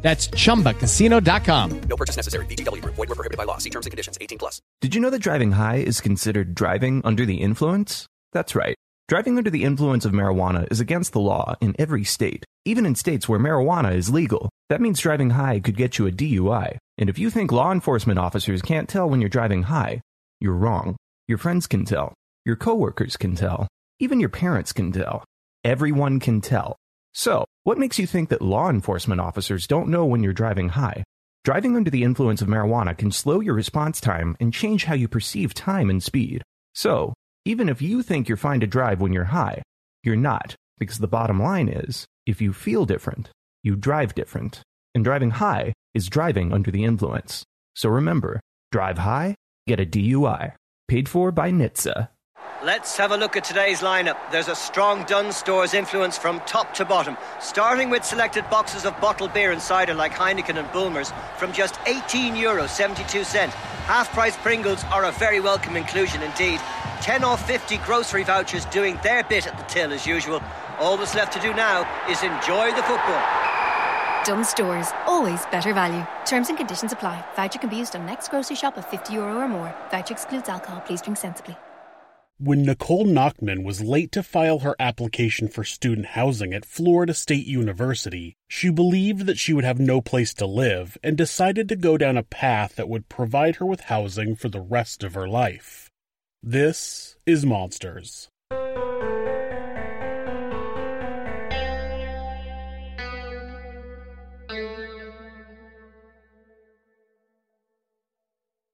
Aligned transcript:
That's 0.00 0.28
chumbacasino.com. 0.28 1.80
No 1.88 1.96
purchase 1.96 2.16
necessary. 2.16 2.46
VGW 2.46 2.82
Group. 2.82 2.94
Void 2.94 3.08
were 3.08 3.14
prohibited 3.14 3.36
by 3.36 3.44
law. 3.44 3.58
See 3.58 3.70
terms 3.70 3.86
and 3.86 3.90
conditions. 3.90 4.16
18 4.20 4.38
plus. 4.38 4.62
Did 4.80 4.94
you 4.94 5.00
know 5.00 5.10
that 5.10 5.18
driving 5.18 5.52
high 5.52 5.76
is 5.76 6.00
considered 6.00 6.54
driving 6.54 7.02
under 7.04 7.26
the 7.26 7.40
influence? 7.42 8.06
That's 8.32 8.54
right. 8.54 8.76
Driving 9.08 9.38
under 9.38 9.50
the 9.50 9.64
influence 9.64 10.04
of 10.04 10.12
marijuana 10.12 10.68
is 10.70 10.80
against 10.80 11.14
the 11.14 11.20
law 11.20 11.56
in 11.62 11.74
every 11.78 12.04
state, 12.04 12.44
even 12.66 12.84
in 12.84 12.94
states 12.94 13.26
where 13.28 13.38
marijuana 13.38 13.94
is 13.94 14.10
legal. 14.10 14.50
That 14.68 14.82
means 14.82 15.00
driving 15.00 15.30
high 15.30 15.60
could 15.60 15.78
get 15.78 15.98
you 15.98 16.06
a 16.06 16.12
DUI. 16.12 16.76
And 16.98 17.08
if 17.08 17.18
you 17.18 17.30
think 17.30 17.50
law 17.50 17.72
enforcement 17.72 18.18
officers 18.18 18.60
can't 18.60 18.88
tell 18.88 19.08
when 19.08 19.20
you're 19.20 19.30
driving 19.30 19.62
high, 19.62 20.02
you're 20.40 20.52
wrong. 20.52 20.96
Your 21.26 21.38
friends 21.38 21.66
can 21.66 21.86
tell. 21.86 22.12
Your 22.44 22.56
coworkers 22.56 23.16
can 23.16 23.34
tell. 23.34 23.66
Even 23.98 24.20
your 24.20 24.28
parents 24.28 24.72
can 24.72 24.92
tell. 24.92 25.24
Everyone 25.64 26.20
can 26.20 26.40
tell. 26.40 26.76
So, 27.18 27.46
what 27.64 27.78
makes 27.78 27.98
you 27.98 28.06
think 28.06 28.28
that 28.28 28.42
law 28.42 28.70
enforcement 28.70 29.20
officers 29.20 29.66
don't 29.66 29.88
know 29.88 30.06
when 30.06 30.22
you're 30.22 30.32
driving 30.32 30.68
high? 30.68 31.02
Driving 31.42 31.74
under 31.74 31.90
the 31.90 32.04
influence 32.04 32.40
of 32.40 32.46
marijuana 32.46 32.96
can 32.96 33.10
slow 33.10 33.40
your 33.40 33.54
response 33.54 34.00
time 34.00 34.36
and 34.38 34.54
change 34.54 34.84
how 34.84 34.94
you 34.94 35.08
perceive 35.08 35.52
time 35.52 35.90
and 35.90 36.00
speed. 36.00 36.44
So, 36.76 37.14
even 37.44 37.68
if 37.68 37.82
you 37.82 38.04
think 38.04 38.28
you're 38.28 38.36
fine 38.36 38.60
to 38.60 38.68
drive 38.68 39.00
when 39.00 39.12
you're 39.12 39.34
high, 39.34 39.62
you're 40.04 40.14
not, 40.14 40.54
because 40.78 40.98
the 40.98 41.08
bottom 41.08 41.42
line 41.42 41.68
is 41.68 42.06
if 42.24 42.40
you 42.40 42.52
feel 42.52 42.86
different, 42.86 43.30
you 43.64 43.74
drive 43.74 44.14
different. 44.14 44.62
And 44.94 45.02
driving 45.02 45.32
high 45.32 45.72
is 45.94 46.08
driving 46.08 46.52
under 46.52 46.70
the 46.70 46.84
influence. 46.84 47.42
So 47.74 47.88
remember, 47.88 48.38
drive 48.70 48.98
high, 48.98 49.34
get 49.66 49.80
a 49.80 49.84
DUI. 49.84 50.52
Paid 50.86 51.08
for 51.08 51.32
by 51.32 51.50
NHTSA. 51.50 52.10
Let's 52.64 52.96
have 52.96 53.12
a 53.12 53.16
look 53.16 53.36
at 53.36 53.44
today's 53.44 53.82
lineup. 53.82 54.16
There's 54.32 54.48
a 54.48 54.56
strong 54.56 55.04
Dunnes 55.04 55.36
Stores 55.36 55.74
influence 55.74 56.18
from 56.18 56.40
top 56.40 56.74
to 56.74 56.84
bottom, 56.84 57.16
starting 57.38 57.88
with 57.88 58.04
selected 58.04 58.50
boxes 58.50 58.84
of 58.84 59.00
bottled 59.00 59.32
beer 59.32 59.52
and 59.52 59.62
cider 59.62 59.94
like 59.94 60.10
Heineken 60.10 60.58
and 60.58 60.66
Bulmers 60.72 61.12
from 61.36 61.52
just 61.52 61.78
18 61.86 62.34
euro 62.34 62.66
72 62.66 63.22
cent. 63.22 63.52
Half 63.86 64.12
price 64.12 64.36
Pringles 64.38 64.82
are 64.86 65.04
a 65.04 65.12
very 65.12 65.38
welcome 65.38 65.76
inclusion 65.76 66.20
indeed. 66.20 66.58
10 67.00 67.22
off 67.22 67.46
50 67.46 67.76
grocery 67.78 68.24
vouchers 68.24 68.64
doing 68.66 68.98
their 69.04 69.22
bit 69.22 69.46
at 69.46 69.56
the 69.56 69.64
till 69.72 69.92
as 69.92 70.04
usual. 70.04 70.42
All 70.80 70.96
that's 70.96 71.14
left 71.14 71.32
to 71.34 71.40
do 71.40 71.54
now 71.54 71.86
is 72.10 72.24
enjoy 72.24 72.72
the 72.74 72.82
football. 72.82 73.22
Dunnes 74.24 74.48
Stores, 74.48 74.88
always 75.06 75.46
better 75.52 75.72
value. 75.72 76.04
Terms 76.26 76.48
and 76.48 76.58
conditions 76.58 76.92
apply. 76.92 77.24
Voucher 77.36 77.60
can 77.60 77.70
be 77.70 77.76
used 77.76 77.94
on 77.94 78.04
next 78.04 78.30
grocery 78.30 78.56
shop 78.56 78.76
of 78.76 78.84
50 78.84 79.14
euro 79.14 79.36
or 79.36 79.46
more. 79.46 79.72
Voucher 79.92 80.14
excludes 80.14 80.48
alcohol. 80.48 80.80
Please 80.80 81.00
drink 81.00 81.18
sensibly. 81.18 81.56
When 82.40 82.62
Nicole 82.62 83.04
Nachtman 83.04 83.64
was 83.64 83.80
late 83.80 84.12
to 84.12 84.22
file 84.22 84.60
her 84.60 84.76
application 84.78 85.48
for 85.48 85.64
student 85.64 86.06
housing 86.06 86.54
at 86.54 86.64
Florida 86.64 87.12
State 87.12 87.46
University, 87.46 88.36
she 88.46 88.70
believed 88.70 89.26
that 89.26 89.38
she 89.38 89.52
would 89.52 89.64
have 89.64 89.80
no 89.80 90.00
place 90.00 90.32
to 90.34 90.46
live 90.46 90.96
and 91.02 91.16
decided 91.16 91.68
to 91.68 91.74
go 91.74 91.98
down 91.98 92.16
a 92.16 92.22
path 92.22 92.76
that 92.76 92.88
would 92.88 93.08
provide 93.08 93.56
her 93.56 93.66
with 93.66 93.80
housing 93.80 94.36
for 94.36 94.48
the 94.48 94.60
rest 94.60 95.02
of 95.02 95.14
her 95.14 95.26
life. 95.28 95.90
This 96.40 97.16
is 97.26 97.44
Monsters. 97.44 98.28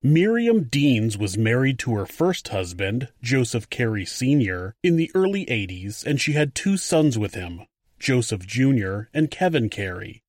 Miriam 0.07 0.65
Deans 0.65 1.17
was 1.17 1.39
married 1.39 1.79
to 1.79 1.95
her 1.95 2.05
first 2.05 2.49
husband, 2.49 3.09
Joseph 3.23 3.71
Carey 3.71 4.05
Sr., 4.05 4.75
in 4.83 4.97
the 4.97 5.11
early 5.15 5.47
80s, 5.47 6.05
and 6.05 6.21
she 6.21 6.33
had 6.33 6.55
two 6.55 6.77
sons 6.77 7.17
with 7.19 7.33
him, 7.33 7.63
Joseph 7.99 8.47
Jr. 8.47 9.05
and 9.15 9.31
Kevin 9.31 9.71
Carey. 9.71 10.21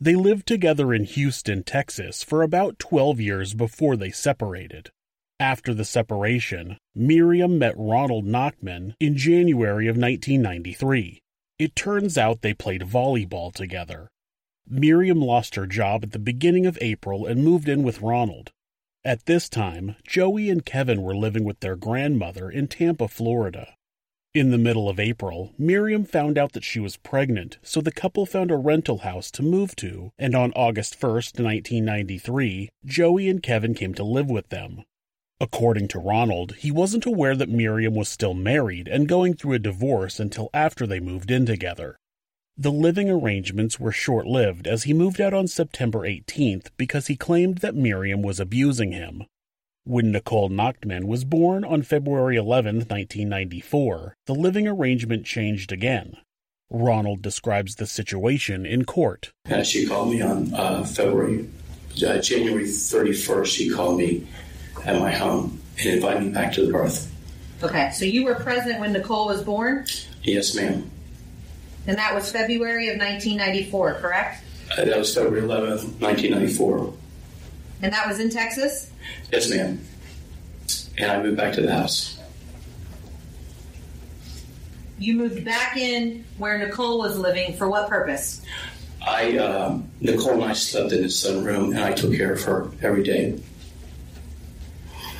They 0.00 0.16
lived 0.16 0.48
together 0.48 0.92
in 0.92 1.04
Houston, 1.04 1.62
Texas 1.62 2.24
for 2.24 2.42
about 2.42 2.80
12 2.80 3.20
years 3.20 3.54
before 3.54 3.96
they 3.96 4.10
separated. 4.10 4.90
After 5.38 5.74
the 5.74 5.84
separation, 5.84 6.78
Miriam 6.96 7.56
met 7.56 7.74
Ronald 7.76 8.24
Nachtman 8.24 8.94
in 8.98 9.16
January 9.16 9.86
of 9.86 9.96
1993. 9.96 11.20
It 11.56 11.76
turns 11.76 12.18
out 12.18 12.42
they 12.42 12.52
played 12.52 12.82
volleyball 12.82 13.54
together. 13.54 14.08
Miriam 14.68 15.20
lost 15.20 15.54
her 15.54 15.68
job 15.68 16.02
at 16.02 16.10
the 16.10 16.18
beginning 16.18 16.66
of 16.66 16.76
April 16.80 17.26
and 17.26 17.44
moved 17.44 17.68
in 17.68 17.84
with 17.84 18.02
Ronald. 18.02 18.50
At 19.02 19.24
this 19.24 19.48
time, 19.48 19.96
Joey 20.06 20.50
and 20.50 20.62
Kevin 20.62 21.00
were 21.00 21.16
living 21.16 21.42
with 21.42 21.60
their 21.60 21.74
grandmother 21.74 22.50
in 22.50 22.68
Tampa, 22.68 23.08
Florida. 23.08 23.74
In 24.34 24.50
the 24.50 24.58
middle 24.58 24.90
of 24.90 25.00
April, 25.00 25.54
Miriam 25.56 26.04
found 26.04 26.36
out 26.36 26.52
that 26.52 26.64
she 26.64 26.78
was 26.80 26.98
pregnant, 26.98 27.56
so 27.62 27.80
the 27.80 27.92
couple 27.92 28.26
found 28.26 28.50
a 28.50 28.58
rental 28.58 28.98
house 28.98 29.30
to 29.30 29.42
move 29.42 29.74
to, 29.76 30.12
and 30.18 30.34
on 30.34 30.52
August 30.52 31.00
1st, 31.00 31.42
1993, 31.42 32.68
Joey 32.84 33.28
and 33.30 33.42
Kevin 33.42 33.72
came 33.72 33.94
to 33.94 34.04
live 34.04 34.28
with 34.28 34.50
them. 34.50 34.84
According 35.40 35.88
to 35.88 35.98
Ronald, 35.98 36.56
he 36.56 36.70
wasn't 36.70 37.06
aware 37.06 37.34
that 37.34 37.48
Miriam 37.48 37.94
was 37.94 38.10
still 38.10 38.34
married 38.34 38.86
and 38.86 39.08
going 39.08 39.32
through 39.32 39.54
a 39.54 39.58
divorce 39.58 40.20
until 40.20 40.50
after 40.52 40.86
they 40.86 41.00
moved 41.00 41.30
in 41.30 41.46
together. 41.46 41.96
The 42.56 42.72
living 42.72 43.08
arrangements 43.08 43.80
were 43.80 43.92
short 43.92 44.26
lived 44.26 44.66
as 44.66 44.82
he 44.82 44.92
moved 44.92 45.20
out 45.20 45.32
on 45.32 45.46
September 45.46 46.00
18th 46.00 46.68
because 46.76 47.06
he 47.06 47.16
claimed 47.16 47.58
that 47.58 47.74
Miriam 47.74 48.22
was 48.22 48.38
abusing 48.38 48.92
him. 48.92 49.24
When 49.84 50.12
Nicole 50.12 50.50
Nachtman 50.50 51.04
was 51.04 51.24
born 51.24 51.64
on 51.64 51.82
February 51.82 52.36
11, 52.36 52.76
1994, 52.76 54.14
the 54.26 54.34
living 54.34 54.68
arrangement 54.68 55.24
changed 55.24 55.72
again. 55.72 56.16
Ronald 56.70 57.22
describes 57.22 57.76
the 57.76 57.86
situation 57.86 58.66
in 58.66 58.84
court. 58.84 59.32
Uh, 59.50 59.62
she 59.62 59.86
called 59.86 60.10
me 60.10 60.20
on 60.20 60.52
uh, 60.54 60.84
February, 60.84 61.48
uh, 62.06 62.18
January 62.18 62.64
31st. 62.64 63.46
She 63.46 63.70
called 63.70 63.98
me 63.98 64.28
at 64.84 65.00
my 65.00 65.10
home 65.10 65.60
and 65.78 65.86
invited 65.86 66.22
me 66.24 66.28
back 66.30 66.52
to 66.52 66.66
the 66.66 66.72
birth. 66.72 67.12
Okay, 67.62 67.90
so 67.92 68.04
you 68.04 68.24
were 68.24 68.36
present 68.36 68.80
when 68.80 68.92
Nicole 68.92 69.26
was 69.26 69.42
born? 69.42 69.86
Yes, 70.22 70.54
ma'am. 70.54 70.90
And 71.90 71.98
that 71.98 72.14
was 72.14 72.30
February 72.30 72.88
of 72.88 72.98
1994, 72.98 73.94
correct? 73.94 74.44
Uh, 74.70 74.84
that 74.84 74.96
was 74.96 75.12
February 75.12 75.42
11th, 75.42 76.00
1994. 76.00 76.94
And 77.82 77.92
that 77.92 78.06
was 78.06 78.20
in 78.20 78.30
Texas? 78.30 78.92
Yes, 79.32 79.50
ma'am. 79.50 79.84
And 80.98 81.10
I 81.10 81.20
moved 81.20 81.36
back 81.36 81.52
to 81.54 81.62
the 81.62 81.74
house. 81.74 82.16
You 85.00 85.14
moved 85.14 85.44
back 85.44 85.76
in 85.76 86.24
where 86.38 86.56
Nicole 86.58 87.00
was 87.00 87.18
living 87.18 87.56
for 87.56 87.68
what 87.68 87.88
purpose? 87.88 88.40
I, 89.04 89.36
um, 89.38 89.90
Nicole 90.00 90.34
and 90.34 90.44
I 90.44 90.52
slept 90.52 90.92
in 90.92 91.02
the 91.02 91.08
sunroom, 91.08 91.74
and 91.74 91.80
I 91.80 91.92
took 91.92 92.14
care 92.14 92.34
of 92.34 92.42
her 92.44 92.70
every 92.82 93.02
day. 93.02 93.42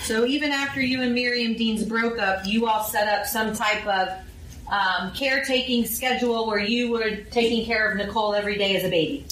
So 0.03 0.25
even 0.25 0.53
after 0.53 0.81
you 0.81 1.03
and 1.03 1.17
Miriam 1.17 1.55
Deans 1.55 1.83
broke 1.83 2.21
up, 2.21 2.47
you 2.47 2.69
all 2.69 2.85
set 2.85 3.09
up 3.09 3.27
some 3.27 3.55
type 3.55 3.85
of 3.89 4.25
um, 4.71 5.13
caretaking 5.13 5.85
schedule 5.85 6.47
where 6.47 6.61
you 6.61 6.91
were 6.91 7.17
taking 7.31 7.67
care 7.67 7.91
of 7.91 7.97
Nicole 7.97 8.35
every 8.35 8.57
day 8.57 8.77
as 8.77 8.85
a 8.85 8.89
baby. 8.89 9.27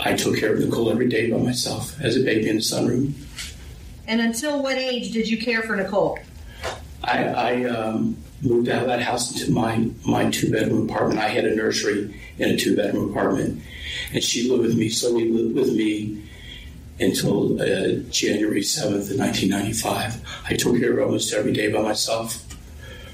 I 0.00 0.14
took 0.14 0.38
care 0.38 0.54
of 0.54 0.60
Nicole 0.60 0.90
every 0.90 1.08
day 1.08 1.30
by 1.30 1.38
myself 1.38 2.00
as 2.00 2.16
a 2.16 2.20
baby 2.20 2.48
in 2.48 2.56
the 2.56 2.62
sunroom. 2.62 3.12
And 4.06 4.20
until 4.20 4.62
what 4.62 4.76
age 4.76 5.12
did 5.12 5.28
you 5.28 5.38
care 5.38 5.62
for 5.62 5.76
Nicole? 5.76 6.18
I, 7.04 7.24
I 7.24 7.64
um, 7.64 8.16
moved 8.42 8.68
out 8.68 8.82
of 8.82 8.88
that 8.88 9.02
house 9.02 9.32
into 9.32 9.52
my, 9.52 9.90
my 10.06 10.30
two 10.30 10.50
bedroom 10.50 10.88
apartment. 10.88 11.20
I 11.20 11.28
had 11.28 11.44
a 11.44 11.54
nursery 11.54 12.14
in 12.38 12.50
a 12.50 12.56
two 12.56 12.74
bedroom 12.74 13.10
apartment, 13.10 13.62
and 14.12 14.22
she 14.22 14.48
lived 14.50 14.62
with 14.62 14.78
me, 14.78 14.88
so 14.88 15.14
we 15.14 15.30
lived 15.30 15.54
with 15.54 15.74
me 15.74 16.22
until 17.00 17.60
uh, 17.60 18.00
January 18.10 18.62
7th 18.62 19.10
of 19.10 19.18
1995. 19.18 20.22
I 20.46 20.54
took 20.54 20.78
care 20.78 20.90
of 20.90 20.96
her 20.96 21.04
almost 21.04 21.32
every 21.32 21.52
day 21.52 21.70
by 21.70 21.82
myself. 21.82 22.47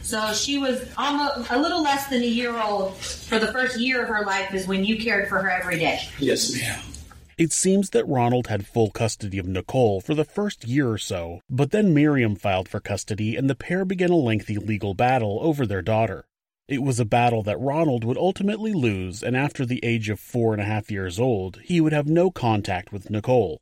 So 0.04 0.34
she 0.34 0.58
was 0.58 0.86
almost 0.98 1.50
a 1.50 1.58
little 1.58 1.82
less 1.82 2.08
than 2.08 2.22
a 2.22 2.26
year 2.26 2.56
old 2.60 2.94
for 2.96 3.38
the 3.38 3.50
first 3.52 3.80
year 3.80 4.02
of 4.02 4.08
her 4.08 4.24
life 4.24 4.52
is 4.54 4.66
when 4.66 4.84
you 4.84 4.98
cared 4.98 5.28
for 5.28 5.40
her 5.40 5.50
every 5.50 5.78
day. 5.78 5.98
Yes, 6.18 6.54
ma'am. 6.54 6.78
It 7.36 7.52
seems 7.52 7.90
that 7.90 8.06
Ronald 8.06 8.46
had 8.46 8.66
full 8.66 8.90
custody 8.90 9.38
of 9.38 9.46
Nicole 9.46 10.00
for 10.00 10.14
the 10.14 10.24
first 10.24 10.68
year 10.68 10.90
or 10.90 10.98
so, 10.98 11.40
but 11.50 11.72
then 11.72 11.94
Miriam 11.94 12.36
filed 12.36 12.68
for 12.68 12.80
custody 12.80 13.34
and 13.34 13.50
the 13.50 13.56
pair 13.56 13.84
began 13.84 14.10
a 14.10 14.16
lengthy 14.16 14.56
legal 14.56 14.94
battle 14.94 15.40
over 15.42 15.66
their 15.66 15.82
daughter. 15.82 16.26
It 16.68 16.82
was 16.82 17.00
a 17.00 17.04
battle 17.04 17.42
that 17.42 17.60
Ronald 17.60 18.04
would 18.04 18.16
ultimately 18.16 18.72
lose, 18.72 19.22
and 19.22 19.36
after 19.36 19.66
the 19.66 19.84
age 19.84 20.08
of 20.08 20.20
four 20.20 20.52
and 20.52 20.62
a 20.62 20.64
half 20.64 20.90
years 20.90 21.18
old, 21.18 21.60
he 21.62 21.80
would 21.80 21.92
have 21.92 22.06
no 22.06 22.30
contact 22.30 22.92
with 22.92 23.10
Nicole. 23.10 23.60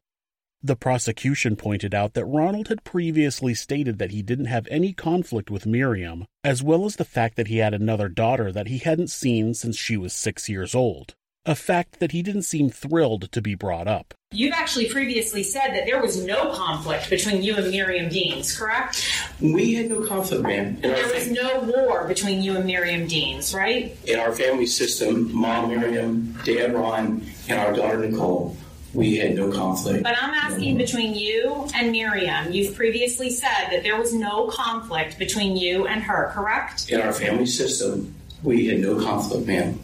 The 0.65 0.77
prosecution 0.77 1.57
pointed 1.57 1.93
out 1.93 2.15
that 2.15 2.25
Ronald 2.25 2.69
had 2.69 2.85
previously 2.85 3.53
stated 3.53 3.99
that 3.99 4.13
he 4.13 4.23
didn't 4.23 4.45
have 4.45 4.69
any 4.71 4.93
conflict 4.93 5.51
with 5.51 5.67
Miriam, 5.67 6.25
as 6.45 6.63
well 6.63 6.85
as 6.85 6.95
the 6.97 7.05
fact 7.05 7.35
that 7.37 7.49
he 7.49 7.57
had 7.59 7.75
another 7.75 8.09
daughter 8.09 8.53
that 8.53 8.69
he 8.69 8.79
hadn't 8.79 9.11
seen 9.11 9.55
since 9.55 9.77
she 9.77 9.97
was 9.97 10.13
six 10.13 10.49
years 10.49 10.73
old, 10.73 11.17
a 11.45 11.57
fact 11.57 11.99
that 11.99 12.13
he 12.13 12.23
didn't 12.23 12.43
seem 12.43 12.71
thrilled 12.71 13.33
to 13.33 13.43
be 13.43 13.57
brought 13.57 13.89
up. 13.89 14.15
You've 14.31 14.53
actually 14.55 14.89
previously 14.89 15.43
said 15.43 15.71
that 15.75 15.85
there 15.85 16.01
was 16.01 16.25
no 16.25 16.53
conflict 16.55 17.11
between 17.11 17.43
you 17.43 17.57
and 17.57 17.69
Miriam 17.71 18.09
Deans, 18.09 18.57
correct? 18.57 19.05
We 19.41 19.75
had 19.75 19.91
no 19.91 20.07
conflict, 20.07 20.45
ma'am. 20.45 20.77
In 20.77 20.81
There 20.81 21.13
was 21.13 21.25
fam- 21.25 21.35
no 21.35 21.61
war 21.63 22.07
between 22.07 22.41
you 22.41 22.55
and 22.55 22.65
Miriam 22.65 23.09
Deans, 23.09 23.53
right? 23.53 23.97
in 24.07 24.21
our 24.21 24.33
family 24.33 24.67
system, 24.67 25.35
mom 25.35 25.71
Miriam, 25.71 26.39
dad 26.45 26.73
Ron, 26.73 27.27
and 27.49 27.59
our 27.59 27.73
daughter 27.73 28.09
Nicole, 28.09 28.57
we 28.95 29.17
had 29.17 29.35
no 29.35 29.51
conflict. 29.51 30.03
But 30.03 30.17
I'm 30.21 30.35
asking 30.35 30.77
between 30.77 31.15
you 31.15 31.67
and 31.75 31.93
Miriam. 31.93 32.53
You've 32.53 32.75
previously 32.75 33.31
said 33.31 33.69
that 33.71 33.83
there 33.83 33.99
was 33.99 34.13
no 34.13 34.49
conflict 34.49 35.19
between 35.19 35.57
you 35.57 35.87
and 35.87 36.03
her, 36.03 36.31
correct? 36.35 36.91
In 36.91 37.01
our 37.01 37.13
family 37.13 37.47
system, 37.47 38.15
we 38.43 38.67
had 38.67 38.81
no 38.81 39.01
conflict, 39.01 39.47
ma'am. 39.47 39.79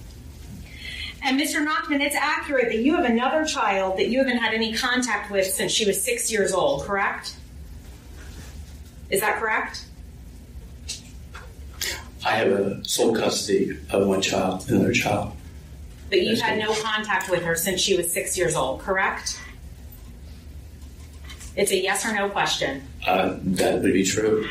And 1.23 1.41
Mr. 1.41 1.67
Nachtman, 1.67 2.01
it's 2.01 2.15
accurate 2.15 2.69
that 2.69 2.79
you 2.79 2.95
have 2.97 3.05
another 3.05 3.45
child 3.45 3.99
that 3.99 4.09
you 4.09 4.19
haven't 4.19 4.39
had 4.39 4.55
any 4.55 4.75
contact 4.75 5.31
with 5.31 5.47
since 5.47 5.73
she 5.73 5.85
was 5.85 6.01
six 6.03 6.31
years 6.31 6.53
old, 6.53 6.85
correct? 6.85 7.35
Is 9.11 9.21
that 9.21 9.39
correct? 9.39 9.85
I 12.25 12.33
have 12.33 12.49
a 12.49 12.85
sole 12.85 13.15
custody 13.15 13.79
of 13.91 14.07
one 14.07 14.21
child, 14.21 14.69
another 14.69 14.93
child. 14.93 15.33
But 16.09 16.23
you've 16.23 16.41
had 16.41 16.59
no 16.59 16.75
contact 16.75 17.31
with 17.31 17.43
her 17.43 17.55
since 17.55 17.81
she 17.81 17.97
was 17.97 18.13
six 18.13 18.37
years 18.37 18.57
old, 18.57 18.81
correct? 18.81 19.41
It's 21.55 21.73
a 21.73 21.77
yes 21.77 22.07
or 22.07 22.15
no 22.15 22.29
question. 22.29 22.87
Uh, 23.07 23.37
that 23.41 23.83
would 23.83 23.93
be 23.93 24.05
true. 24.05 24.49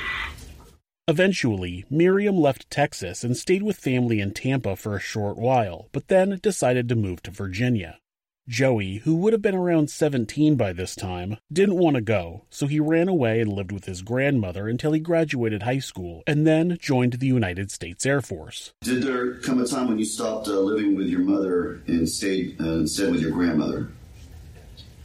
Eventually, 1.07 1.85
Miriam 1.89 2.37
left 2.37 2.69
Texas 2.69 3.23
and 3.23 3.37
stayed 3.37 3.63
with 3.63 3.77
family 3.77 4.19
in 4.19 4.33
Tampa 4.33 4.75
for 4.75 4.95
a 4.95 4.99
short 4.99 5.37
while, 5.37 5.87
but 5.93 6.09
then 6.09 6.37
decided 6.43 6.89
to 6.89 6.95
move 6.95 7.23
to 7.23 7.31
Virginia. 7.31 7.99
Joey, 8.47 8.99
who 8.99 9.17
would 9.17 9.33
have 9.33 9.41
been 9.41 9.55
around 9.55 9.89
17 9.89 10.55
by 10.55 10.71
this 10.71 10.95
time, 10.95 11.35
didn't 11.51 11.77
want 11.77 11.95
to 11.95 12.01
go, 12.01 12.45
so 12.49 12.65
he 12.65 12.79
ran 12.79 13.09
away 13.09 13.41
and 13.41 13.51
lived 13.51 13.73
with 13.73 13.83
his 13.83 14.01
grandmother 14.01 14.69
until 14.69 14.93
he 14.93 15.01
graduated 15.01 15.63
high 15.63 15.79
school 15.79 16.23
and 16.25 16.47
then 16.47 16.77
joined 16.79 17.13
the 17.13 17.27
United 17.27 17.71
States 17.71 18.05
Air 18.05 18.21
Force. 18.21 18.71
Did 18.81 19.03
there 19.03 19.33
come 19.39 19.61
a 19.61 19.67
time 19.67 19.89
when 19.89 19.99
you 19.99 20.05
stopped 20.05 20.47
uh, 20.47 20.51
living 20.51 20.95
with 20.95 21.07
your 21.07 21.19
mother 21.19 21.81
and 21.87 22.07
stayed 22.07 22.55
uh, 22.61 22.75
instead 22.75 23.11
with 23.11 23.19
your 23.19 23.31
grandmother? 23.31 23.89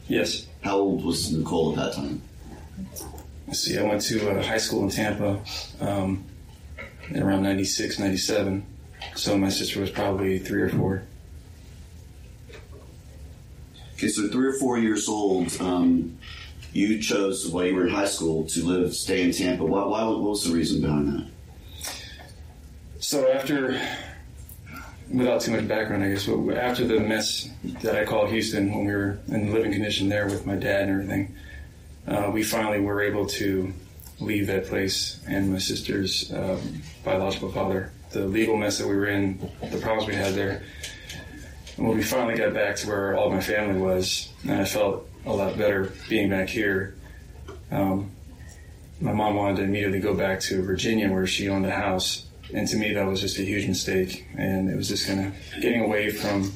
Yes. 0.06 0.46
How 0.62 0.78
old 0.78 1.04
was 1.04 1.32
Nicole 1.32 1.70
at 1.70 1.76
that 1.76 1.94
time? 1.94 2.22
Let's 3.48 3.58
see, 3.58 3.76
I 3.76 3.82
went 3.82 4.02
to 4.02 4.30
uh, 4.30 4.40
high 4.40 4.58
school 4.58 4.84
in 4.84 4.90
Tampa 4.90 5.40
um, 5.80 6.24
around 7.16 7.42
96, 7.42 7.98
97. 7.98 8.64
So 9.16 9.36
my 9.36 9.48
sister 9.48 9.80
was 9.80 9.90
probably 9.90 10.38
three 10.38 10.62
or 10.62 10.68
four. 10.68 11.02
Okay, 14.02 14.10
so 14.10 14.26
three 14.26 14.48
or 14.48 14.54
four 14.54 14.78
years 14.78 15.08
old, 15.08 15.56
um, 15.60 16.18
you 16.72 17.00
chose 17.00 17.46
while 17.46 17.64
you 17.66 17.76
were 17.76 17.86
in 17.86 17.94
high 17.94 18.06
school 18.06 18.44
to 18.46 18.64
live, 18.64 18.92
stay 18.96 19.22
in 19.22 19.30
Tampa. 19.30 19.64
Why, 19.64 19.84
why, 19.84 20.02
what 20.02 20.20
was 20.22 20.42
the 20.42 20.52
reason 20.52 20.82
behind 20.82 21.08
that? 21.12 21.28
So 22.98 23.30
after, 23.30 23.80
without 25.08 25.42
too 25.42 25.52
much 25.52 25.68
background, 25.68 26.02
I 26.02 26.08
guess, 26.08 26.26
but 26.26 26.56
after 26.56 26.84
the 26.84 26.98
mess 26.98 27.48
that 27.82 27.94
I 27.94 28.04
call 28.04 28.26
Houston, 28.26 28.74
when 28.74 28.86
we 28.86 28.92
were 28.92 29.20
in 29.28 29.46
the 29.46 29.52
living 29.52 29.70
condition 29.70 30.08
there 30.08 30.26
with 30.26 30.46
my 30.46 30.56
dad 30.56 30.88
and 30.88 30.90
everything, 30.90 31.36
uh, 32.08 32.28
we 32.34 32.42
finally 32.42 32.80
were 32.80 33.02
able 33.02 33.26
to 33.26 33.72
leave 34.18 34.48
that 34.48 34.66
place 34.66 35.20
and 35.28 35.52
my 35.52 35.58
sister's 35.58 36.32
um, 36.32 36.82
biological 37.04 37.52
father. 37.52 37.92
The 38.10 38.26
legal 38.26 38.56
mess 38.56 38.78
that 38.78 38.88
we 38.88 38.96
were 38.96 39.06
in, 39.06 39.38
the 39.70 39.78
problems 39.78 40.08
we 40.08 40.16
had 40.16 40.34
there. 40.34 40.64
When 41.76 41.96
we 41.96 42.02
finally 42.02 42.34
got 42.36 42.52
back 42.54 42.76
to 42.76 42.88
where 42.88 43.16
all 43.16 43.30
my 43.30 43.40
family 43.40 43.80
was, 43.80 44.28
and 44.44 44.52
I 44.60 44.64
felt 44.64 45.08
a 45.24 45.32
lot 45.32 45.56
better 45.56 45.92
being 46.08 46.28
back 46.30 46.48
here, 46.48 46.94
um, 47.70 48.10
my 49.00 49.12
mom 49.12 49.34
wanted 49.36 49.56
to 49.56 49.62
immediately 49.64 49.98
go 50.00 50.14
back 50.14 50.40
to 50.40 50.62
Virginia 50.62 51.10
where 51.10 51.26
she 51.26 51.48
owned 51.48 51.66
a 51.66 51.70
house. 51.70 52.26
And 52.54 52.68
to 52.68 52.76
me, 52.76 52.92
that 52.92 53.06
was 53.06 53.20
just 53.20 53.38
a 53.38 53.42
huge 53.42 53.66
mistake. 53.66 54.26
And 54.36 54.68
it 54.70 54.76
was 54.76 54.88
just 54.88 55.06
kind 55.06 55.26
of 55.26 55.34
getting 55.60 55.80
away 55.82 56.10
from 56.10 56.52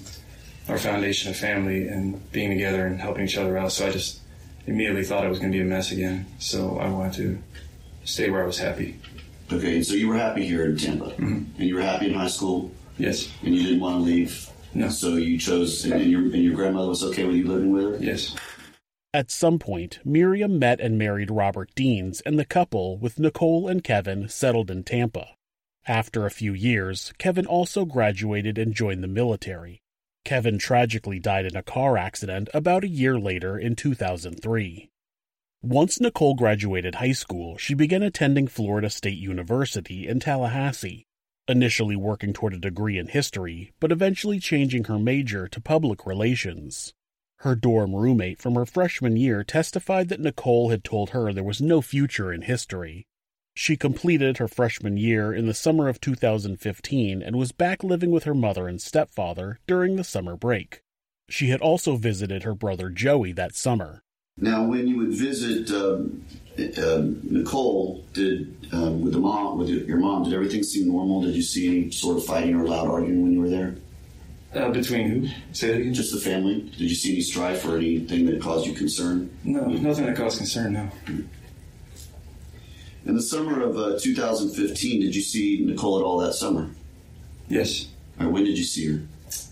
our 0.68 0.78
foundation 0.78 1.30
of 1.30 1.36
family 1.36 1.88
and 1.88 2.30
being 2.32 2.50
together 2.50 2.86
and 2.86 3.00
helping 3.00 3.24
each 3.24 3.38
other 3.38 3.56
out. 3.56 3.72
So 3.72 3.86
I 3.86 3.90
just 3.90 4.20
immediately 4.66 5.04
thought 5.04 5.24
it 5.24 5.28
was 5.28 5.38
going 5.38 5.50
to 5.52 5.56
be 5.58 5.62
a 5.62 5.66
mess 5.66 5.90
again. 5.92 6.26
So 6.38 6.78
I 6.78 6.88
wanted 6.90 7.14
to 7.14 7.38
stay 8.04 8.28
where 8.30 8.42
I 8.42 8.46
was 8.46 8.58
happy. 8.58 9.00
Okay, 9.52 9.82
so 9.82 9.94
you 9.94 10.08
were 10.08 10.16
happy 10.16 10.44
here 10.44 10.64
in 10.66 10.76
Tampa, 10.76 11.14
and 11.18 11.52
you 11.56 11.76
were 11.76 11.80
happy 11.80 12.08
in 12.08 12.14
high 12.14 12.26
school, 12.26 12.72
Yes. 12.98 13.28
and 13.44 13.54
you 13.54 13.62
didn't 13.62 13.78
want 13.80 13.96
to 13.96 14.00
leave. 14.02 14.48
No. 14.76 14.88
So 14.90 15.14
you 15.16 15.38
chose, 15.38 15.84
and, 15.84 15.94
and 15.94 16.10
your 16.10 16.20
and 16.20 16.42
your 16.42 16.54
grandmother 16.54 16.88
was 16.88 17.02
okay 17.02 17.24
with 17.24 17.36
you 17.36 17.46
living 17.46 17.72
with 17.72 17.84
her. 17.84 18.04
Yes. 18.04 18.34
At 19.14 19.30
some 19.30 19.58
point, 19.58 20.00
Miriam 20.04 20.58
met 20.58 20.80
and 20.80 20.98
married 20.98 21.30
Robert 21.30 21.70
Deans, 21.74 22.20
and 22.20 22.38
the 22.38 22.44
couple, 22.44 22.98
with 22.98 23.18
Nicole 23.18 23.66
and 23.66 23.82
Kevin, 23.82 24.28
settled 24.28 24.70
in 24.70 24.84
Tampa. 24.84 25.28
After 25.86 26.26
a 26.26 26.30
few 26.30 26.52
years, 26.52 27.14
Kevin 27.16 27.46
also 27.46 27.86
graduated 27.86 28.58
and 28.58 28.74
joined 28.74 29.02
the 29.02 29.08
military. 29.08 29.80
Kevin 30.26 30.58
tragically 30.58 31.18
died 31.18 31.46
in 31.46 31.56
a 31.56 31.62
car 31.62 31.96
accident 31.96 32.50
about 32.52 32.84
a 32.84 32.88
year 32.88 33.18
later 33.18 33.56
in 33.56 33.76
2003. 33.76 34.90
Once 35.62 35.98
Nicole 35.98 36.34
graduated 36.34 36.96
high 36.96 37.12
school, 37.12 37.56
she 37.56 37.72
began 37.72 38.02
attending 38.02 38.46
Florida 38.46 38.90
State 38.90 39.18
University 39.18 40.06
in 40.06 40.20
Tallahassee, 40.20 41.06
initially 41.48 41.96
working 41.96 42.32
toward 42.32 42.54
a 42.54 42.58
degree 42.58 42.98
in 42.98 43.08
history, 43.08 43.72
but 43.80 43.92
eventually 43.92 44.38
changing 44.38 44.84
her 44.84 44.98
major 44.98 45.48
to 45.48 45.60
public 45.60 46.06
relations. 46.06 46.94
Her 47.40 47.54
dorm 47.54 47.94
roommate 47.94 48.40
from 48.40 48.54
her 48.54 48.66
freshman 48.66 49.16
year 49.16 49.44
testified 49.44 50.08
that 50.08 50.20
Nicole 50.20 50.70
had 50.70 50.82
told 50.82 51.10
her 51.10 51.32
there 51.32 51.44
was 51.44 51.60
no 51.60 51.82
future 51.82 52.32
in 52.32 52.42
history. 52.42 53.06
She 53.54 53.76
completed 53.76 54.38
her 54.38 54.48
freshman 54.48 54.96
year 54.96 55.32
in 55.32 55.46
the 55.46 55.54
summer 55.54 55.88
of 55.88 56.00
2015 56.00 57.22
and 57.22 57.36
was 57.36 57.52
back 57.52 57.84
living 57.84 58.10
with 58.10 58.24
her 58.24 58.34
mother 58.34 58.68
and 58.68 58.80
stepfather 58.80 59.60
during 59.66 59.96
the 59.96 60.04
summer 60.04 60.36
break. 60.36 60.82
She 61.28 61.48
had 61.48 61.60
also 61.60 61.96
visited 61.96 62.42
her 62.42 62.54
brother 62.54 62.90
Joey 62.90 63.32
that 63.32 63.54
summer. 63.54 64.02
Now, 64.38 64.64
when 64.64 64.86
you 64.86 64.98
would 64.98 65.14
visit 65.14 65.70
um, 65.70 66.22
uh, 66.58 67.02
Nicole, 67.22 68.04
did 68.12 68.68
um, 68.70 69.00
with 69.00 69.14
the 69.14 69.18
mom, 69.18 69.56
with 69.58 69.70
your 69.70 69.96
mom, 69.96 70.24
did 70.24 70.34
everything 70.34 70.62
seem 70.62 70.88
normal? 70.88 71.22
Did 71.22 71.34
you 71.34 71.40
see 71.40 71.66
any 71.68 71.90
sort 71.90 72.18
of 72.18 72.26
fighting 72.26 72.54
or 72.54 72.66
loud 72.66 72.86
arguing 72.86 73.22
when 73.22 73.32
you 73.32 73.40
were 73.40 73.48
there? 73.48 73.76
Uh, 74.54 74.70
between 74.70 75.08
who? 75.08 75.28
Say 75.52 75.68
that 75.68 75.80
again? 75.80 75.94
Just 75.94 76.12
the 76.12 76.20
family. 76.20 76.60
Did 76.60 76.80
you 76.80 76.94
see 76.94 77.12
any 77.12 77.22
strife 77.22 77.64
or 77.64 77.76
anything 77.76 78.26
that 78.26 78.42
caused 78.42 78.66
you 78.66 78.74
concern? 78.74 79.34
No, 79.42 79.64
nothing 79.68 80.04
that 80.04 80.16
caused 80.16 80.36
concern, 80.36 80.74
no. 80.74 80.90
In 83.06 83.14
the 83.14 83.22
summer 83.22 83.62
of 83.62 83.78
uh, 83.78 83.98
2015, 83.98 85.00
did 85.00 85.14
you 85.16 85.22
see 85.22 85.64
Nicole 85.64 85.98
at 85.98 86.04
all 86.04 86.18
that 86.18 86.34
summer? 86.34 86.68
Yes. 87.48 87.86
Or 88.20 88.28
when 88.28 88.44
did 88.44 88.58
you 88.58 88.64
see 88.64 88.92
her? 88.92 89.02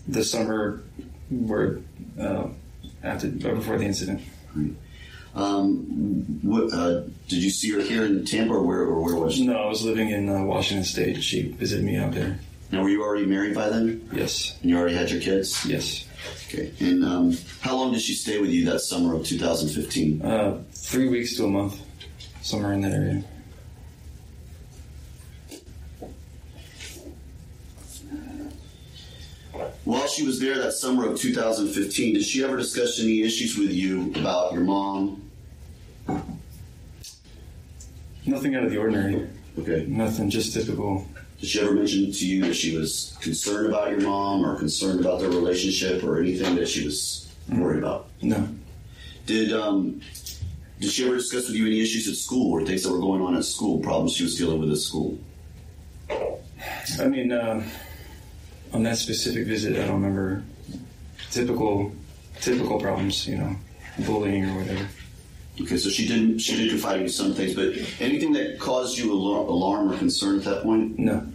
The 0.07 0.23
summer 0.23 0.83
where, 1.31 1.79
uh, 2.19 2.49
after, 3.01 3.29
right 3.29 3.55
before 3.55 3.79
the 3.79 3.85
incident. 3.85 4.21
Um, 5.35 6.39
what, 6.41 6.73
uh, 6.73 7.01
did 7.27 7.43
you 7.43 7.49
see 7.49 7.71
her 7.71 7.81
here 7.81 8.05
in 8.05 8.23
Tampa, 8.25 8.53
or 8.53 8.61
where, 8.61 8.81
or 8.81 9.03
where 9.03 9.15
was 9.15 9.35
she? 9.35 9.45
No, 9.45 9.57
I 9.57 9.67
was 9.67 9.83
living 9.83 10.09
in 10.09 10.29
uh, 10.29 10.43
Washington 10.43 10.85
State. 10.85 11.21
She 11.21 11.49
visited 11.51 11.83
me 11.83 11.97
out 11.97 12.13
there. 12.13 12.39
Now, 12.71 12.83
were 12.83 12.89
you 12.89 13.03
already 13.03 13.25
married 13.25 13.53
by 13.53 13.69
then? 13.69 14.09
Yes. 14.13 14.57
And 14.61 14.71
you 14.71 14.77
already 14.77 14.95
had 14.95 15.11
your 15.11 15.21
kids? 15.21 15.65
Yes. 15.65 16.07
Okay. 16.47 16.71
And 16.79 17.03
um, 17.03 17.37
how 17.61 17.75
long 17.75 17.91
did 17.91 18.01
she 18.01 18.13
stay 18.13 18.39
with 18.39 18.49
you 18.49 18.65
that 18.65 18.79
summer 18.79 19.13
of 19.13 19.25
2015? 19.25 20.21
Uh, 20.21 20.63
three 20.71 21.09
weeks 21.09 21.35
to 21.35 21.45
a 21.45 21.49
month, 21.49 21.79
somewhere 22.41 22.73
in 22.73 22.81
that 22.81 22.93
area. 22.93 23.23
While 29.83 30.07
she 30.07 30.25
was 30.25 30.39
there 30.39 30.57
that 30.57 30.73
summer 30.73 31.07
of 31.07 31.19
2015, 31.19 32.15
did 32.15 32.23
she 32.23 32.43
ever 32.43 32.57
discuss 32.57 32.99
any 32.99 33.21
issues 33.21 33.57
with 33.57 33.71
you 33.71 34.11
about 34.15 34.53
your 34.53 34.63
mom? 34.63 35.24
Nothing 38.25 38.55
out 38.55 38.63
of 38.63 38.71
the 38.71 38.77
ordinary. 38.77 39.27
Okay. 39.59 39.85
Nothing, 39.87 40.29
just 40.29 40.53
typical. 40.53 41.07
Did 41.39 41.49
she 41.49 41.61
ever 41.61 41.71
mention 41.71 42.11
to 42.11 42.27
you 42.27 42.41
that 42.45 42.55
she 42.55 42.75
was 42.75 43.17
concerned 43.21 43.67
about 43.67 43.91
your 43.91 44.01
mom 44.01 44.45
or 44.45 44.57
concerned 44.57 44.99
about 44.99 45.19
their 45.19 45.29
relationship 45.29 46.03
or 46.03 46.19
anything 46.19 46.55
that 46.55 46.67
she 46.67 46.85
was 46.85 47.31
worried 47.49 47.79
about? 47.79 48.09
No. 48.21 48.47
Did 49.25 49.53
um, 49.53 50.01
did 50.79 50.91
she 50.91 51.05
ever 51.05 51.15
discuss 51.15 51.47
with 51.47 51.55
you 51.55 51.65
any 51.67 51.81
issues 51.81 52.07
at 52.07 52.15
school 52.15 52.51
or 52.51 52.65
things 52.65 52.83
that 52.83 52.91
were 52.91 52.99
going 52.99 53.21
on 53.21 53.35
at 53.35 53.45
school, 53.45 53.79
problems 53.79 54.13
she 54.13 54.23
was 54.23 54.37
dealing 54.37 54.59
with 54.59 54.71
at 54.71 54.77
school? 54.77 55.17
I 56.99 57.07
mean, 57.07 57.31
uh, 57.31 57.63
on 58.73 58.83
that 58.83 58.97
specific 58.97 59.47
visit, 59.47 59.77
I 59.77 59.87
don't 59.87 60.01
remember 60.01 60.43
typical 61.31 61.91
typical 62.41 62.79
problems, 62.79 63.27
you 63.27 63.37
know, 63.37 63.55
bullying 64.05 64.45
or 64.45 64.59
whatever. 64.59 64.87
Okay, 65.61 65.77
so 65.77 65.89
she 65.89 66.07
didn't 66.07 66.39
she 66.39 66.57
did 66.57 66.69
confide 66.69 66.97
in 66.97 67.03
you 67.03 67.09
some 67.09 67.33
things, 67.33 67.53
but 67.53 67.73
anything 68.01 68.33
that 68.33 68.59
caused 68.59 68.97
you 68.97 69.11
alar- 69.11 69.47
alarm 69.47 69.91
or 69.91 69.97
concern 69.97 70.37
at 70.37 70.43
that 70.43 70.63
point? 70.63 70.99
No. 70.99 71.25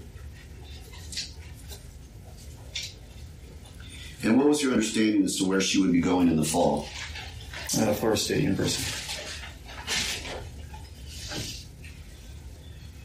And 4.22 4.36
what 4.36 4.46
was 4.46 4.62
your 4.62 4.72
understanding 4.72 5.24
as 5.24 5.36
to 5.36 5.46
where 5.46 5.60
she 5.62 5.80
would 5.80 5.92
be 5.92 6.00
going 6.02 6.28
in 6.28 6.36
the 6.36 6.44
fall? 6.44 6.86
Uh, 7.78 7.94
Florida 7.94 8.20
State 8.20 8.42
University. 8.42 8.96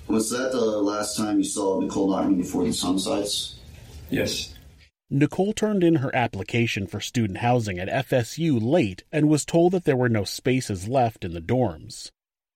Was 0.08 0.30
that 0.32 0.52
the 0.52 0.60
last 0.60 1.16
time 1.18 1.38
you 1.38 1.44
saw 1.44 1.80
Nicole 1.80 2.10
Nachtman 2.10 2.38
before 2.38 2.66
the 2.66 2.74
sun? 2.74 2.98
Yes. 4.10 4.55
Nicole 5.10 5.54
turned 5.54 5.84
in 5.84 5.96
her 5.96 6.14
application 6.16 6.88
for 6.88 7.00
student 7.00 7.38
housing 7.40 7.78
at 7.78 8.08
FSU 8.08 8.60
late 8.60 9.04
and 9.12 9.30
was 9.30 9.46
told 9.46 9.74
that 9.74 9.84
there 9.84 9.96
were 9.96 10.10
no 10.10 10.24
spaces 10.24 10.88
left 10.88 11.24
in 11.24 11.34
the 11.34 11.42
dorms. 11.42 12.10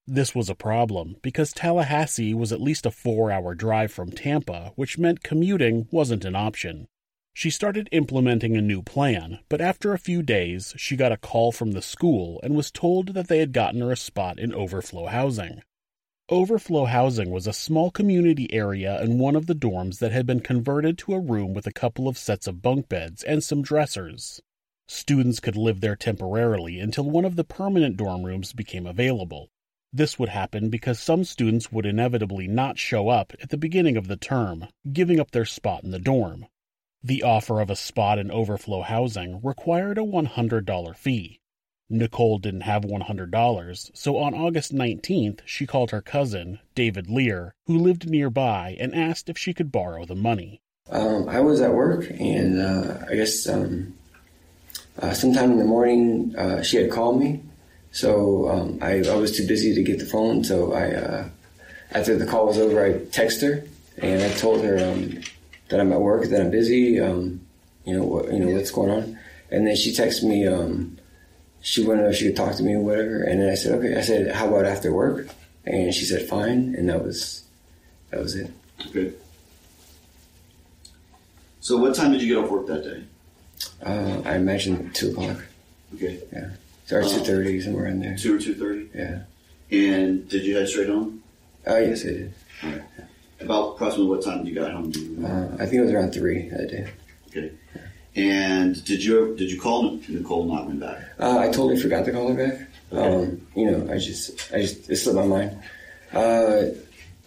This 0.08 0.34
was 0.34 0.50
a 0.50 0.56
problem 0.56 1.18
because 1.22 1.54
Tallahassee 1.54 2.34
was 2.34 2.52
at 2.52 2.60
least 2.60 2.88
a 2.88 2.92
four 2.92 3.32
hour 3.32 3.54
drive 3.54 3.92
from 3.92 4.12
Tampa, 4.12 4.72
which 4.76 4.98
meant 4.98 5.22
commuting 5.22 5.88
wasn't 5.92 6.26
an 6.26 6.36
option. 6.36 6.88
She 7.36 7.52
started 7.52 7.88
implementing 7.92 8.58
a 8.58 8.62
new 8.62 8.82
plan, 8.82 9.40
but 9.48 9.62
after 9.62 9.94
a 9.94 10.00
few 10.00 10.24
days, 10.24 10.74
she 10.76 10.96
got 10.96 11.12
a 11.12 11.18
call 11.18 11.52
from 11.52 11.74
the 11.74 11.84
school 11.84 12.40
and 12.42 12.56
was 12.56 12.72
told 12.72 13.14
that 13.14 13.28
they 13.28 13.38
had 13.38 13.54
gotten 13.54 13.82
her 13.82 13.92
a 13.92 13.96
spot 13.96 14.40
in 14.40 14.56
overflow 14.56 15.06
housing. 15.06 15.62
Overflow 16.32 16.86
housing 16.86 17.32
was 17.32 17.48
a 17.48 17.54
small 17.54 17.90
community 17.90 18.54
area 18.54 19.02
in 19.02 19.18
one 19.18 19.36
of 19.36 19.48
the 19.48 19.56
dorms 19.56 19.98
that 19.98 20.12
had 20.12 20.28
been 20.28 20.42
converted 20.42 20.96
to 21.00 21.16
a 21.16 21.20
room 21.20 21.56
with 21.56 21.66
a 21.66 21.74
couple 21.74 22.08
of 22.08 22.20
sets 22.20 22.46
of 22.46 22.62
bunk 22.62 22.88
beds 22.88 23.24
and 23.24 23.44
some 23.44 23.64
dressers. 23.64 24.40
Students 24.88 25.40
could 25.40 25.56
live 25.56 25.82
there 25.82 25.96
temporarily 25.96 26.80
until 26.80 27.10
one 27.10 27.26
of 27.26 27.36
the 27.36 27.44
permanent 27.44 27.98
dorm 27.98 28.22
rooms 28.22 28.54
became 28.54 28.86
available. 28.86 29.50
This 29.92 30.20
would 30.20 30.30
happen 30.30 30.70
because 30.70 31.00
some 31.00 31.24
students 31.24 31.72
would 31.72 31.88
inevitably 31.88 32.48
not 32.48 32.78
show 32.78 33.10
up 33.10 33.34
at 33.42 33.50
the 33.50 33.58
beginning 33.58 33.98
of 33.98 34.08
the 34.08 34.16
term, 34.16 34.68
giving 34.94 35.20
up 35.20 35.32
their 35.32 35.46
spot 35.46 35.84
in 35.84 35.90
the 35.90 35.98
dorm. 35.98 36.46
The 37.02 37.24
offer 37.24 37.60
of 37.60 37.72
a 37.72 37.76
spot 37.76 38.20
in 38.20 38.30
overflow 38.30 38.84
housing 38.84 39.42
required 39.42 39.98
a 39.98 40.02
$100 40.02 40.96
fee. 40.96 41.39
Nicole 41.90 42.38
didn't 42.38 42.62
have 42.62 42.84
$100, 42.84 43.92
so 43.94 44.18
on 44.18 44.34
August 44.34 44.74
19th, 44.74 45.40
she 45.46 45.66
called 45.66 45.92
her 45.92 46.02
cousin, 46.02 46.60
David 46.76 47.10
Lear, 47.10 47.56
who 47.66 47.78
lived 47.78 48.10
nearby, 48.10 48.78
and 48.80 48.94
asked 48.94 49.30
if 49.30 49.38
she 49.38 49.54
could 49.54 49.72
borrow 49.72 50.06
the 50.06 50.16
money. 50.16 50.62
Um, 50.90 51.28
I 51.28 51.40
was 51.40 51.62
at 51.62 51.74
work, 51.74 52.10
and 52.10 52.62
uh, 52.62 53.06
I 53.10 53.16
guess 53.16 53.48
um, 53.48 53.96
uh, 55.02 55.14
sometime 55.14 55.52
in 55.52 55.60
the 55.60 55.66
morning 55.66 56.36
uh, 56.36 56.62
she 56.62 56.78
had 56.78 56.92
called 56.92 57.20
me. 57.20 57.42
So 57.92 58.50
um, 58.50 58.80
I, 58.82 59.04
I, 59.08 59.16
was 59.16 59.36
too 59.36 59.48
busy 59.48 59.74
to 59.74 59.82
get 59.82 59.98
the 59.98 60.06
phone. 60.06 60.44
So 60.44 60.74
I, 60.74 60.94
uh, 60.94 61.30
after 61.92 62.18
the 62.18 62.26
call 62.26 62.48
was 62.48 62.60
over, 62.60 62.84
I 62.84 62.94
texted 62.94 63.42
her 63.42 63.68
and 63.98 64.22
I 64.22 64.30
told 64.36 64.64
her 64.64 64.78
um, 64.78 65.22
that 65.70 65.80
I'm 65.80 65.92
at 65.92 66.00
work, 66.00 66.30
that 66.30 66.40
I'm 66.40 66.52
busy. 66.52 67.00
Um, 67.00 67.42
you 67.86 67.98
know, 67.98 68.04
what, 68.04 68.32
you 68.32 68.40
know 68.40 68.50
what's 68.50 68.70
going 68.70 68.92
on. 68.92 69.20
And 69.50 69.66
then 69.66 69.76
she 69.76 69.92
texted 69.92 70.24
me. 70.24 70.46
Um, 70.46 70.99
she 71.62 71.86
wanted 71.86 72.02
to 72.02 72.04
know 72.04 72.10
if 72.12 72.18
she 72.18 72.26
could 72.26 72.36
talk 72.36 72.56
to 72.56 72.64
me 72.64 72.74
or 72.74 72.82
whatever. 72.82 73.24
And 73.24 73.42
then 73.42 73.50
I 73.50 73.56
said, 73.56 73.74
okay. 73.74 73.98
I 73.98 74.02
said, 74.02 74.34
how 74.34 74.48
about 74.48 74.66
after 74.66 74.94
work? 74.94 75.28
And 75.66 75.94
she 75.94 76.06
said, 76.06 76.28
fine. 76.28 76.76
And 76.78 76.90
that 76.90 77.04
was 77.04 77.44
that 78.12 78.22
was 78.22 78.36
it. 78.36 78.52
Okay. 78.88 79.14
So, 81.62 81.78
what 81.78 81.94
time 81.96 82.12
did 82.12 82.22
you 82.22 82.34
get 82.34 82.44
off 82.44 82.50
work 82.50 82.68
that 82.68 82.84
day? 82.84 83.04
Uh, 83.86 84.22
I 84.28 84.36
imagine 84.36 84.92
two 84.92 85.12
o'clock. 85.12 85.38
Okay. 85.94 86.20
Yeah. 86.32 86.50
Or 86.92 87.04
two 87.04 87.20
thirty, 87.20 87.62
somewhere 87.62 87.88
in 87.88 88.00
there. 88.00 88.18
Two 88.18 88.38
or 88.38 88.40
two 88.40 88.56
thirty. 88.56 88.90
Yeah. 88.96 89.24
And 89.72 90.28
did 90.28 90.44
you 90.46 90.58
head 90.58 90.68
straight 90.68 90.90
home? 90.90 91.22
Uh, 91.68 91.78
yes, 91.78 92.04
I 92.04 92.08
did. 92.08 92.34
All 92.64 92.70
right. 92.72 92.82
About 93.42 93.76
approximately 93.76 94.08
what 94.08 94.24
time 94.24 94.40
did 94.40 94.48
you 94.48 94.54
get 94.56 94.72
home? 94.72 94.92
You? 94.96 95.26
Uh, 95.26 95.56
I 95.56 95.66
think 95.66 95.76
it 95.76 95.82
was 95.82 95.92
around 95.92 96.14
three 96.14 96.50
that 96.50 96.70
day. 96.70 96.92
Okay. 97.28 97.52
And 98.20 98.84
did 98.84 99.04
you 99.04 99.36
did 99.38 99.50
you 99.50 99.60
call 99.60 100.00
Nicole 100.10 100.48
Nachtman 100.48 100.80
back? 100.80 100.98
Uh, 101.20 101.40
I 101.40 101.46
totally 101.46 101.80
forgot 101.80 102.06
to 102.06 102.12
call 102.12 102.34
her 102.34 102.48
back. 102.48 102.68
Okay. 102.92 103.16
Um, 103.16 103.48
you 103.56 103.72
know, 103.72 103.94
I 103.94 103.98
just 103.98 104.52
I 104.54 104.62
just 104.62 104.90
it 104.90 104.98
slipped 104.98 105.18
my 105.18 105.26
mind. 105.26 105.58
Uh, 106.12 106.76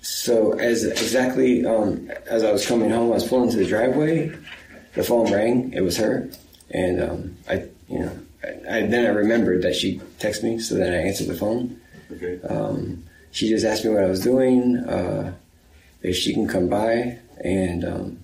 so 0.02 0.52
as 0.58 0.84
exactly 0.84 1.64
um, 1.64 2.10
as 2.26 2.44
I 2.44 2.52
was 2.52 2.66
coming 2.66 2.90
home, 2.90 3.10
I 3.10 3.14
was 3.14 3.26
pulling 3.26 3.46
into 3.46 3.58
the 3.58 3.66
driveway. 3.66 4.32
The 4.94 5.02
phone 5.02 5.32
rang. 5.32 5.72
It 5.72 5.80
was 5.80 5.96
her, 5.96 6.28
and 6.70 7.02
um, 7.02 7.36
I 7.48 7.68
you 7.88 8.00
know 8.00 8.18
I, 8.44 8.78
I, 8.78 8.86
then 8.86 9.06
I 9.06 9.10
remembered 9.10 9.62
that 9.62 9.74
she 9.74 9.98
texted 10.18 10.42
me, 10.42 10.58
so 10.58 10.74
then 10.74 10.92
I 10.92 11.06
answered 11.08 11.28
the 11.28 11.34
phone. 11.34 11.80
Okay. 12.12 12.40
Um, 12.42 13.04
she 13.30 13.48
just 13.48 13.64
asked 13.64 13.84
me 13.84 13.90
what 13.90 14.04
I 14.04 14.08
was 14.08 14.20
doing, 14.20 14.76
uh, 14.76 15.32
if 16.02 16.16
she 16.16 16.34
can 16.34 16.46
come 16.46 16.68
by, 16.68 17.18
and 17.42 17.84
um, 17.84 18.21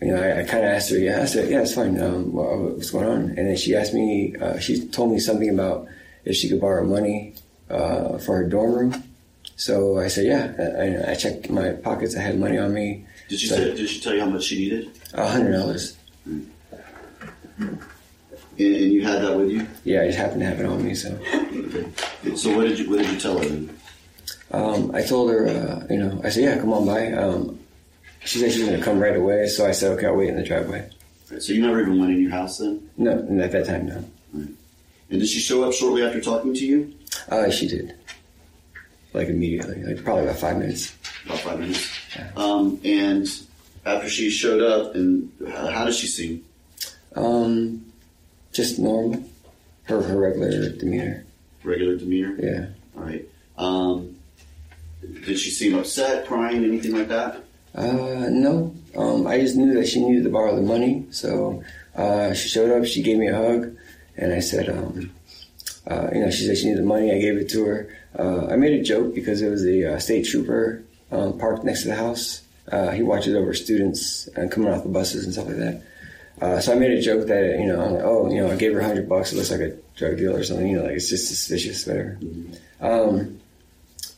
you 0.00 0.08
know, 0.08 0.22
I, 0.22 0.40
I 0.40 0.44
kind 0.44 0.64
of 0.64 0.70
asked 0.70 0.90
her, 0.90 0.98
yeah, 0.98 1.22
I 1.22 1.24
said, 1.24 1.50
yeah, 1.50 1.62
it's 1.62 1.74
fine. 1.74 2.00
Um, 2.00 2.32
what, 2.32 2.58
what's 2.58 2.90
going 2.90 3.06
on? 3.06 3.20
And 3.36 3.48
then 3.48 3.56
she 3.56 3.74
asked 3.74 3.94
me, 3.94 4.34
uh, 4.40 4.58
she 4.58 4.86
told 4.88 5.12
me 5.12 5.18
something 5.18 5.48
about 5.48 5.86
if 6.24 6.36
she 6.36 6.48
could 6.48 6.60
borrow 6.60 6.84
money 6.84 7.34
uh, 7.70 8.18
for 8.18 8.36
her 8.36 8.48
dorm 8.48 8.72
room. 8.74 9.04
So 9.56 9.98
I 9.98 10.08
said, 10.08 10.26
yeah. 10.26 11.06
I, 11.06 11.12
I 11.12 11.14
checked 11.14 11.48
my 11.48 11.72
pockets. 11.72 12.16
I 12.16 12.20
had 12.20 12.38
money 12.38 12.58
on 12.58 12.74
me. 12.74 13.06
Did 13.28 13.40
she 13.40 13.46
so, 13.46 13.56
tell, 13.56 13.76
did 13.76 13.88
she 13.88 14.00
tell 14.00 14.14
you 14.14 14.20
how 14.20 14.26
much 14.28 14.44
she 14.44 14.58
needed? 14.58 14.90
A 15.14 15.28
hundred 15.28 15.52
dollars. 15.52 15.96
And, 16.26 16.50
and 17.58 17.72
you 18.58 19.02
had 19.02 19.22
that 19.22 19.36
with 19.36 19.50
you? 19.50 19.66
Yeah, 19.84 20.02
I 20.02 20.06
just 20.06 20.18
happened 20.18 20.40
to 20.40 20.46
have 20.46 20.60
it 20.60 20.66
on 20.66 20.84
me. 20.84 20.94
So. 20.94 21.10
Okay. 21.12 22.36
So 22.36 22.56
what 22.56 22.66
did 22.68 22.78
you 22.78 22.90
what 22.90 22.98
did 22.98 23.10
you 23.10 23.20
tell 23.20 23.38
her 23.38 23.44
then? 23.44 23.78
Um, 24.50 24.94
I 24.94 25.02
told 25.02 25.30
her, 25.30 25.48
uh, 25.48 25.86
you 25.90 25.98
know, 25.98 26.20
I 26.22 26.28
said, 26.28 26.44
yeah, 26.44 26.58
come 26.58 26.72
on 26.72 26.86
by. 26.86 27.12
Um, 27.12 27.58
she 28.24 28.38
said 28.38 28.52
she 28.52 28.60
was 28.60 28.68
going 28.68 28.78
to 28.78 28.84
come 28.84 28.98
right 28.98 29.16
away, 29.16 29.46
so 29.48 29.66
I 29.66 29.72
said, 29.72 29.92
okay, 29.92 30.06
I'll 30.06 30.16
wait 30.16 30.28
in 30.28 30.36
the 30.36 30.42
driveway. 30.42 30.88
Right, 31.30 31.42
so 31.42 31.52
you 31.52 31.62
never 31.62 31.80
even 31.80 31.98
went 31.98 32.12
in 32.12 32.22
your 32.22 32.30
house 32.30 32.58
then? 32.58 32.88
No, 32.96 33.12
at 33.42 33.52
that 33.52 33.66
time, 33.66 33.86
no. 33.86 34.04
Right. 34.32 34.48
And 35.10 35.20
did 35.20 35.28
she 35.28 35.40
show 35.40 35.64
up 35.64 35.72
shortly 35.72 36.02
after 36.02 36.20
talking 36.20 36.54
to 36.54 36.66
you? 36.66 36.94
Uh, 37.28 37.50
she 37.50 37.68
did. 37.68 37.94
Like 39.12 39.28
immediately, 39.28 39.82
like 39.82 40.02
probably 40.04 40.24
about 40.24 40.38
five 40.38 40.58
minutes. 40.58 40.94
About 41.24 41.40
five 41.40 41.60
minutes. 41.60 41.88
Yeah. 42.16 42.30
Um, 42.36 42.80
and 42.84 43.28
after 43.86 44.08
she 44.08 44.28
showed 44.30 44.60
up, 44.60 44.94
and 44.96 45.30
uh, 45.46 45.70
how 45.70 45.84
did 45.84 45.94
she 45.94 46.08
seem? 46.08 46.44
Um, 47.14 47.92
just 48.52 48.78
normal. 48.78 49.24
Her 49.84 50.02
her 50.02 50.18
regular 50.18 50.70
demeanor. 50.70 51.24
Regular 51.62 51.96
demeanor. 51.96 52.36
Yeah. 52.40 52.66
All 52.96 53.04
right. 53.04 53.28
Um, 53.56 54.16
did 55.00 55.38
she 55.38 55.50
seem 55.50 55.76
upset, 55.78 56.26
crying, 56.26 56.64
anything 56.64 56.92
like 56.92 57.08
that? 57.08 57.43
Uh, 57.74 58.28
no. 58.30 58.74
Um, 58.96 59.26
I 59.26 59.40
just 59.40 59.56
knew 59.56 59.74
that 59.74 59.88
she 59.88 60.04
needed 60.04 60.24
to 60.24 60.30
borrow 60.30 60.54
the 60.54 60.62
money, 60.62 61.06
so 61.10 61.62
uh, 61.96 62.32
she 62.32 62.48
showed 62.48 62.70
up. 62.70 62.86
She 62.86 63.02
gave 63.02 63.18
me 63.18 63.28
a 63.28 63.34
hug, 63.34 63.76
and 64.16 64.32
I 64.32 64.40
said, 64.40 64.68
um, 64.68 65.10
uh, 65.86 66.08
you 66.12 66.20
know, 66.20 66.30
she 66.30 66.46
said 66.46 66.56
she 66.56 66.66
needed 66.66 66.82
the 66.82 66.86
money. 66.86 67.12
I 67.12 67.18
gave 67.18 67.36
it 67.36 67.48
to 67.50 67.64
her. 67.64 67.88
Uh, 68.18 68.46
I 68.46 68.56
made 68.56 68.72
a 68.72 68.82
joke 68.82 69.14
because 69.14 69.42
it 69.42 69.50
was 69.50 69.64
a 69.66 69.94
uh, 69.94 69.98
state 69.98 70.26
trooper 70.26 70.84
um, 71.10 71.38
parked 71.38 71.64
next 71.64 71.82
to 71.82 71.88
the 71.88 71.96
house. 71.96 72.42
Uh, 72.70 72.90
he 72.90 73.02
watches 73.02 73.34
over 73.34 73.52
students 73.52 74.28
and 74.36 74.50
coming 74.50 74.72
off 74.72 74.82
the 74.82 74.88
buses 74.88 75.24
and 75.24 75.34
stuff 75.34 75.46
like 75.46 75.56
that. 75.56 75.82
Uh, 76.40 76.60
so 76.60 76.72
I 76.72 76.76
made 76.76 76.92
a 76.92 77.00
joke 77.00 77.26
that 77.26 77.58
you 77.58 77.66
know, 77.66 77.84
I'm 77.84 77.92
like, 77.94 78.02
oh, 78.04 78.30
you 78.30 78.40
know, 78.40 78.50
I 78.50 78.56
gave 78.56 78.72
her 78.72 78.80
a 78.80 78.84
hundred 78.84 79.08
bucks. 79.08 79.32
It 79.32 79.36
looks 79.36 79.50
like 79.50 79.60
a 79.60 79.76
drug 79.96 80.16
deal 80.16 80.34
or 80.36 80.42
something. 80.42 80.66
You 80.66 80.78
know, 80.78 80.84
like 80.84 80.92
it's 80.92 81.08
just 81.08 81.28
suspicious, 81.28 81.86
whatever. 81.86 82.18
Mm-hmm. 82.20 82.84
Um, 82.84 83.40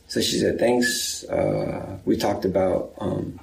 so 0.07 0.21
she 0.21 0.39
said 0.39 0.59
thanks. 0.59 1.23
Uh, 1.25 1.97
we 2.05 2.17
talked 2.17 2.45
about 2.45 2.93
um, 2.99 3.39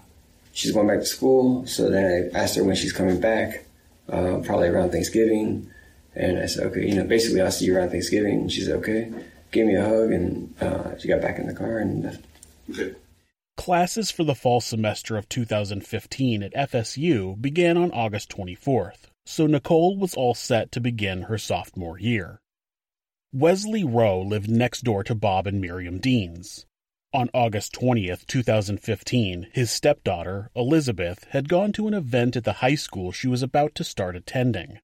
she's 0.54 0.73
going 0.73 0.87
back 0.87 1.00
to 1.00 1.06
school. 1.06 1.66
So 1.66 1.90
then 1.90 2.30
I 2.34 2.38
asked 2.38 2.56
her 2.56 2.64
when 2.64 2.76
she's 2.76 2.92
coming 2.92 3.20
back, 3.20 3.66
uh, 4.08 4.38
probably 4.42 4.68
around 4.68 4.90
Thanksgiving. 4.90 5.70
And 6.14 6.38
I 6.38 6.46
said, 6.46 6.68
okay, 6.68 6.88
you 6.88 6.94
know, 6.94 7.04
basically 7.04 7.42
I'll 7.42 7.50
see 7.50 7.66
you 7.66 7.76
around 7.76 7.90
Thanksgiving. 7.90 8.42
And 8.42 8.52
she 8.52 8.62
said, 8.62 8.76
okay. 8.76 9.12
Gave 9.50 9.66
me 9.66 9.76
a 9.76 9.84
hug 9.84 10.11
and 10.11 10.54
uh, 10.61 10.99
she 10.99 11.06
got 11.06 11.20
back 11.20 11.38
in 11.38 11.46
the 11.46 11.54
car 11.54 11.78
and 11.78 12.02
left. 12.02 12.25
Okay. 12.70 12.94
Classes 13.56 14.11
for 14.11 14.25
the 14.25 14.34
fall 14.34 14.61
semester 14.61 15.16
of 15.16 15.28
2015 15.28 16.42
at 16.42 16.54
FSU 16.54 17.40
began 17.40 17.76
on 17.76 17.92
August 17.92 18.37
24th, 18.37 19.11
so 19.25 19.46
Nicole 19.46 19.96
was 19.96 20.14
all 20.14 20.34
set 20.34 20.73
to 20.73 20.80
begin 20.80 21.23
her 21.23 21.38
sophomore 21.38 21.96
year. 21.96 22.40
Wesley 23.32 23.84
Roe 23.84 24.20
lived 24.20 24.50
next 24.50 24.82
door 24.82 25.04
to 25.04 25.14
Bob 25.14 25.46
and 25.46 25.61
Miriam 25.61 25.99
Deans. 25.99 26.66
On 27.14 27.30
August 27.33 27.73
20th, 27.75 28.26
2015, 28.26 29.47
his 29.52 29.71
stepdaughter, 29.71 30.50
Elizabeth, 30.56 31.28
had 31.30 31.49
gone 31.49 31.71
to 31.71 31.87
an 31.87 31.94
event 31.94 32.35
at 32.35 32.42
the 32.42 32.54
high 32.54 32.75
school 32.75 33.12
she 33.12 33.28
was 33.28 33.40
about 33.40 33.76
to 33.76 33.85
start 33.85 34.16
attending. 34.16 34.80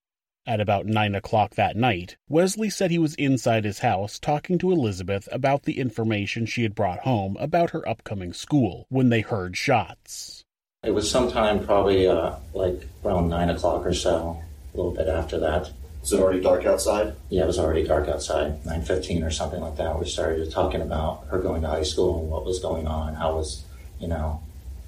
At 0.47 0.61
about 0.61 0.87
9 0.87 1.17
o'clock 1.17 1.57
that 1.57 1.75
night, 1.75 2.19
Wesley 2.29 2.71
said 2.71 2.93
he 2.93 3.01
was 3.01 3.17
inside 3.17 3.65
his 3.65 3.81
house 3.81 4.21
talking 4.21 4.59
to 4.59 4.71
Elizabeth 4.71 5.29
about 5.33 5.65
the 5.65 5.81
information 5.81 6.47
she 6.47 6.63
had 6.63 6.77
brought 6.77 7.01
home 7.01 7.37
about 7.41 7.71
her 7.71 7.87
upcoming 7.89 8.33
school 8.33 8.87
when 8.91 9.09
they 9.09 9.23
heard 9.23 9.57
shots. 9.57 10.45
It 10.85 10.95
was 10.95 11.11
sometime 11.11 11.67
probably 11.67 12.07
uh, 12.07 12.37
like 12.55 12.87
around 13.05 13.29
9 13.29 13.51
o'clock 13.51 13.85
or 13.85 13.93
so, 13.93 14.41
a 14.73 14.77
little 14.77 14.93
bit 14.93 15.09
after 15.09 15.37
that. 15.41 15.73
Is 16.03 16.13
it 16.15 16.21
already 16.21 16.41
dark 16.41 16.65
outside? 16.65 17.15
Yeah, 17.29 17.43
it 17.43 17.47
was 17.47 17.59
already 17.59 17.85
dark 17.85 18.09
outside, 18.09 18.65
nine 18.65 18.83
fifteen 18.83 19.23
or 19.23 19.31
something 19.31 19.61
like 19.61 19.77
that. 19.77 19.99
We 19.99 20.07
started 20.07 20.51
talking 20.51 20.81
about 20.81 21.27
her 21.29 21.39
going 21.39 21.63
to 21.63 21.69
high 21.69 21.83
school 21.83 22.21
and 22.21 22.31
what 22.31 22.45
was 22.45 22.59
going 22.59 22.87
on. 22.87 23.15
How 23.15 23.37
was, 23.37 23.65
you 23.99 24.09
know, 24.09 24.43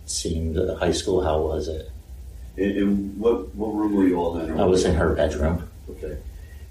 seeing 0.07 0.55
the 0.55 0.75
high 0.77 0.93
school? 0.93 1.23
How 1.23 1.41
was 1.41 1.69
it? 1.69 1.91
And, 2.57 2.77
and 2.77 3.19
what 3.19 3.55
what 3.55 3.75
room 3.75 3.95
were 3.95 4.07
you 4.07 4.17
all 4.17 4.39
in? 4.39 4.59
I 4.59 4.65
was 4.65 4.85
in 4.85 4.95
her 4.95 5.15
bedroom. 5.15 5.69
Okay. 5.91 6.17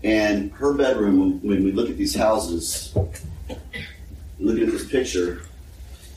And 0.04 0.52
her 0.54 0.74
bedroom. 0.74 1.20
When, 1.20 1.42
when 1.42 1.64
we 1.64 1.72
look 1.72 1.90
at 1.90 1.98
these 1.98 2.16
houses, 2.16 2.94
looking 4.40 4.64
at 4.64 4.72
this 4.72 4.88
picture, 4.90 5.44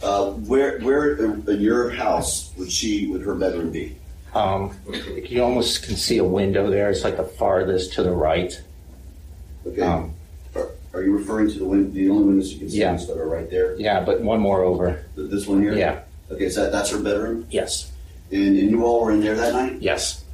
uh, 0.03 0.31
where 0.31 0.81
where 0.81 1.17
in 1.17 1.61
your 1.61 1.91
house 1.91 2.53
would 2.57 2.73
she 2.73 3.07
would 3.09 3.21
her 3.21 3.35
bedroom 3.35 3.71
be? 3.71 3.97
Um, 4.35 4.77
you 5.29 5.43
almost 5.43 5.85
can 5.85 5.97
see 5.97 6.19
a 6.19 6.25
window 6.25 6.69
there. 6.69 6.91
It's 6.91 7.05
like 7.05 7.17
the 7.17 7.25
farthest 7.25 7.93
to 7.95 8.03
the 8.03 8.11
right. 8.11 8.61
Okay. 9.67 9.81
Um, 9.83 10.13
are, 10.57 10.71
are 10.93 11.03
you 11.03 11.17
referring 11.17 11.49
to 11.51 11.59
the 11.59 11.65
win- 11.65 11.93
the 11.95 12.11
only 12.11 12.25
windows 12.25 12.53
you 12.53 12.59
can 12.59 12.69
see 12.71 12.79
Yeah. 12.79 12.97
that 12.97 13.17
are 13.17 13.29
right 13.29 13.49
there? 13.49 13.77
Yeah, 13.77 14.01
but 14.05 14.21
one 14.21 14.41
more 14.41 14.63
over. 14.65 15.05
Th- 15.15 15.31
This 15.31 15.47
one 15.47 15.63
here. 15.63 15.75
Yeah. 15.75 16.01
Okay, 16.31 16.51
so 16.51 16.65
that, 16.65 16.73
that's 16.73 16.91
her 16.91 16.99
bedroom. 16.99 17.47
Yes. 17.51 17.93
And, 18.33 18.59
and 18.59 18.71
you 18.71 18.85
all 18.85 19.05
were 19.05 19.13
in 19.13 19.21
there 19.21 19.37
that 19.37 19.53
night. 19.53 19.81
Yes. 19.81 20.25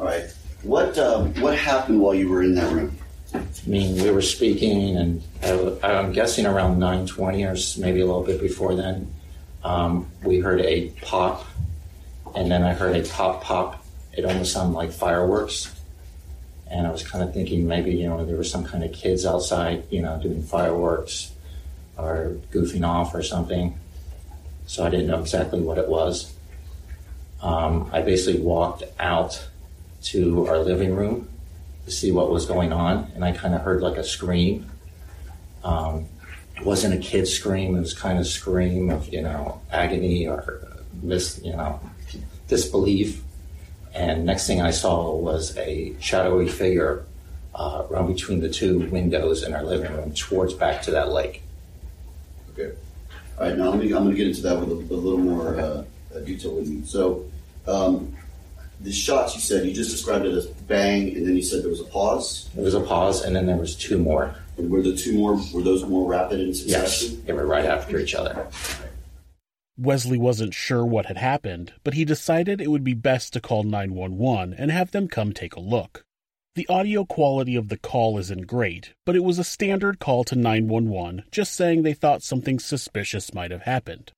All 0.00 0.06
right. 0.06 0.24
What 0.62 0.98
um, 0.98 1.32
what 1.40 1.56
happened 1.56 2.00
while 2.00 2.14
you 2.14 2.28
were 2.28 2.42
in 2.42 2.54
that 2.56 2.72
room? 2.72 2.96
I 3.34 3.40
mean, 3.66 4.02
we 4.02 4.10
were 4.10 4.22
speaking, 4.22 4.96
and 4.96 5.22
I, 5.42 5.76
I'm 5.82 6.12
guessing 6.12 6.46
around 6.46 6.78
9:20 6.78 7.46
or 7.48 7.52
s- 7.52 7.76
maybe 7.76 8.00
a 8.00 8.06
little 8.06 8.22
bit 8.22 8.40
before 8.40 8.74
then, 8.74 9.12
um, 9.62 10.08
we 10.24 10.38
heard 10.40 10.60
a 10.62 10.88
pop, 11.02 11.44
and 12.34 12.50
then 12.50 12.62
I 12.62 12.74
heard 12.74 12.96
a 12.96 13.08
pop 13.08 13.42
pop. 13.42 13.84
It 14.12 14.24
almost 14.24 14.52
sounded 14.52 14.76
like 14.76 14.92
fireworks, 14.92 15.74
and 16.70 16.86
I 16.86 16.90
was 16.90 17.06
kind 17.06 17.22
of 17.22 17.32
thinking 17.32 17.66
maybe 17.66 17.92
you 17.92 18.08
know 18.08 18.24
there 18.24 18.36
were 18.36 18.44
some 18.44 18.64
kind 18.64 18.84
of 18.84 18.92
kids 18.92 19.24
outside, 19.24 19.84
you 19.90 20.02
know, 20.02 20.18
doing 20.20 20.42
fireworks 20.42 21.32
or 21.96 22.36
goofing 22.50 22.86
off 22.86 23.14
or 23.14 23.22
something. 23.22 23.78
So 24.66 24.84
I 24.84 24.90
didn't 24.90 25.06
know 25.08 25.20
exactly 25.20 25.60
what 25.60 25.78
it 25.78 25.88
was. 25.88 26.34
Um, 27.42 27.90
I 27.92 28.00
basically 28.00 28.40
walked 28.40 28.82
out 28.98 29.46
to 30.04 30.46
our 30.48 30.58
living 30.58 30.94
room 30.94 31.28
to 31.84 31.90
see 31.90 32.10
what 32.10 32.30
was 32.30 32.46
going 32.46 32.72
on, 32.72 33.10
and 33.14 33.24
I 33.24 33.32
kind 33.32 33.54
of 33.54 33.60
heard 33.60 33.82
like 33.82 33.96
a 33.96 34.04
scream. 34.04 34.70
Um, 35.62 36.06
it 36.56 36.64
wasn't 36.64 36.94
a 36.94 36.98
kid's 36.98 37.32
scream; 37.32 37.76
it 37.76 37.80
was 37.80 37.94
kind 37.94 38.18
of 38.18 38.26
scream 38.26 38.90
of 38.90 39.12
you 39.12 39.22
know 39.22 39.60
agony 39.70 40.26
or 40.26 40.66
mis 41.02 41.40
you 41.44 41.52
know 41.52 41.80
disbelief. 42.48 43.22
And 43.94 44.24
next 44.24 44.46
thing 44.46 44.60
I 44.60 44.70
saw 44.70 45.14
was 45.14 45.56
a 45.56 45.94
shadowy 46.00 46.48
figure 46.48 47.04
uh, 47.54 47.84
run 47.88 48.12
between 48.12 48.40
the 48.40 48.48
two 48.48 48.80
windows 48.90 49.42
in 49.42 49.54
our 49.54 49.62
living 49.62 49.92
room 49.92 50.12
towards 50.12 50.54
back 50.54 50.82
to 50.82 50.90
that 50.92 51.12
lake. 51.12 51.42
Okay. 52.52 52.74
All 53.38 53.46
right. 53.46 53.56
Now. 53.56 53.72
I'm 53.72 53.88
going 53.88 54.10
to 54.10 54.14
get 54.14 54.26
into 54.26 54.42
that 54.42 54.58
with 54.58 54.70
a, 54.70 54.94
a 54.94 54.96
little 54.96 55.18
more 55.18 55.58
uh, 55.58 55.84
uh, 56.14 56.18
detail 56.20 56.54
with 56.56 56.68
you. 56.68 56.84
So, 56.84 57.24
um, 57.66 58.16
the 58.80 58.92
shots 58.92 59.34
you 59.34 59.40
said 59.40 59.66
you 59.66 59.72
just 59.72 59.90
described 59.90 60.26
it 60.26 60.34
as 60.34 60.46
bang, 60.46 61.16
and 61.16 61.26
then 61.26 61.36
you 61.36 61.42
said 61.42 61.62
there 61.62 61.70
was 61.70 61.80
a 61.80 61.84
pause. 61.84 62.50
There 62.54 62.64
was 62.64 62.74
a 62.74 62.80
pause, 62.80 63.22
and 63.22 63.34
then 63.34 63.46
there 63.46 63.56
was 63.56 63.76
two 63.76 63.98
more. 63.98 64.34
And 64.58 64.70
were 64.70 64.82
the 64.82 64.96
two 64.96 65.16
more? 65.16 65.40
Were 65.52 65.62
those 65.62 65.84
more 65.84 66.08
rapid 66.08 66.40
in 66.40 66.52
Yes, 66.52 67.08
they 67.24 67.32
were 67.32 67.46
right 67.46 67.64
after 67.64 67.98
each 67.98 68.14
other. 68.14 68.46
Wesley 69.76 70.18
wasn't 70.18 70.54
sure 70.54 70.84
what 70.84 71.06
had 71.06 71.16
happened, 71.16 71.72
but 71.82 71.94
he 71.94 72.04
decided 72.04 72.60
it 72.60 72.70
would 72.70 72.84
be 72.84 72.94
best 72.94 73.32
to 73.32 73.40
call 73.40 73.64
911 73.64 74.54
and 74.54 74.70
have 74.70 74.92
them 74.92 75.08
come 75.08 75.32
take 75.32 75.56
a 75.56 75.60
look. 75.60 76.04
The 76.54 76.68
audio 76.68 77.04
quality 77.04 77.56
of 77.56 77.68
the 77.68 77.76
call 77.76 78.16
isn't 78.18 78.46
great, 78.46 78.94
but 79.04 79.16
it 79.16 79.24
was 79.24 79.40
a 79.40 79.44
standard 79.44 79.98
call 79.98 80.22
to 80.24 80.36
911 80.36 81.24
just 81.32 81.52
saying 81.54 81.82
they 81.82 81.94
thought 81.94 82.22
something 82.22 82.60
suspicious 82.60 83.34
might 83.34 83.50
have 83.50 83.62
happened. 83.62 84.12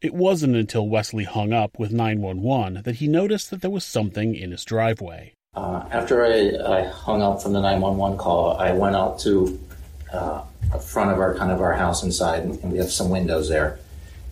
It 0.00 0.14
wasn't 0.14 0.54
until 0.54 0.88
Wesley 0.88 1.24
hung 1.24 1.52
up 1.52 1.78
with 1.80 1.92
911 1.92 2.82
that 2.84 2.96
he 2.96 3.08
noticed 3.08 3.50
that 3.50 3.60
there 3.60 3.70
was 3.70 3.84
something 3.84 4.36
in 4.36 4.52
his 4.52 4.64
driveway. 4.64 5.34
Uh, 5.52 5.84
after 5.90 6.24
I, 6.24 6.78
I 6.78 6.84
hung 6.84 7.22
up 7.22 7.42
from 7.42 7.54
the 7.54 7.60
911 7.60 8.16
call, 8.16 8.56
I 8.56 8.70
went 8.72 8.94
out 8.94 9.18
to 9.20 9.58
uh, 10.12 10.42
the 10.72 10.78
front 10.78 11.10
of 11.10 11.18
our 11.18 11.34
kind 11.34 11.50
of 11.50 11.60
our 11.60 11.72
house 11.72 12.04
inside, 12.04 12.44
and 12.44 12.70
we 12.70 12.78
have 12.78 12.92
some 12.92 13.10
windows 13.10 13.48
there. 13.48 13.80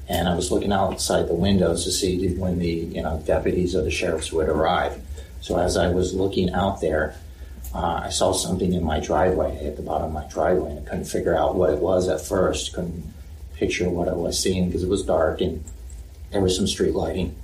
And 0.09 0.29
I 0.29 0.35
was 0.35 0.51
looking 0.51 0.73
outside 0.73 1.29
the 1.29 1.35
windows 1.35 1.85
to 1.85 1.91
see 1.91 2.35
when 2.35 2.59
the 2.59 2.69
you 2.69 3.03
know 3.03 3.23
deputies 3.27 3.77
or 3.77 3.83
the 3.83 3.91
sheriffs 3.91 4.33
would 4.33 4.49
arrive. 4.49 5.03
So 5.41 5.59
as 5.59 5.77
I 5.77 5.89
was 5.89 6.15
looking 6.15 6.53
out 6.53 6.81
there, 6.81 7.15
uh, 7.75 8.01
I 8.05 8.09
saw 8.09 8.33
something 8.33 8.73
in 8.73 8.83
my 8.83 9.01
driveway 9.01 9.67
at 9.67 9.77
the 9.77 9.83
bottom 9.83 10.09
of 10.09 10.13
my 10.13 10.27
driveway, 10.29 10.71
and 10.71 10.79
I 10.81 10.83
couldn't 10.89 11.05
figure 11.05 11.37
out 11.37 11.55
what 11.55 11.71
it 11.71 11.79
was 11.79 12.09
at 12.09 12.21
first. 12.21 12.73
Couldn't 12.73 13.13
picture 13.55 13.89
what 13.91 14.09
I 14.09 14.15
was 14.15 14.41
seeing 14.41 14.67
because 14.67 14.83
it 14.83 14.89
was 14.89 15.03
dark 15.03 15.41
and 15.41 15.65
there 16.31 16.41
was 16.41 16.57
some 16.57 16.67
street 16.67 16.95
lighting. 16.95 17.35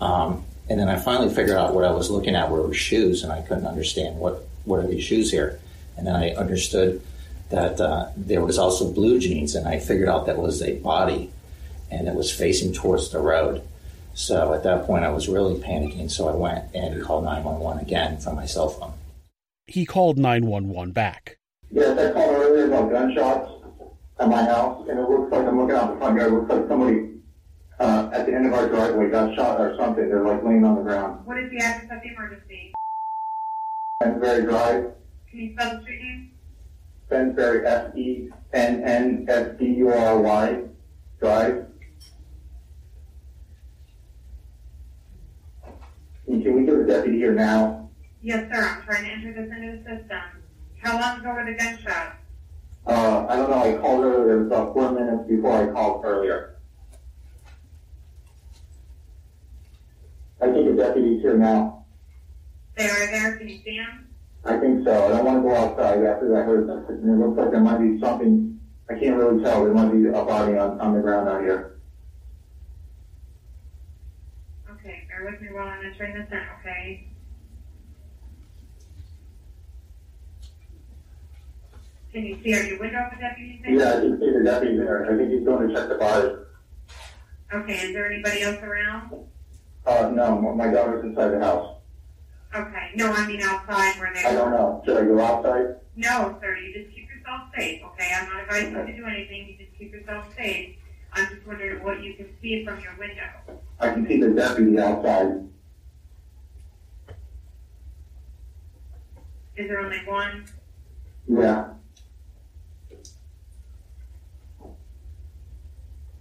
Um, 0.00 0.44
and 0.68 0.78
then 0.78 0.88
I 0.88 0.96
finally 0.96 1.34
figured 1.34 1.56
out 1.56 1.74
what 1.74 1.84
I 1.84 1.92
was 1.92 2.10
looking 2.10 2.34
at 2.34 2.50
were 2.50 2.72
shoes, 2.74 3.22
and 3.22 3.32
I 3.32 3.42
couldn't 3.42 3.66
understand 3.66 4.18
what 4.18 4.46
what 4.64 4.80
are 4.80 4.86
these 4.86 5.04
shoes 5.04 5.30
here. 5.30 5.60
And 5.96 6.06
then 6.06 6.14
I 6.14 6.32
understood 6.32 7.00
that 7.50 7.80
uh, 7.80 8.10
there 8.16 8.44
was 8.44 8.58
also 8.58 8.92
blue 8.92 9.18
jeans, 9.18 9.54
and 9.54 9.66
I 9.66 9.78
figured 9.78 10.08
out 10.08 10.26
that 10.26 10.38
was 10.38 10.60
a 10.60 10.74
body, 10.78 11.30
and 11.90 12.08
it 12.08 12.14
was 12.14 12.32
facing 12.32 12.72
towards 12.72 13.10
the 13.10 13.18
road. 13.20 13.62
So 14.14 14.54
at 14.54 14.62
that 14.62 14.86
point, 14.86 15.04
I 15.04 15.10
was 15.10 15.28
really 15.28 15.60
panicking. 15.60 16.10
So 16.10 16.28
I 16.28 16.34
went 16.34 16.74
and 16.74 17.02
called 17.02 17.24
911 17.24 17.82
again 17.84 18.18
from 18.18 18.36
my 18.36 18.46
cell 18.46 18.68
phone. 18.68 18.94
He 19.66 19.84
called 19.84 20.18
911 20.18 20.92
back. 20.92 21.38
Yes, 21.70 21.98
I 21.98 22.12
called 22.12 22.36
earlier 22.36 22.66
about 22.66 22.90
gunshots 22.90 23.50
at 24.18 24.28
my 24.28 24.42
house, 24.44 24.86
and 24.88 24.98
it 24.98 25.08
looks 25.10 25.30
like 25.32 25.46
I'm 25.46 25.60
looking 25.60 25.76
out 25.76 25.92
the 25.92 25.98
front 25.98 26.16
yard. 26.18 26.32
It 26.32 26.36
looks 26.36 26.50
like 26.50 26.68
somebody 26.68 27.10
uh, 27.78 28.10
at 28.12 28.26
the 28.26 28.34
end 28.34 28.46
of 28.46 28.54
our 28.54 28.68
driveway 28.68 29.10
got 29.10 29.34
shot 29.34 29.60
or 29.60 29.76
something. 29.76 30.08
They're 30.08 30.24
like 30.24 30.42
laying 30.42 30.64
on 30.64 30.76
the 30.76 30.82
ground. 30.82 31.26
What 31.26 31.38
is 31.38 31.50
the 31.50 31.58
address 31.58 31.90
of 31.90 32.02
the 32.02 32.08
emergency? 32.14 32.72
Fennsbury 34.02 34.42
Drive, 34.44 34.92
Can 35.30 35.38
you 35.38 35.52
spell 35.52 35.76
the 35.76 35.82
street 35.82 36.02
name? 36.02 36.30
Fennsbury 37.08 37.66
F 37.66 37.96
E 37.96 38.28
N 38.52 38.82
N 38.84 39.26
S 39.28 39.56
B 39.58 39.66
U 39.66 39.92
R 39.92 40.18
Y 40.18 40.62
Drive. 41.20 41.66
And 46.28 46.42
Can 46.42 46.54
we 46.56 46.66
get 46.66 46.74
a 46.74 46.86
deputy 46.86 47.18
here 47.18 47.34
now? 47.34 47.88
Yes, 48.22 48.50
sir. 48.52 48.62
I'm 48.62 48.82
trying 48.84 49.04
to 49.04 49.10
enter 49.10 49.32
this 49.32 49.52
into 49.52 49.72
the 49.72 49.78
system. 49.78 50.42
How 50.82 51.00
long 51.00 51.20
ago 51.20 51.32
were 51.32 51.44
the 51.44 51.56
gunshots? 51.56 52.16
Uh, 52.86 53.26
I 53.28 53.36
don't 53.36 53.50
know. 53.50 53.62
I 53.62 53.78
called 53.80 54.04
earlier. 54.04 54.36
It 54.36 54.38
was 54.44 54.46
about 54.46 54.72
four 54.74 54.92
minutes 54.92 55.28
before 55.28 55.70
I 55.70 55.72
called 55.72 56.04
earlier. 56.04 56.56
I 60.40 60.46
think 60.52 60.68
a 60.68 60.76
deputy's 60.76 61.22
here 61.22 61.36
now. 61.36 61.84
They 62.76 62.88
are 62.88 63.06
there. 63.06 63.36
Can 63.36 63.48
you 63.48 63.58
see 63.64 63.78
them? 63.78 64.08
I 64.44 64.58
think 64.58 64.84
so. 64.84 65.06
I 65.06 65.08
don't 65.08 65.24
want 65.24 65.42
to 65.42 65.48
go 65.48 65.56
outside 65.56 66.04
after 66.04 66.36
I 66.36 66.44
heard 66.44 66.68
it 66.68 67.04
looks 67.04 67.38
like 67.38 67.50
there 67.50 67.60
might 67.60 67.78
be 67.78 67.98
something. 67.98 68.60
I 68.88 68.94
can't 68.94 69.16
really 69.16 69.42
tell. 69.42 69.64
There 69.64 69.74
might 69.74 69.92
be 69.92 70.06
a 70.06 70.12
body 70.12 70.56
on, 70.56 70.80
on 70.80 70.94
the 70.94 71.00
ground 71.00 71.28
out 71.28 71.40
here. 71.40 71.80
Okay, 74.70 75.05
bear 75.16 75.30
with 75.30 75.40
me 75.40 75.48
while 75.52 75.68
I'm 75.68 75.84
entering 75.84 76.14
this 76.14 76.28
in, 76.30 76.42
okay? 76.60 77.08
Can 82.12 82.24
you 82.24 82.38
see, 82.42 82.54
are 82.54 82.62
you 82.62 82.78
window 82.78 82.98
of 82.98 83.10
the 83.10 83.20
deputy's 83.20 83.60
there? 83.62 83.72
Yeah, 83.72 83.98
I 83.98 84.00
can 84.00 84.20
see 84.20 84.30
the 84.30 84.44
deputy 84.44 84.76
there. 84.76 85.04
I 85.04 85.16
think 85.16 85.30
he's 85.30 85.44
going 85.44 85.68
to 85.68 85.74
check 85.74 85.88
the 85.88 85.96
body. 85.96 86.34
Okay, 87.52 87.74
is 87.74 87.92
there 87.92 88.10
anybody 88.10 88.42
else 88.42 88.62
around? 88.62 89.12
Uh, 89.86 90.10
no, 90.14 90.40
my 90.54 90.70
daughter's 90.70 91.04
inside 91.04 91.28
the 91.28 91.40
house. 91.40 91.76
Okay, 92.54 92.90
no, 92.94 93.12
I 93.12 93.26
mean 93.26 93.42
outside 93.42 93.98
where 94.00 94.12
they 94.14 94.24
I 94.24 94.32
don't 94.32 94.50
know. 94.50 94.82
Should 94.84 94.96
I 94.96 95.04
go 95.04 95.20
outside? 95.20 95.76
No, 95.94 96.38
sir, 96.40 96.56
you 96.56 96.72
just 96.72 96.94
keep 96.94 97.08
yourself 97.10 97.50
safe, 97.56 97.82
okay? 97.84 98.12
I'm 98.16 98.28
not 98.28 98.42
advising 98.42 98.72
you 98.72 98.86
to 98.86 98.96
do 98.96 99.06
anything, 99.06 99.48
you 99.48 99.66
just 99.66 99.78
keep 99.78 99.92
yourself 99.92 100.34
safe. 100.36 100.76
I'm 101.16 101.34
just 101.34 101.46
wondering 101.46 101.82
what 101.82 102.02
you 102.02 102.12
can 102.12 102.28
see 102.42 102.62
from 102.62 102.78
your 102.80 102.94
window. 102.98 103.58
I 103.80 103.88
can 103.90 104.06
see 104.06 104.20
the 104.20 104.28
deputy 104.30 104.78
outside. 104.78 105.48
Is 109.56 109.68
there 109.68 109.80
only 109.80 109.96
one? 110.06 110.44
Yeah. 111.26 111.68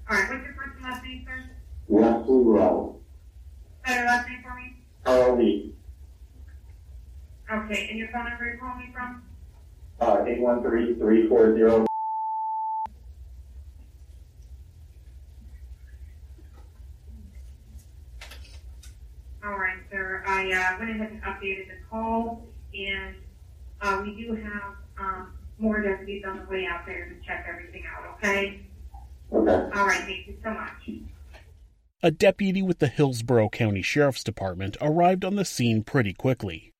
Alright, 0.10 0.29
what's 0.29 0.45
your 0.45 0.53
first 0.53 0.75
and 0.77 0.84
last 0.86 1.03
name, 1.03 1.25
sir? 1.25 1.43
Wesley 1.89 2.43
Roe. 2.45 3.01
Your 3.89 4.05
last 4.05 4.29
name 4.29 4.43
for 4.43 4.55
me? 4.55 4.77
R-O-E. 5.05 5.73
Okay, 7.51 7.88
and 7.89 7.99
your 7.99 8.08
phone 8.13 8.29
number 8.29 8.45
you're 8.45 8.58
calling 8.58 8.79
me 8.79 8.93
from? 8.93 9.23
Uh, 9.99 10.23
813-340. 19.45 19.51
Alright, 19.51 19.77
sir, 19.91 20.23
I, 20.25 20.51
uh, 20.51 20.79
went 20.79 20.91
ahead 20.91 21.12
and 21.12 21.21
updated 21.23 21.67
the 21.67 21.75
call, 21.89 22.45
and, 22.73 23.15
Uh, 23.81 24.01
we 24.03 24.15
do 24.15 24.34
have 24.36 24.75
um, 24.97 25.34
more 25.60 25.81
deputies 25.81 26.23
on 26.25 26.39
the 26.39 26.45
way 26.45 26.65
out 26.65 26.86
there 26.86 27.10
to 27.10 27.15
check 27.27 27.45
everything 27.47 27.84
out, 27.86 28.17
okay? 28.17 28.62
Okay. 29.31 29.51
All 29.77 29.86
right, 29.86 30.01
thank 30.01 30.27
you 30.27 30.38
so 30.43 30.51
much. 30.51 30.71
A 32.01 32.12
deputy 32.12 32.62
with 32.62 32.79
the 32.79 32.88
Hillsborough 32.88 33.49
County 33.49 33.81
Sheriff's 33.81 34.23
Department 34.23 34.77
arrived 34.79 35.25
on 35.25 35.36
the 35.36 35.45
scene 35.45 35.84
pretty 35.84 36.13
quickly. 36.13 36.71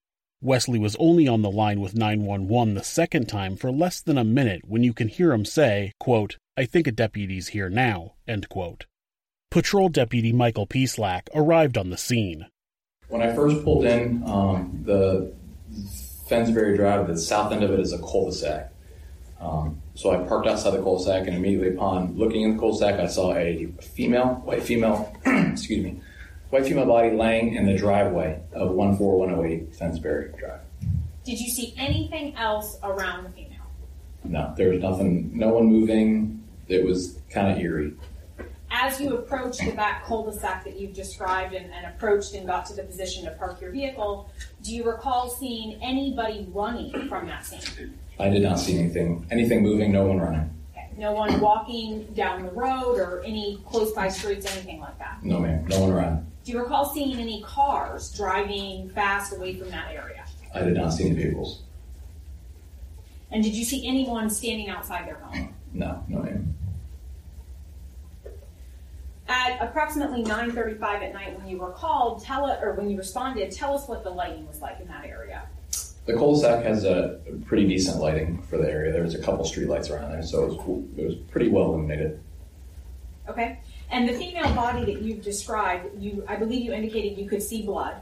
Wesley 0.42 0.80
was 0.80 0.96
only 0.98 1.28
on 1.28 1.42
the 1.42 1.52
line 1.52 1.80
with 1.82 1.96
911 1.96 2.76
the 2.76 2.84
second 2.84 3.28
time 3.28 3.56
for 3.56 3.72
less 3.72 4.02
than 4.02 4.18
a 4.18 4.24
minute 4.24 4.62
when 4.66 4.84
you 4.84 4.94
can 4.94 5.08
hear 5.08 5.34
him 5.34 5.44
say, 5.46 5.92
quote, 6.00 6.38
I 6.56 6.66
think 6.66 6.88
a 6.88 6.92
deputy's 6.92 7.50
here 7.50 7.70
now, 7.70 8.14
end 8.28 8.48
quote. 8.50 8.86
Patrol 9.52 9.90
Deputy 9.90 10.32
Michael 10.32 10.68
Peaslack 10.68 11.28
arrived 11.34 11.78
on 11.78 11.90
the 11.90 11.98
scene. 11.98 12.48
When 13.08 13.22
I 13.22 13.34
first 13.36 13.64
pulled 13.64 13.86
in, 13.86 14.24
um, 14.26 14.82
the 14.84 15.34
Fennsbury 16.28 16.76
Drive, 16.76 17.08
the 17.08 17.18
south 17.18 17.52
end 17.52 17.64
of 17.64 17.72
it 17.72 17.80
is 17.80 17.94
a 17.94 18.00
cul-de-sac. 18.00 18.72
Um, 19.40 19.82
so 19.94 20.12
I 20.12 20.28
parked 20.28 20.48
outside 20.48 20.72
the 20.72 20.82
cul-de-sac, 20.82 21.28
and 21.28 21.38
immediately 21.38 21.76
upon 21.76 22.18
looking 22.18 22.42
in 22.42 22.54
the 22.54 22.60
cul-de-sac, 22.60 23.00
I 23.00 23.08
saw 23.08 23.36
a 23.36 23.68
female, 23.82 24.42
white 24.44 24.64
female, 24.64 25.16
excuse 25.26 25.84
me, 25.84 26.02
white 26.50 26.66
female 26.66 26.88
body 26.88 27.12
laying 27.12 27.56
in 27.56 27.68
the 27.68 27.78
driveway 27.78 28.42
of 28.54 28.76
14108 28.76 29.76
Fennsbury 29.76 30.32
Drive. 30.40 30.62
Did 31.24 31.40
you 31.40 31.50
see 31.50 31.74
anything 31.78 32.36
else 32.36 32.78
around 32.84 33.26
the 33.26 33.30
female? 33.30 33.52
No, 34.24 34.54
there 34.58 34.70
was 34.70 34.82
nothing, 34.82 35.38
no 35.38 35.50
one 35.50 35.66
moving. 35.66 36.44
It 36.68 36.84
was 36.84 37.20
kind 37.30 37.52
of 37.52 37.60
eerie. 37.60 37.94
As 38.78 39.00
you 39.00 39.16
approached 39.16 39.62
the 39.64 39.72
back 39.72 40.06
cul-de-sac 40.06 40.66
that 40.66 40.78
you've 40.78 40.94
described 40.94 41.54
and, 41.54 41.72
and 41.72 41.86
approached 41.86 42.34
and 42.34 42.46
got 42.46 42.66
to 42.66 42.74
the 42.74 42.84
position 42.84 43.24
to 43.24 43.32
park 43.32 43.62
your 43.62 43.72
vehicle, 43.72 44.30
do 44.64 44.76
you 44.76 44.84
recall 44.84 45.30
seeing 45.30 45.82
anybody 45.82 46.46
running 46.52 47.08
from 47.08 47.26
that 47.28 47.46
scene? 47.46 47.98
I 48.20 48.28
did 48.28 48.42
not 48.42 48.60
see 48.60 48.78
anything, 48.78 49.26
anything 49.32 49.64
moving, 49.64 49.94
no 49.94 50.06
one 50.06 50.20
running. 50.20 50.50
No 50.98 51.14
one 51.14 51.40
walking 51.40 52.04
down 52.16 52.44
the 52.44 52.52
road 52.52 53.00
or 53.00 53.22
any 53.22 53.64
close 53.66 53.94
by 53.94 54.10
streets, 54.10 54.46
anything 54.54 54.82
like 54.82 55.00
that? 55.00 55.20
No, 55.24 55.40
ma'am, 55.40 55.66
no 55.68 55.80
one 55.80 55.92
around. 55.92 56.30
Do 56.44 56.52
you 56.52 56.60
recall 56.60 56.94
seeing 56.94 57.18
any 57.18 57.44
cars 57.44 58.14
driving 58.14 58.90
fast 58.90 59.34
away 59.34 59.56
from 59.56 59.70
that 59.70 59.94
area? 59.94 60.26
I 60.54 60.64
did 60.64 60.76
not 60.76 60.90
see 60.92 61.06
any 61.06 61.16
vehicles. 61.16 61.64
And 63.32 63.42
did 63.42 63.54
you 63.54 63.64
see 63.64 63.88
anyone 63.88 64.30
standing 64.30 64.68
outside 64.68 65.08
their 65.08 65.16
home? 65.16 65.56
No, 65.74 66.04
no, 66.10 66.24
ma'am. 66.24 66.56
At 69.28 69.58
approximately 69.60 70.24
9:35 70.24 71.02
at 71.02 71.14
night, 71.14 71.38
when 71.38 71.48
you 71.48 71.58
were 71.58 71.72
called, 71.72 72.24
tell 72.24 72.48
it, 72.48 72.60
or 72.62 72.74
when 72.74 72.90
you 72.90 72.98
responded, 72.98 73.52
tell 73.52 73.76
us 73.76 73.88
what 73.88 74.04
the 74.04 74.10
lighting 74.10 74.48
was 74.48 74.62
like 74.62 74.80
in 74.80 74.88
that 74.88 75.06
area. 75.06 75.44
The 76.06 76.14
cul-de-sac 76.14 76.64
has 76.64 76.84
a 76.84 77.20
pretty 77.46 77.68
decent 77.68 78.00
lighting 78.00 78.44
for 78.44 78.58
the 78.58 78.70
area. 78.70 78.92
There's 78.92 79.16
a 79.16 79.22
couple 79.22 79.44
street 79.44 79.68
lights 79.68 79.90
around 79.90 80.12
there, 80.12 80.22
so 80.22 80.44
it 80.44 80.48
was, 80.50 80.84
it 80.98 81.06
was 81.06 81.16
pretty 81.32 81.50
well 81.50 81.66
illuminated. 81.66 82.20
Okay. 83.28 83.60
And 83.90 84.08
the 84.08 84.14
female 84.14 84.54
body 84.54 84.86
that 84.86 85.02
you've 85.02 85.24
described, 85.24 86.00
you, 86.02 86.24
I 86.28 86.36
believe 86.36 86.64
you 86.64 86.74
indicated 86.74 87.18
you 87.18 87.28
could 87.28 87.42
see 87.42 87.64
blood. 87.64 87.96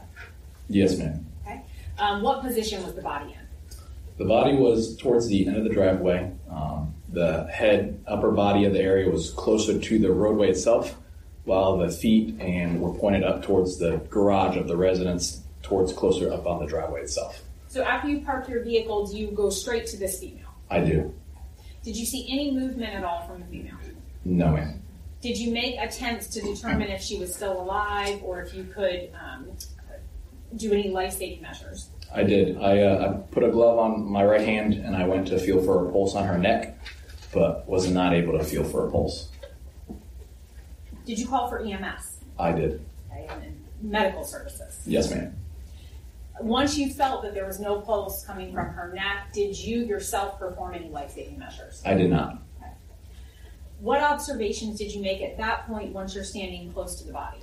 Yes, 0.68 0.98
ma'am. 0.98 1.24
Okay. 1.46 1.62
Um, 1.98 2.22
what 2.22 2.42
position 2.42 2.82
was 2.82 2.94
the 2.94 3.02
body 3.02 3.32
in? 3.32 3.76
The 4.18 4.24
body 4.26 4.54
was 4.54 4.96
towards 4.96 5.28
the 5.28 5.46
end 5.46 5.56
of 5.56 5.64
the 5.64 5.70
driveway. 5.70 6.30
Um, 6.50 6.94
the 7.08 7.44
head, 7.44 8.02
upper 8.06 8.30
body 8.32 8.64
of 8.64 8.72
the 8.72 8.80
area 8.80 9.10
was 9.10 9.30
closer 9.30 9.78
to 9.78 9.98
the 9.98 10.12
roadway 10.12 10.50
itself, 10.50 10.96
while 11.44 11.78
the 11.78 11.90
feet 11.90 12.40
and 12.40 12.80
were 12.80 12.92
pointed 12.94 13.22
up 13.22 13.42
towards 13.42 13.78
the 13.78 13.98
garage 14.10 14.56
of 14.56 14.66
the 14.66 14.76
residence, 14.76 15.42
towards 15.62 15.92
closer 15.92 16.32
up 16.32 16.46
on 16.46 16.60
the 16.60 16.66
driveway 16.66 17.02
itself. 17.02 17.42
So 17.68 17.82
after 17.82 18.08
you 18.08 18.20
park 18.20 18.48
your 18.48 18.62
vehicle, 18.62 19.06
do 19.06 19.18
you 19.18 19.28
go 19.28 19.50
straight 19.50 19.86
to 19.88 19.96
this 19.96 20.20
female? 20.20 20.54
I 20.70 20.80
do. 20.80 21.14
Did 21.82 21.96
you 21.96 22.06
see 22.06 22.26
any 22.30 22.50
movement 22.52 22.94
at 22.94 23.04
all 23.04 23.26
from 23.26 23.40
the 23.40 23.46
female? 23.46 23.76
No, 24.24 24.52
ma'am. 24.52 24.80
Did 25.20 25.38
you 25.38 25.52
make 25.52 25.76
attempts 25.78 26.28
to 26.28 26.40
determine 26.40 26.88
if 26.88 27.02
she 27.02 27.18
was 27.18 27.34
still 27.34 27.60
alive 27.60 28.20
or 28.22 28.42
if 28.42 28.54
you 28.54 28.64
could 28.64 29.10
um, 29.14 29.50
do 30.56 30.72
any 30.72 30.90
life 30.90 31.14
saving 31.14 31.42
measures? 31.42 31.90
I 32.14 32.22
did. 32.22 32.56
I, 32.58 32.80
uh, 32.82 33.08
I 33.08 33.34
put 33.34 33.42
a 33.42 33.50
glove 33.50 33.78
on 33.78 34.04
my 34.04 34.24
right 34.24 34.40
hand 34.40 34.74
and 34.74 34.94
I 34.94 35.06
went 35.06 35.28
to 35.28 35.38
feel 35.38 35.62
for 35.62 35.88
a 35.88 35.92
pulse 35.92 36.14
on 36.14 36.26
her 36.26 36.38
neck, 36.38 36.78
but 37.32 37.68
was 37.68 37.90
not 37.90 38.14
able 38.14 38.38
to 38.38 38.44
feel 38.44 38.64
for 38.64 38.86
a 38.86 38.90
pulse. 38.90 39.28
Did 41.04 41.18
you 41.18 41.26
call 41.26 41.48
for 41.48 41.60
EMS? 41.60 42.20
I 42.38 42.52
did. 42.52 42.84
Okay, 43.10 43.26
and 43.30 43.64
medical 43.82 44.24
services. 44.24 44.80
Yes, 44.86 45.10
ma'am. 45.10 45.36
Once 46.40 46.76
you 46.76 46.90
felt 46.92 47.22
that 47.22 47.34
there 47.34 47.46
was 47.46 47.60
no 47.60 47.80
pulse 47.80 48.24
coming 48.26 48.52
from 48.52 48.66
her 48.70 48.92
neck, 48.94 49.32
did 49.32 49.56
you 49.56 49.84
yourself 49.84 50.38
perform 50.38 50.74
any 50.74 50.88
life 50.88 51.12
saving 51.12 51.38
measures? 51.38 51.82
I 51.86 51.94
did 51.94 52.10
not. 52.10 52.38
What 53.80 54.02
observations 54.02 54.78
did 54.78 54.94
you 54.94 55.02
make 55.02 55.20
at 55.20 55.36
that 55.36 55.66
point 55.66 55.92
once 55.92 56.14
you're 56.14 56.24
standing 56.24 56.72
close 56.72 56.96
to 56.96 57.06
the 57.06 57.12
body? 57.12 57.38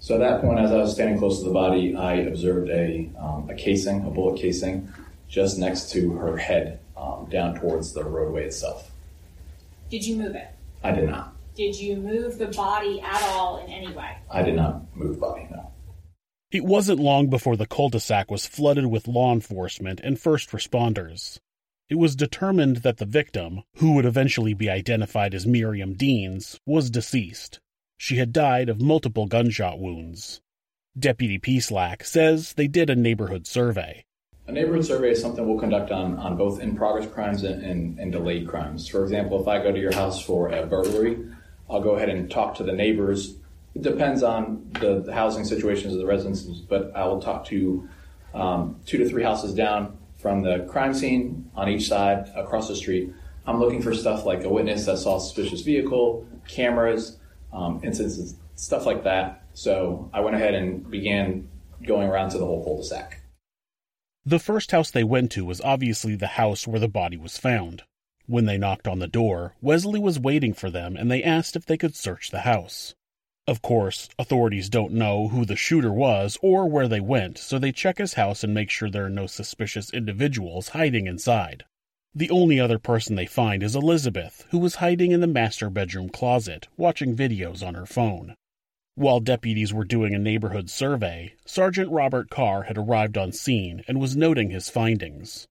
So 0.00 0.14
at 0.14 0.18
that 0.18 0.40
point, 0.42 0.60
as 0.60 0.70
I 0.70 0.76
was 0.76 0.92
standing 0.92 1.18
close 1.18 1.40
to 1.40 1.46
the 1.46 1.52
body, 1.52 1.96
I 1.96 2.14
observed 2.14 2.70
a, 2.70 3.10
um, 3.18 3.48
a 3.50 3.54
casing, 3.54 4.04
a 4.06 4.10
bullet 4.10 4.38
casing, 4.38 4.92
just 5.28 5.58
next 5.58 5.90
to 5.92 6.12
her 6.12 6.36
head, 6.36 6.78
um, 6.96 7.26
down 7.30 7.58
towards 7.58 7.92
the 7.92 8.04
roadway 8.04 8.44
itself. 8.44 8.90
Did 9.90 10.06
you 10.06 10.16
move 10.16 10.36
it? 10.36 10.48
I 10.84 10.92
did 10.92 11.08
not. 11.08 11.27
Did 11.58 11.74
you 11.76 11.96
move 11.96 12.38
the 12.38 12.46
body 12.46 13.00
at 13.00 13.20
all 13.20 13.58
in 13.58 13.68
any 13.68 13.92
way? 13.92 14.16
I 14.30 14.44
did 14.44 14.54
not 14.54 14.96
move 14.96 15.16
the 15.16 15.20
body, 15.20 15.48
no. 15.50 15.72
It 16.52 16.64
wasn't 16.64 17.00
long 17.00 17.30
before 17.30 17.56
the 17.56 17.66
cul 17.66 17.88
de 17.88 17.98
sac 17.98 18.30
was 18.30 18.46
flooded 18.46 18.86
with 18.86 19.08
law 19.08 19.32
enforcement 19.32 20.00
and 20.04 20.20
first 20.20 20.50
responders. 20.50 21.40
It 21.88 21.96
was 21.96 22.14
determined 22.14 22.76
that 22.78 22.98
the 22.98 23.06
victim, 23.06 23.64
who 23.78 23.94
would 23.94 24.04
eventually 24.04 24.54
be 24.54 24.70
identified 24.70 25.34
as 25.34 25.48
Miriam 25.48 25.94
Deans, 25.94 26.60
was 26.64 26.90
deceased. 26.90 27.58
She 27.96 28.18
had 28.18 28.32
died 28.32 28.68
of 28.68 28.80
multiple 28.80 29.26
gunshot 29.26 29.80
wounds. 29.80 30.40
Deputy 30.96 31.40
Peaslack 31.40 32.04
says 32.04 32.52
they 32.52 32.68
did 32.68 32.88
a 32.88 32.94
neighborhood 32.94 33.48
survey. 33.48 34.04
A 34.46 34.52
neighborhood 34.52 34.86
survey 34.86 35.10
is 35.10 35.20
something 35.20 35.44
we'll 35.44 35.58
conduct 35.58 35.90
on, 35.90 36.20
on 36.20 36.36
both 36.36 36.60
in 36.60 36.76
progress 36.76 37.10
crimes 37.12 37.42
and, 37.42 37.64
and, 37.64 37.98
and 37.98 38.12
delayed 38.12 38.46
crimes. 38.46 38.86
For 38.86 39.02
example, 39.02 39.42
if 39.42 39.48
I 39.48 39.60
go 39.60 39.72
to 39.72 39.80
your 39.80 39.92
house 39.92 40.22
for 40.22 40.50
a 40.50 40.64
burglary, 40.64 41.18
I'll 41.70 41.80
go 41.80 41.96
ahead 41.96 42.08
and 42.08 42.30
talk 42.30 42.54
to 42.56 42.62
the 42.62 42.72
neighbors. 42.72 43.36
It 43.74 43.82
depends 43.82 44.22
on 44.22 44.70
the, 44.80 45.00
the 45.00 45.12
housing 45.12 45.44
situations 45.44 45.92
of 45.94 46.00
the 46.00 46.06
residences, 46.06 46.60
but 46.60 46.94
I 46.96 47.06
will 47.06 47.20
talk 47.20 47.44
to 47.46 47.88
um, 48.34 48.80
two 48.86 48.98
to 48.98 49.08
three 49.08 49.22
houses 49.22 49.54
down 49.54 49.98
from 50.16 50.42
the 50.42 50.66
crime 50.70 50.94
scene 50.94 51.50
on 51.54 51.68
each 51.68 51.88
side 51.88 52.30
across 52.34 52.68
the 52.68 52.76
street. 52.76 53.12
I'm 53.46 53.60
looking 53.60 53.80
for 53.80 53.94
stuff 53.94 54.24
like 54.24 54.44
a 54.44 54.48
witness 54.48 54.86
that 54.86 54.98
saw 54.98 55.16
a 55.16 55.20
suspicious 55.20 55.62
vehicle, 55.62 56.26
cameras, 56.46 57.18
um, 57.52 57.80
incidents, 57.82 58.34
stuff 58.56 58.84
like 58.84 59.04
that. 59.04 59.44
So 59.54 60.10
I 60.12 60.20
went 60.20 60.36
ahead 60.36 60.54
and 60.54 60.88
began 60.90 61.48
going 61.86 62.08
around 62.08 62.30
to 62.30 62.38
the 62.38 62.44
whole 62.44 62.64
cul-de-sac. 62.64 63.20
The 64.24 64.38
first 64.38 64.72
house 64.72 64.90
they 64.90 65.04
went 65.04 65.32
to 65.32 65.44
was 65.44 65.60
obviously 65.62 66.14
the 66.14 66.26
house 66.26 66.66
where 66.66 66.80
the 66.80 66.88
body 66.88 67.16
was 67.16 67.38
found. 67.38 67.84
When 68.28 68.44
they 68.44 68.58
knocked 68.58 68.86
on 68.86 68.98
the 68.98 69.08
door, 69.08 69.54
Wesley 69.62 69.98
was 69.98 70.20
waiting 70.20 70.52
for 70.52 70.68
them 70.68 70.98
and 70.98 71.10
they 71.10 71.22
asked 71.22 71.56
if 71.56 71.64
they 71.64 71.78
could 71.78 71.96
search 71.96 72.30
the 72.30 72.42
house. 72.42 72.94
Of 73.46 73.62
course, 73.62 74.10
authorities 74.18 74.68
don't 74.68 74.92
know 74.92 75.28
who 75.28 75.46
the 75.46 75.56
shooter 75.56 75.90
was 75.90 76.36
or 76.42 76.68
where 76.68 76.88
they 76.88 77.00
went, 77.00 77.38
so 77.38 77.58
they 77.58 77.72
check 77.72 77.96
his 77.96 78.12
house 78.14 78.44
and 78.44 78.52
make 78.52 78.68
sure 78.68 78.90
there 78.90 79.06
are 79.06 79.10
no 79.10 79.26
suspicious 79.26 79.94
individuals 79.94 80.68
hiding 80.68 81.06
inside. 81.06 81.64
The 82.14 82.28
only 82.28 82.60
other 82.60 82.78
person 82.78 83.16
they 83.16 83.24
find 83.24 83.62
is 83.62 83.74
Elizabeth, 83.74 84.44
who 84.50 84.58
was 84.58 84.74
hiding 84.74 85.12
in 85.12 85.20
the 85.20 85.26
master 85.26 85.70
bedroom 85.70 86.10
closet, 86.10 86.68
watching 86.76 87.16
videos 87.16 87.66
on 87.66 87.72
her 87.72 87.86
phone. 87.86 88.34
While 88.94 89.20
deputies 89.20 89.72
were 89.72 89.84
doing 89.84 90.14
a 90.14 90.18
neighborhood 90.18 90.68
survey, 90.68 91.32
Sergeant 91.46 91.90
Robert 91.90 92.28
Carr 92.28 92.64
had 92.64 92.76
arrived 92.76 93.16
on 93.16 93.32
scene 93.32 93.82
and 93.88 93.98
was 93.98 94.14
noting 94.14 94.50
his 94.50 94.68
findings. 94.68 95.48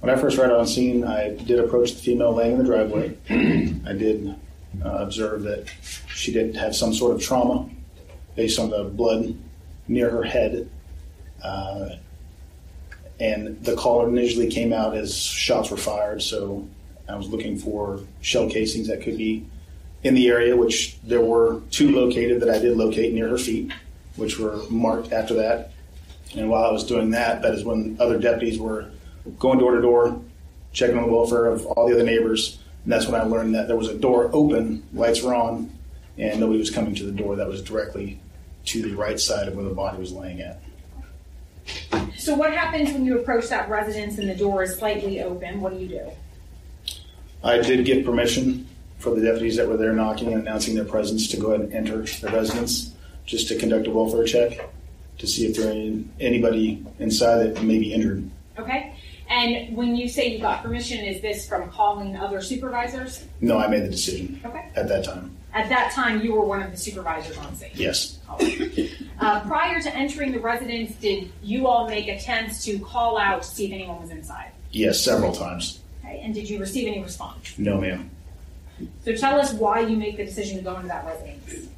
When 0.00 0.08
I 0.08 0.18
first 0.18 0.38
arrived 0.38 0.52
on 0.52 0.66
scene, 0.66 1.04
I 1.04 1.34
did 1.34 1.58
approach 1.58 1.92
the 1.92 2.00
female 2.00 2.34
laying 2.34 2.52
in 2.52 2.58
the 2.58 2.64
driveway. 2.64 3.16
I 3.86 3.92
did 3.92 4.34
uh, 4.82 4.88
observe 4.88 5.42
that 5.42 5.70
she 6.08 6.32
did 6.32 6.56
have 6.56 6.74
some 6.74 6.94
sort 6.94 7.14
of 7.14 7.22
trauma 7.22 7.68
based 8.34 8.58
on 8.58 8.70
the 8.70 8.84
blood 8.84 9.36
near 9.88 10.08
her 10.08 10.22
head. 10.22 10.70
Uh, 11.42 11.90
and 13.18 13.62
the 13.62 13.76
call 13.76 14.06
initially 14.06 14.48
came 14.48 14.72
out 14.72 14.96
as 14.96 15.14
shots 15.14 15.70
were 15.70 15.76
fired, 15.76 16.22
so 16.22 16.66
I 17.06 17.16
was 17.16 17.28
looking 17.28 17.58
for 17.58 18.00
shell 18.22 18.48
casings 18.48 18.88
that 18.88 19.02
could 19.02 19.18
be 19.18 19.46
in 20.02 20.14
the 20.14 20.28
area, 20.28 20.56
which 20.56 20.98
there 21.02 21.20
were 21.20 21.60
two 21.70 21.94
located 21.94 22.40
that 22.40 22.48
I 22.48 22.58
did 22.58 22.74
locate 22.74 23.12
near 23.12 23.28
her 23.28 23.36
feet, 23.36 23.70
which 24.16 24.38
were 24.38 24.62
marked 24.70 25.12
after 25.12 25.34
that. 25.34 25.72
And 26.34 26.48
while 26.48 26.64
I 26.64 26.72
was 26.72 26.84
doing 26.84 27.10
that, 27.10 27.42
that 27.42 27.52
is 27.52 27.64
when 27.64 27.98
other 28.00 28.18
deputies 28.18 28.58
were 28.58 28.86
going 29.38 29.58
door 29.58 29.74
to 29.74 29.80
door, 29.80 30.20
checking 30.72 30.96
on 30.96 31.04
the 31.04 31.12
welfare 31.12 31.46
of 31.46 31.66
all 31.66 31.88
the 31.88 31.94
other 31.94 32.04
neighbors. 32.04 32.58
And 32.84 32.92
that's 32.92 33.06
when 33.06 33.20
I 33.20 33.24
learned 33.24 33.54
that 33.54 33.66
there 33.66 33.76
was 33.76 33.88
a 33.88 33.94
door 33.94 34.30
open, 34.32 34.82
lights 34.92 35.22
were 35.22 35.34
on, 35.34 35.70
and 36.16 36.40
nobody 36.40 36.58
was 36.58 36.70
coming 36.70 36.94
to 36.94 37.04
the 37.04 37.12
door 37.12 37.36
that 37.36 37.48
was 37.48 37.62
directly 37.62 38.20
to 38.66 38.82
the 38.82 38.94
right 38.94 39.18
side 39.18 39.48
of 39.48 39.54
where 39.54 39.64
the 39.64 39.74
body 39.74 39.98
was 39.98 40.12
laying 40.12 40.40
at. 40.40 40.60
So 42.16 42.34
what 42.34 42.52
happens 42.52 42.92
when 42.92 43.04
you 43.04 43.18
approach 43.18 43.48
that 43.48 43.68
residence 43.68 44.18
and 44.18 44.28
the 44.28 44.34
door 44.34 44.62
is 44.62 44.76
slightly 44.76 45.22
open? 45.22 45.60
What 45.60 45.72
do 45.72 45.78
you 45.78 45.88
do? 45.88 46.10
I 47.42 47.58
did 47.58 47.84
give 47.84 48.04
permission 48.04 48.66
for 48.98 49.14
the 49.14 49.22
deputies 49.22 49.56
that 49.56 49.66
were 49.66 49.76
there 49.76 49.92
knocking 49.92 50.32
and 50.32 50.42
announcing 50.42 50.74
their 50.74 50.84
presence 50.84 51.28
to 51.28 51.38
go 51.38 51.52
ahead 51.52 51.62
and 51.62 51.72
enter 51.72 52.02
the 52.02 52.28
residence 52.28 52.92
just 53.24 53.48
to 53.48 53.56
conduct 53.56 53.86
a 53.86 53.90
welfare 53.90 54.24
check 54.24 54.68
to 55.18 55.26
see 55.26 55.46
if 55.46 55.56
there 55.56 55.70
any, 55.70 56.04
anybody 56.18 56.84
inside 56.98 57.38
that 57.38 57.62
may 57.62 57.78
be 57.78 57.94
injured. 57.94 58.28
Okay. 58.58 58.94
And 59.30 59.76
when 59.76 59.94
you 59.94 60.08
say 60.08 60.28
you 60.28 60.40
got 60.40 60.62
permission, 60.62 60.98
is 61.04 61.22
this 61.22 61.48
from 61.48 61.70
calling 61.70 62.16
other 62.16 62.42
supervisors? 62.42 63.24
No, 63.40 63.58
I 63.58 63.68
made 63.68 63.84
the 63.84 63.88
decision 63.88 64.40
Okay. 64.44 64.68
at 64.74 64.88
that 64.88 65.04
time. 65.04 65.36
At 65.54 65.68
that 65.68 65.92
time, 65.92 66.20
you 66.20 66.34
were 66.34 66.44
one 66.44 66.62
of 66.62 66.70
the 66.72 66.76
supervisors 66.76 67.38
on 67.38 67.54
scene. 67.54 67.70
Yes. 67.74 68.18
Uh, 68.28 69.40
prior 69.42 69.80
to 69.80 69.94
entering 69.96 70.32
the 70.32 70.40
residence, 70.40 70.94
did 70.96 71.30
you 71.42 71.68
all 71.68 71.88
make 71.88 72.08
attempts 72.08 72.64
to 72.64 72.78
call 72.80 73.18
out 73.18 73.42
to 73.42 73.48
see 73.48 73.66
if 73.66 73.72
anyone 73.72 74.00
was 74.00 74.10
inside? 74.10 74.50
Yes, 74.72 75.00
several 75.04 75.32
times. 75.32 75.80
Okay. 76.04 76.20
And 76.24 76.34
did 76.34 76.48
you 76.50 76.58
receive 76.58 76.88
any 76.88 77.00
response? 77.02 77.54
No, 77.56 77.80
ma'am. 77.80 78.10
So 79.04 79.14
tell 79.14 79.40
us 79.40 79.52
why 79.52 79.80
you 79.80 79.96
make 79.96 80.16
the 80.16 80.24
decision 80.24 80.58
to 80.58 80.62
go 80.64 80.74
into 80.76 80.88
that 80.88 81.04
residence. 81.06 81.68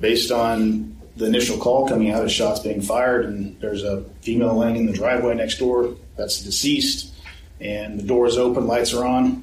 Based 0.00 0.30
on 0.32 0.96
the 1.16 1.26
initial 1.26 1.58
call 1.58 1.88
coming 1.88 2.10
out 2.10 2.24
of 2.24 2.30
shots 2.30 2.60
being 2.60 2.80
fired, 2.80 3.26
and 3.26 3.58
there's 3.60 3.84
a 3.84 4.02
female 4.22 4.56
laying 4.56 4.76
in 4.76 4.86
the 4.86 4.92
driveway 4.92 5.34
next 5.34 5.58
door. 5.58 5.94
That's 6.20 6.42
deceased, 6.42 7.14
and 7.62 7.98
the 7.98 8.02
door 8.02 8.26
is 8.26 8.36
open, 8.36 8.66
lights 8.66 8.92
are 8.92 9.06
on. 9.06 9.42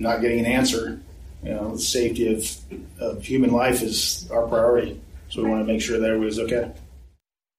Not 0.00 0.22
getting 0.22 0.40
an 0.40 0.46
answer. 0.46 1.00
You 1.44 1.50
know, 1.50 1.76
the 1.76 1.80
safety 1.80 2.34
of, 2.34 2.50
of 2.98 3.22
human 3.22 3.52
life 3.52 3.80
is 3.80 4.28
our 4.32 4.48
priority, 4.48 5.00
so 5.28 5.44
we 5.44 5.50
want 5.50 5.64
to 5.64 5.72
make 5.72 5.80
sure 5.80 6.00
that 6.00 6.10
everybody's 6.10 6.40
okay. 6.40 6.72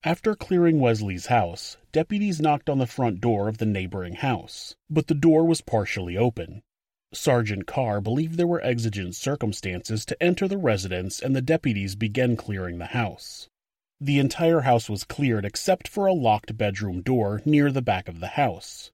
After 0.04 0.36
clearing 0.36 0.82
Wesley's 0.82 1.28
house, 1.28 1.78
deputies 1.94 2.42
knocked 2.42 2.70
on 2.70 2.78
the 2.78 2.88
front 2.88 3.22
door 3.22 3.48
of 3.48 3.58
the 3.58 3.66
neighboring 3.66 4.16
house, 4.16 4.76
but 4.90 5.08
the 5.08 5.14
door 5.14 5.46
was 5.46 5.62
partially 5.62 6.18
open. 6.18 6.62
Sergeant 7.14 7.66
Carr 7.66 8.02
believed 8.02 8.36
there 8.36 8.46
were 8.46 8.62
exigent 8.66 9.16
circumstances 9.16 10.04
to 10.04 10.22
enter 10.22 10.46
the 10.46 10.58
residence, 10.58 11.22
and 11.22 11.34
the 11.34 11.42
deputies 11.42 11.96
began 11.96 12.36
clearing 12.36 12.80
the 12.80 12.88
house. 12.88 13.48
The 14.06 14.20
entire 14.20 14.62
house 14.62 14.88
was 14.88 15.04
cleared 15.04 15.46
except 15.46 15.88
for 15.88 16.06
a 16.06 16.14
locked 16.14 16.56
bedroom 16.56 17.02
door 17.02 17.42
near 17.44 17.72
the 17.72 17.82
back 17.82 18.08
of 18.08 18.20
the 18.20 18.28
house. 18.28 18.92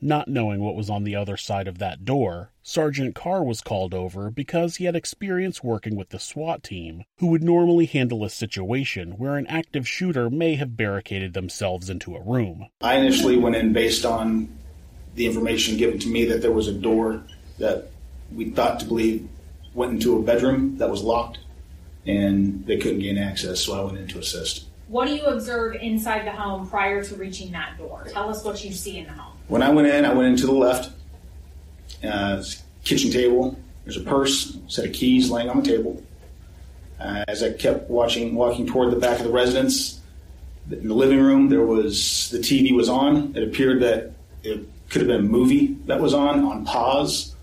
Not 0.00 0.28
knowing 0.28 0.60
what 0.60 0.76
was 0.76 0.88
on 0.88 1.02
the 1.02 1.16
other 1.16 1.36
side 1.36 1.66
of 1.66 1.78
that 1.78 2.04
door, 2.04 2.52
Sergeant 2.62 3.16
Carr 3.16 3.42
was 3.42 3.60
called 3.60 3.92
over 3.92 4.30
because 4.30 4.76
he 4.76 4.84
had 4.84 4.94
experience 4.94 5.64
working 5.64 5.96
with 5.96 6.10
the 6.10 6.20
SWAT 6.20 6.62
team, 6.62 7.02
who 7.18 7.26
would 7.26 7.42
normally 7.42 7.86
handle 7.86 8.24
a 8.24 8.30
situation 8.30 9.18
where 9.18 9.36
an 9.36 9.48
active 9.48 9.88
shooter 9.88 10.30
may 10.30 10.54
have 10.54 10.76
barricaded 10.76 11.34
themselves 11.34 11.90
into 11.90 12.14
a 12.14 12.22
room. 12.22 12.68
I 12.82 12.98
initially 12.98 13.36
went 13.36 13.56
in 13.56 13.72
based 13.72 14.06
on 14.06 14.48
the 15.16 15.26
information 15.26 15.76
given 15.76 15.98
to 15.98 16.08
me 16.08 16.24
that 16.26 16.40
there 16.40 16.52
was 16.52 16.68
a 16.68 16.72
door 16.72 17.24
that 17.58 17.90
we 18.32 18.50
thought 18.50 18.78
to 18.78 18.86
believe 18.86 19.28
went 19.74 19.94
into 19.94 20.16
a 20.16 20.22
bedroom 20.22 20.78
that 20.78 20.88
was 20.88 21.02
locked, 21.02 21.40
and 22.06 22.66
they 22.66 22.78
couldn't 22.78 23.00
gain 23.00 23.18
access, 23.18 23.60
so 23.60 23.80
I 23.80 23.84
went 23.84 23.98
in 23.98 24.08
to 24.08 24.18
assist. 24.18 24.66
What 24.88 25.06
do 25.06 25.14
you 25.14 25.24
observe 25.24 25.76
inside 25.76 26.26
the 26.26 26.32
home 26.32 26.68
prior 26.68 27.02
to 27.02 27.14
reaching 27.14 27.52
that 27.52 27.78
door? 27.78 28.06
Tell 28.10 28.28
us 28.28 28.44
what 28.44 28.62
you 28.64 28.72
see 28.72 28.98
in 28.98 29.06
the 29.06 29.12
home. 29.12 29.36
When 29.48 29.62
I 29.62 29.70
went 29.70 29.88
in, 29.88 30.04
I 30.04 30.12
went 30.12 30.28
in 30.28 30.36
to 30.36 30.46
the 30.46 30.52
left. 30.52 30.92
Uh, 32.04 32.42
kitchen 32.84 33.10
table. 33.10 33.58
There's 33.84 33.96
a 33.96 34.02
purse, 34.02 34.58
set 34.68 34.86
of 34.86 34.92
keys 34.92 35.30
laying 35.30 35.48
on 35.48 35.62
the 35.62 35.68
table. 35.68 36.02
Uh, 37.00 37.24
as 37.28 37.42
I 37.42 37.52
kept 37.52 37.88
watching, 37.88 38.34
walking 38.34 38.66
toward 38.66 38.92
the 38.92 38.96
back 38.96 39.18
of 39.18 39.24
the 39.24 39.32
residence, 39.32 40.00
in 40.70 40.88
the 40.88 40.94
living 40.94 41.20
room, 41.20 41.48
there 41.48 41.64
was 41.64 42.30
the 42.30 42.38
TV 42.38 42.74
was 42.74 42.88
on. 42.88 43.34
It 43.36 43.42
appeared 43.42 43.82
that 43.82 44.12
it 44.42 44.68
could 44.88 45.00
have 45.00 45.08
been 45.08 45.20
a 45.20 45.28
movie 45.28 45.76
that 45.86 46.00
was 46.00 46.14
on 46.14 46.44
on 46.44 46.64
pause. 46.64 47.34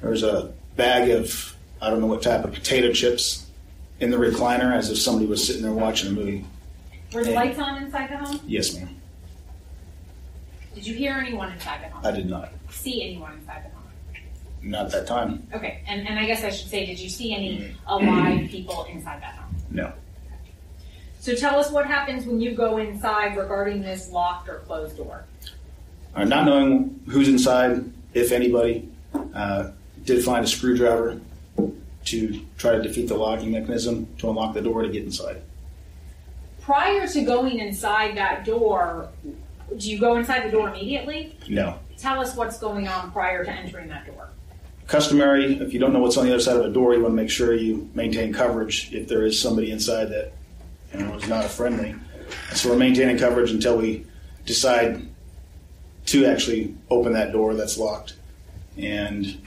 There 0.00 0.10
was 0.10 0.22
a 0.22 0.52
bag 0.76 1.10
of 1.10 1.56
I 1.82 1.90
don't 1.90 2.00
know 2.00 2.06
what 2.06 2.22
type 2.22 2.44
of 2.44 2.52
potato 2.52 2.92
chips 2.92 3.47
in 4.00 4.10
the 4.10 4.16
recliner, 4.16 4.74
as 4.74 4.90
if 4.90 4.98
somebody 4.98 5.26
was 5.26 5.44
sitting 5.46 5.62
there 5.62 5.72
watching 5.72 6.10
a 6.10 6.12
movie. 6.12 6.44
Were 7.12 7.22
the 7.22 7.28
And- 7.30 7.34
lights 7.36 7.58
on 7.58 7.82
inside 7.82 8.10
the 8.10 8.16
home? 8.18 8.40
Yes, 8.46 8.74
ma'am. 8.74 8.88
Did 10.74 10.86
you 10.86 10.94
hear 10.94 11.14
anyone 11.14 11.50
inside 11.52 11.82
the 11.82 11.88
home? 11.88 12.06
I 12.06 12.10
did 12.12 12.28
not. 12.28 12.52
See 12.70 13.02
anyone 13.02 13.32
inside 13.34 13.64
the 13.64 13.70
home? 13.70 13.84
Not 14.62 14.86
at 14.86 14.92
that 14.92 15.06
time. 15.06 15.46
Okay, 15.52 15.80
and, 15.86 16.06
and 16.06 16.18
I 16.18 16.26
guess 16.26 16.44
I 16.44 16.50
should 16.50 16.68
say, 16.68 16.86
did 16.86 16.98
you 16.98 17.08
see 17.08 17.34
any 17.34 17.74
alive 17.86 18.48
people 18.48 18.84
inside 18.84 19.20
that 19.22 19.34
home? 19.36 19.56
No. 19.70 19.92
So 21.20 21.34
tell 21.34 21.58
us 21.58 21.70
what 21.72 21.86
happens 21.86 22.26
when 22.26 22.40
you 22.40 22.52
go 22.54 22.78
inside 22.78 23.36
regarding 23.36 23.80
this 23.82 24.10
locked 24.10 24.48
or 24.48 24.58
closed 24.60 24.96
door. 24.96 25.24
Uh, 26.14 26.24
not 26.24 26.46
knowing 26.46 27.00
who's 27.08 27.28
inside, 27.28 27.84
if 28.14 28.30
anybody, 28.32 28.88
uh, 29.34 29.70
did 30.04 30.24
find 30.24 30.44
a 30.44 30.48
screwdriver 30.48 31.20
to 32.10 32.40
try 32.56 32.72
to 32.72 32.82
defeat 32.82 33.08
the 33.08 33.16
locking 33.16 33.50
mechanism 33.50 34.06
to 34.18 34.30
unlock 34.30 34.54
the 34.54 34.62
door 34.62 34.82
to 34.82 34.88
get 34.88 35.04
inside. 35.04 35.42
Prior 36.60 37.06
to 37.06 37.22
going 37.22 37.58
inside 37.58 38.16
that 38.16 38.44
door, 38.44 39.08
do 39.76 39.90
you 39.90 39.98
go 39.98 40.16
inside 40.16 40.44
the 40.44 40.50
door 40.50 40.68
immediately? 40.68 41.36
No. 41.48 41.78
Tell 41.96 42.20
us 42.20 42.36
what's 42.36 42.58
going 42.58 42.88
on 42.88 43.10
prior 43.10 43.44
to 43.44 43.50
entering 43.50 43.88
that 43.88 44.06
door. 44.06 44.28
Customary, 44.86 45.58
if 45.60 45.74
you 45.74 45.80
don't 45.80 45.92
know 45.92 45.98
what's 45.98 46.16
on 46.16 46.24
the 46.24 46.32
other 46.32 46.42
side 46.42 46.56
of 46.56 46.64
a 46.64 46.70
door, 46.70 46.94
you 46.94 47.02
want 47.02 47.12
to 47.12 47.16
make 47.16 47.30
sure 47.30 47.54
you 47.54 47.90
maintain 47.94 48.32
coverage 48.32 48.92
if 48.92 49.08
there 49.08 49.24
is 49.24 49.40
somebody 49.40 49.70
inside 49.70 50.06
that 50.06 50.32
you 50.94 51.00
know, 51.00 51.14
is 51.14 51.28
not 51.28 51.44
a 51.44 51.48
friendly. 51.48 51.94
So 52.52 52.70
we're 52.70 52.76
maintaining 52.76 53.18
coverage 53.18 53.50
until 53.50 53.76
we 53.76 54.06
decide 54.46 55.06
to 56.06 56.24
actually 56.24 56.74
open 56.88 57.12
that 57.12 57.32
door 57.32 57.54
that's 57.54 57.76
locked. 57.76 58.14
And 58.78 59.46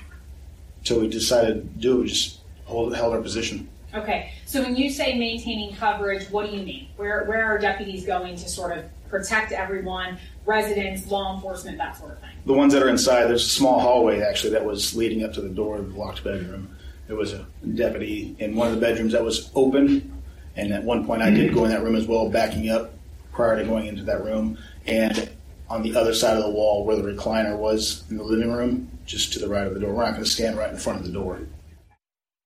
until 0.80 1.00
we 1.00 1.08
decided 1.08 1.64
to 1.64 1.80
do 1.80 1.98
it, 1.98 2.02
we 2.02 2.08
just 2.08 2.41
hold, 2.72 2.96
held 2.96 3.14
our 3.14 3.22
position. 3.22 3.70
Okay, 3.94 4.32
so 4.46 4.62
when 4.62 4.76
you 4.76 4.90
say 4.90 5.18
maintaining 5.18 5.76
coverage, 5.76 6.30
what 6.32 6.50
do 6.50 6.56
you 6.56 6.64
mean? 6.64 6.88
Where, 6.96 7.26
where 7.26 7.44
are 7.44 7.58
deputies 7.58 8.06
going 8.06 8.38
to 8.38 8.48
sort 8.50 8.78
of 8.78 8.86
protect 9.10 9.52
everyone, 9.52 10.18
residents, 10.46 11.06
law 11.08 11.36
enforcement, 11.36 11.78
that 11.78 11.98
sort 11.98 12.14
of 12.14 12.20
thing? 12.20 12.30
The 12.46 12.54
ones 12.54 12.74
that 12.74 12.82
are 12.82 12.90
inside, 12.90 13.26
there's 13.26 13.46
a 13.46 13.50
small 13.50 13.82
hallway 13.82 14.22
actually 14.22 14.52
that 14.54 14.64
was 14.64 14.96
leading 14.96 15.26
up 15.26 15.34
to 15.34 15.42
the 15.42 15.50
door 15.50 15.78
of 15.78 15.94
the 15.94 16.00
locked 16.00 16.24
bedroom. 16.24 16.74
There 17.08 17.18
was 17.18 17.34
a 17.34 17.46
deputy 17.76 18.34
in 18.40 18.56
one 18.56 18.70
of 18.70 18.76
the 18.76 18.80
bedrooms 18.80 19.12
that 19.12 19.24
was 19.24 19.52
open, 19.54 20.24
and 20.56 20.72
at 20.74 20.84
one 20.84 21.06
point 21.06 21.22
I 21.22 21.30
did 21.30 21.54
go 21.54 21.66
in 21.66 21.72
that 21.72 21.84
room 21.84 21.98
as 21.98 22.08
well, 22.08 22.30
backing 22.30 22.70
up 22.70 22.94
prior 23.34 23.58
to 23.58 23.66
going 23.66 23.88
into 23.88 24.04
that 24.04 24.24
room. 24.24 24.58
And 24.88 25.30
on 25.70 25.82
the 25.84 25.96
other 25.96 26.14
side 26.14 26.38
of 26.38 26.44
the 26.44 26.50
wall 26.50 26.86
where 26.86 26.96
the 26.96 27.04
recliner 27.04 27.58
was 27.58 28.06
in 28.10 28.16
the 28.16 28.24
living 28.24 28.52
room, 28.52 28.90
just 29.06 29.34
to 29.34 29.40
the 29.40 29.50
right 29.50 29.68
of 29.68 29.74
the 29.74 29.80
door. 29.80 29.94
We're 29.94 30.04
not 30.04 30.12
going 30.12 30.24
to 30.24 30.30
stand 30.30 30.58
right 30.58 30.72
in 30.72 30.78
front 30.78 31.00
of 31.00 31.06
the 31.06 31.12
door. 31.12 31.42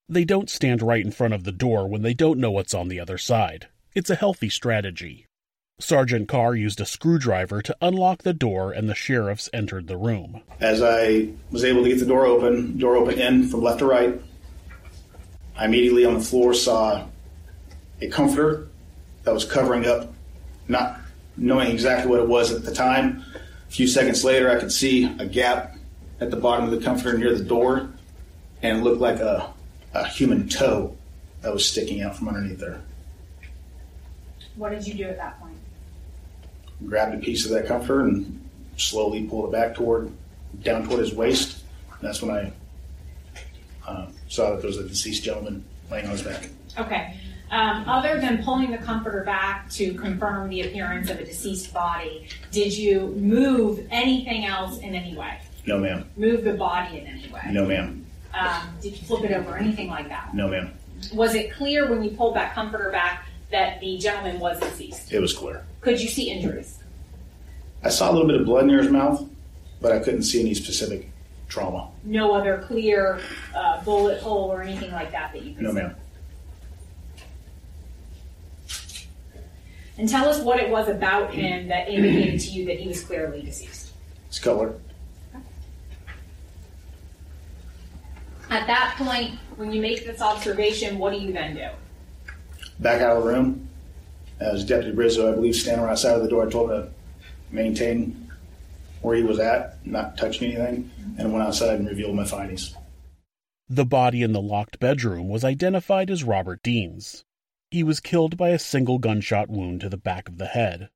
They 0.08 0.24
don't 0.24 0.52
stand 0.52 0.84
right 0.84 1.04
in 1.04 1.12
front 1.12 1.34
of 1.34 1.46
the 1.46 1.52
door 1.52 1.88
when 1.88 2.04
they 2.04 2.14
don't 2.14 2.40
know 2.40 2.52
what's 2.52 2.76
on 2.76 2.90
the 2.90 3.00
other 3.00 3.18
side. 3.18 3.68
It's 3.96 4.12
a 4.12 4.16
healthy 4.16 4.50
strategy. 4.50 5.26
Sergeant 5.80 6.28
Carr 6.28 6.56
used 6.56 6.80
a 6.80 6.86
screwdriver 6.86 7.62
to 7.64 7.76
unlock 7.82 8.22
the 8.22 8.34
door, 8.34 8.72
and 8.72 8.88
the 8.88 8.96
sheriffs 8.96 9.50
entered 9.52 9.88
the 9.88 9.98
room. 9.98 10.42
As 10.60 10.82
I 10.82 11.30
was 11.50 11.66
able 11.66 11.84
to 11.84 11.90
get 11.90 12.00
the 12.00 12.06
door 12.06 12.26
open, 12.26 12.78
door 12.78 12.96
open 12.96 13.20
in 13.20 13.48
from 13.48 13.62
left 13.62 13.80
to 13.80 13.86
right, 13.86 14.22
I 15.58 15.66
immediately 15.66 16.06
on 16.06 16.14
the 16.14 16.22
floor 16.22 16.54
saw 16.54 17.08
a 18.00 18.08
comforter 18.08 18.68
that 19.24 19.34
was 19.34 19.44
covering 19.44 19.88
up, 19.88 20.14
not 20.68 21.00
knowing 21.36 21.72
exactly 21.72 22.12
what 22.12 22.20
it 22.20 22.28
was 22.28 22.52
at 22.52 22.64
the 22.64 22.74
time. 22.74 23.26
A 23.68 23.72
few 23.72 23.88
seconds 23.88 24.24
later, 24.24 24.52
I 24.52 24.60
could 24.60 24.72
see 24.72 25.06
a 25.20 25.26
gap 25.26 25.78
at 26.22 26.30
the 26.30 26.38
bottom 26.38 26.66
of 26.66 26.72
the 26.72 26.86
comforter 26.86 27.18
near 27.18 27.36
the 27.36 27.44
door, 27.44 27.90
and 28.62 28.78
it 28.78 28.84
looked 28.84 29.02
like 29.02 29.20
a, 29.20 29.54
a 29.96 30.06
human 30.06 30.48
toe 30.48 30.96
that 31.42 31.54
was 31.54 31.68
sticking 31.68 32.02
out 32.02 32.16
from 32.16 32.28
underneath 32.28 32.60
there. 32.60 32.82
What 34.56 34.72
did 34.72 34.86
you 34.86 34.94
do 34.94 35.06
at 35.06 35.18
that 35.18 35.40
point? 35.40 35.58
Grabbed 36.86 37.16
a 37.16 37.18
piece 37.18 37.46
of 37.46 37.52
that 37.52 37.66
comforter 37.66 38.02
and 38.02 38.48
slowly 38.78 39.24
pulled 39.24 39.50
it 39.50 39.52
back 39.52 39.76
toward, 39.76 40.12
down 40.64 40.86
toward 40.86 41.00
his 41.00 41.14
waist. 41.14 41.64
And 41.92 42.02
that's 42.02 42.22
when 42.22 42.32
I 42.32 42.52
uh, 43.88 44.08
saw 44.28 44.52
that 44.52 44.62
there 44.62 44.68
was 44.68 44.78
a 44.78 44.88
deceased 44.88 45.24
gentleman 45.24 45.64
laying 45.90 46.06
on 46.06 46.12
his 46.12 46.24
back. 46.24 46.50
Okay. 46.78 47.18
Um, 47.52 47.88
other 47.88 48.20
than 48.20 48.44
pulling 48.44 48.72
the 48.72 48.78
comforter 48.78 49.24
back 49.24 49.70
to 49.72 49.94
confirm 49.94 50.50
the 50.50 50.62
appearance 50.62 51.10
of 51.10 51.20
a 51.20 51.24
deceased 51.24 51.74
body, 51.74 52.28
did 52.52 52.76
you 52.76 53.14
move 53.18 53.88
anything 53.92 54.46
else 54.46 54.80
in 54.80 54.96
any 54.96 55.16
way? 55.16 55.40
No, 55.66 55.78
ma'am. 55.78 56.10
Move 56.18 56.44
the 56.44 56.54
body 56.54 57.00
in 57.00 57.08
any 57.08 57.28
way? 57.32 57.42
No, 57.52 57.66
ma'am. 57.66 58.05
Um, 58.38 58.70
did 58.82 58.92
you 59.00 59.06
flip 59.06 59.24
it 59.24 59.32
over? 59.32 59.56
Anything 59.58 59.88
like 59.90 60.10
that? 60.10 60.34
No, 60.34 60.48
ma'am. 60.48 60.74
Was 61.14 61.36
it 61.36 61.54
clear 61.54 61.90
when 61.90 62.04
you 62.04 62.12
pulled 62.12 62.36
that 62.36 62.54
comforter 62.54 62.90
back 62.92 63.28
that 63.52 63.80
the 63.80 63.98
gentleman 63.98 64.40
was 64.40 64.60
deceased? 64.60 65.14
It 65.14 65.20
was 65.20 65.34
clear. 65.34 65.66
Could 65.82 66.02
you 66.02 66.08
see 66.10 66.30
injuries? 66.32 66.80
I 67.84 67.90
saw 67.90 68.10
a 68.10 68.14
little 68.14 68.28
bit 68.28 68.40
of 68.42 68.46
blood 68.46 68.66
near 68.66 68.82
his 68.82 68.92
mouth, 68.92 69.24
but 69.82 69.92
I 69.92 70.00
couldn't 70.00 70.24
see 70.24 70.42
any 70.42 70.54
specific 70.54 71.10
trauma. 71.48 71.90
No 72.04 72.34
other 72.34 72.64
clear 72.68 73.20
uh, 73.56 73.84
bullet 73.84 74.20
hole 74.22 74.52
or 74.52 74.62
anything 74.64 74.92
like 74.92 75.12
that 75.12 75.32
that 75.34 75.44
you 75.44 75.54
could 75.54 75.64
No, 75.64 75.70
see? 75.70 75.76
ma'am. 75.76 75.96
and 79.98 80.10
tell 80.10 80.28
us 80.28 80.40
what 80.42 80.60
it 80.60 80.70
was 80.70 80.90
about 80.90 81.34
him 81.34 81.70
that 81.70 81.88
indicated 81.88 82.38
to 82.42 82.48
you 82.52 82.66
that 82.66 82.78
he 82.80 82.88
was 82.90 83.02
clearly 83.04 83.42
deceased. 83.42 83.92
His 84.28 84.40
color. 84.40 84.74
At 88.50 88.68
that 88.68 88.96
point, 88.98 89.40
when 89.56 89.72
you 89.72 89.82
make 89.82 90.06
this 90.06 90.22
observation, 90.22 90.98
what 90.98 91.12
do 91.14 91.20
you 91.20 91.34
then 91.34 91.56
do? 91.56 91.70
Back 92.80 93.02
out 93.02 93.18
of 93.18 93.24
the 93.24 93.30
room. 93.30 93.70
As 94.40 94.66
Deputy 94.66 94.92
Brizzo, 94.92 95.32
I 95.32 95.36
believe, 95.36 95.56
standing 95.56 95.84
right 95.84 95.92
outside 95.92 96.16
of 96.16 96.24
the 96.24 96.30
door, 96.30 96.46
I 96.46 96.50
told 96.50 96.72
him 96.72 96.84
to 96.84 96.90
maintain 97.52 98.32
where 99.02 99.16
he 99.16 99.24
was 99.24 99.40
at, 99.40 99.86
not 99.86 100.18
touch 100.18 100.42
anything, 100.42 100.92
and 101.18 101.32
went 101.32 101.48
outside 101.48 101.80
and 101.80 101.88
revealed 101.88 102.16
my 102.16 102.26
findings. 102.26 102.76
The 103.70 103.86
body 103.86 104.22
in 104.22 104.34
the 104.34 104.42
locked 104.42 104.80
bedroom 104.80 105.30
was 105.30 105.44
identified 105.44 106.12
as 106.12 106.24
Robert 106.24 106.62
Deans. 106.62 107.24
He 107.72 107.84
was 107.84 108.00
killed 108.00 108.38
by 108.38 108.50
a 108.50 108.60
single 108.60 109.00
gunshot 109.00 109.50
wound 109.50 109.82
to 109.82 109.90
the 109.90 109.98
back 109.98 110.28
of 110.28 110.38
the 110.38 110.48
head. 110.48 110.90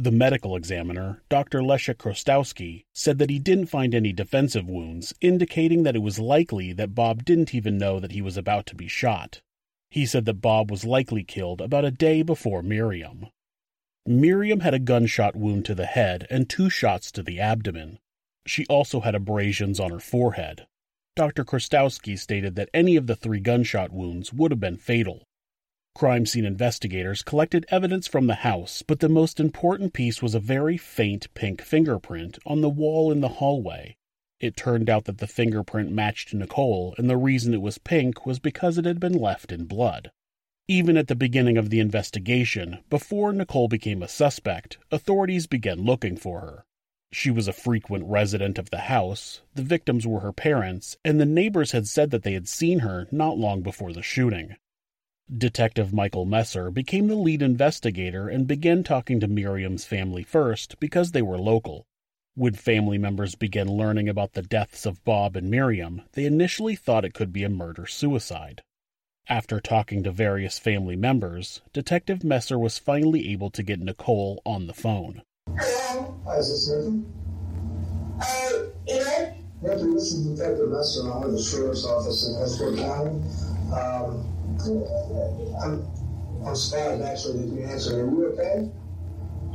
The 0.00 0.12
medical 0.12 0.54
examiner, 0.54 1.24
Dr. 1.28 1.58
Leszek 1.58 1.96
Chrostowski, 1.96 2.84
said 2.94 3.18
that 3.18 3.30
he 3.30 3.40
didn't 3.40 3.66
find 3.66 3.92
any 3.92 4.12
defensive 4.12 4.68
wounds, 4.70 5.12
indicating 5.20 5.82
that 5.82 5.96
it 5.96 6.02
was 6.02 6.20
likely 6.20 6.72
that 6.74 6.94
Bob 6.94 7.24
didn't 7.24 7.52
even 7.52 7.78
know 7.78 7.98
that 7.98 8.12
he 8.12 8.22
was 8.22 8.36
about 8.36 8.64
to 8.66 8.76
be 8.76 8.86
shot. 8.86 9.40
He 9.90 10.06
said 10.06 10.24
that 10.26 10.34
Bob 10.34 10.70
was 10.70 10.84
likely 10.84 11.24
killed 11.24 11.60
about 11.60 11.84
a 11.84 11.90
day 11.90 12.22
before 12.22 12.62
Miriam. 12.62 13.26
Miriam 14.06 14.60
had 14.60 14.72
a 14.72 14.78
gunshot 14.78 15.34
wound 15.34 15.64
to 15.64 15.74
the 15.74 15.86
head 15.86 16.28
and 16.30 16.48
two 16.48 16.70
shots 16.70 17.10
to 17.10 17.22
the 17.24 17.40
abdomen. 17.40 17.98
She 18.46 18.66
also 18.66 19.00
had 19.00 19.16
abrasions 19.16 19.80
on 19.80 19.90
her 19.90 19.98
forehead. 19.98 20.68
Dr. 21.16 21.44
Chrostowski 21.44 22.16
stated 22.16 22.54
that 22.54 22.70
any 22.72 22.94
of 22.94 23.08
the 23.08 23.16
three 23.16 23.40
gunshot 23.40 23.90
wounds 23.90 24.32
would 24.32 24.52
have 24.52 24.60
been 24.60 24.76
fatal. 24.76 25.24
Crime 25.98 26.26
scene 26.26 26.44
investigators 26.44 27.24
collected 27.24 27.66
evidence 27.70 28.06
from 28.06 28.28
the 28.28 28.46
house, 28.46 28.84
but 28.86 29.00
the 29.00 29.08
most 29.08 29.40
important 29.40 29.92
piece 29.92 30.22
was 30.22 30.32
a 30.32 30.38
very 30.38 30.76
faint 30.76 31.26
pink 31.34 31.60
fingerprint 31.60 32.38
on 32.46 32.60
the 32.60 32.68
wall 32.68 33.10
in 33.10 33.20
the 33.20 33.40
hallway. 33.40 33.96
It 34.38 34.56
turned 34.56 34.88
out 34.88 35.06
that 35.06 35.18
the 35.18 35.26
fingerprint 35.26 35.90
matched 35.90 36.32
Nicole, 36.32 36.94
and 36.98 37.10
the 37.10 37.16
reason 37.16 37.52
it 37.52 37.60
was 37.60 37.78
pink 37.78 38.24
was 38.24 38.38
because 38.38 38.78
it 38.78 38.84
had 38.84 39.00
been 39.00 39.12
left 39.12 39.50
in 39.50 39.64
blood. 39.64 40.12
Even 40.68 40.96
at 40.96 41.08
the 41.08 41.16
beginning 41.16 41.58
of 41.58 41.68
the 41.68 41.80
investigation, 41.80 42.78
before 42.88 43.32
Nicole 43.32 43.66
became 43.66 44.00
a 44.00 44.06
suspect, 44.06 44.78
authorities 44.92 45.48
began 45.48 45.80
looking 45.80 46.16
for 46.16 46.38
her. 46.42 46.64
She 47.10 47.32
was 47.32 47.48
a 47.48 47.52
frequent 47.52 48.04
resident 48.06 48.56
of 48.56 48.70
the 48.70 48.82
house, 48.86 49.40
the 49.56 49.62
victims 49.62 50.06
were 50.06 50.20
her 50.20 50.32
parents, 50.32 50.96
and 51.04 51.18
the 51.18 51.26
neighbors 51.26 51.72
had 51.72 51.88
said 51.88 52.12
that 52.12 52.22
they 52.22 52.34
had 52.34 52.46
seen 52.46 52.78
her 52.86 53.08
not 53.10 53.36
long 53.36 53.62
before 53.62 53.92
the 53.92 54.00
shooting. 54.00 54.54
Detective 55.36 55.92
Michael 55.92 56.24
Messer 56.24 56.70
became 56.70 57.08
the 57.08 57.14
lead 57.14 57.42
investigator 57.42 58.28
and 58.28 58.46
began 58.46 58.82
talking 58.82 59.20
to 59.20 59.28
Miriam's 59.28 59.84
family 59.84 60.22
first 60.22 60.80
because 60.80 61.12
they 61.12 61.20
were 61.20 61.36
local. 61.36 61.84
When 62.34 62.54
family 62.54 62.96
members 62.96 63.34
began 63.34 63.68
learning 63.68 64.08
about 64.08 64.32
the 64.32 64.40
deaths 64.40 64.86
of 64.86 65.04
Bob 65.04 65.36
and 65.36 65.50
Miriam, 65.50 66.00
they 66.12 66.24
initially 66.24 66.76
thought 66.76 67.04
it 67.04 67.12
could 67.12 67.30
be 67.30 67.44
a 67.44 67.50
murder 67.50 67.84
suicide. 67.84 68.62
After 69.28 69.60
talking 69.60 70.02
to 70.04 70.10
various 70.10 70.58
family 70.58 70.96
members, 70.96 71.60
Detective 71.74 72.24
Messer 72.24 72.58
was 72.58 72.78
finally 72.78 73.30
able 73.30 73.50
to 73.50 73.62
get 73.62 73.80
Nicole 73.80 74.40
on 74.46 74.66
the 74.66 74.72
phone. 74.72 75.20
Hello. 75.58 76.18
Hi, 76.24 76.36
is 76.36 76.48
this 76.48 76.68
Nathan? 76.70 77.12
Uh, 78.18 78.62
Ian? 78.88 79.44
Nathan, 79.60 79.92
this 79.92 80.10
is 80.10 80.26
Detective 80.26 80.70
Messer. 80.70 81.12
I'm 81.12 81.20
with 81.20 81.36
the 81.36 81.42
Sheriff's 81.42 81.84
Office 81.84 82.26
in 82.26 82.42
Escort 82.42 82.78
County. 82.78 83.22
Um, 83.74 84.37
I'm, 84.60 85.86
I'm 86.44 86.56
surprised 86.56 87.02
actually 87.02 87.38
that 87.40 87.54
you 87.54 87.64
answered. 87.64 87.94
Are 87.94 88.10
you 88.10 88.26
okay? 88.32 88.70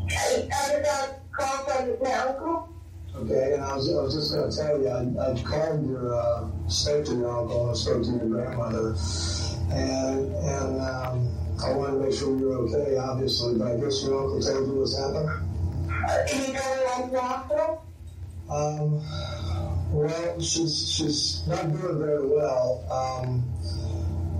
I, 0.09 0.81
got 0.81 1.09
a 1.09 1.15
call 1.31 1.65
from 1.65 2.03
my 2.03 2.13
uncle. 2.13 2.69
Okay, 3.15 3.53
and 3.53 3.63
I 3.63 3.75
was, 3.75 3.89
I 3.89 4.01
was 4.01 4.15
just 4.15 4.33
going 4.33 4.49
to 4.49 4.57
tell 4.57 4.81
you, 4.81 4.89
I, 4.89 5.31
I 5.31 5.41
called 5.43 5.87
your, 5.87 6.13
uh, 6.15 6.47
your 7.13 7.39
uncle 7.39 7.67
and 7.69 7.77
spoke 7.77 8.03
to 8.03 8.09
your 8.09 8.27
grandmother, 8.27 8.95
and 9.71 10.33
and 10.33 10.81
um, 10.81 11.31
I 11.63 11.71
wanted 11.73 11.99
to 11.99 12.05
make 12.05 12.13
sure 12.13 12.37
you 12.37 12.49
were 12.49 12.55
okay, 12.67 12.97
obviously, 12.97 13.57
but 13.57 13.71
I 13.71 13.77
guess 13.77 14.03
your 14.03 14.19
uncle 14.19 14.41
told 14.41 14.67
you 14.67 14.75
what's 14.75 14.97
happened? 14.97 15.29
Did 16.27 16.47
he 16.47 16.53
go 16.53 16.59
to 16.59 17.11
the 17.11 17.21
hospital? 17.21 17.85
Um, 18.49 19.01
well, 19.93 20.41
she's, 20.41 20.91
she's 20.91 21.47
not 21.47 21.71
doing 21.71 21.99
very 21.99 22.25
well, 22.27 22.83
um, 22.91 23.43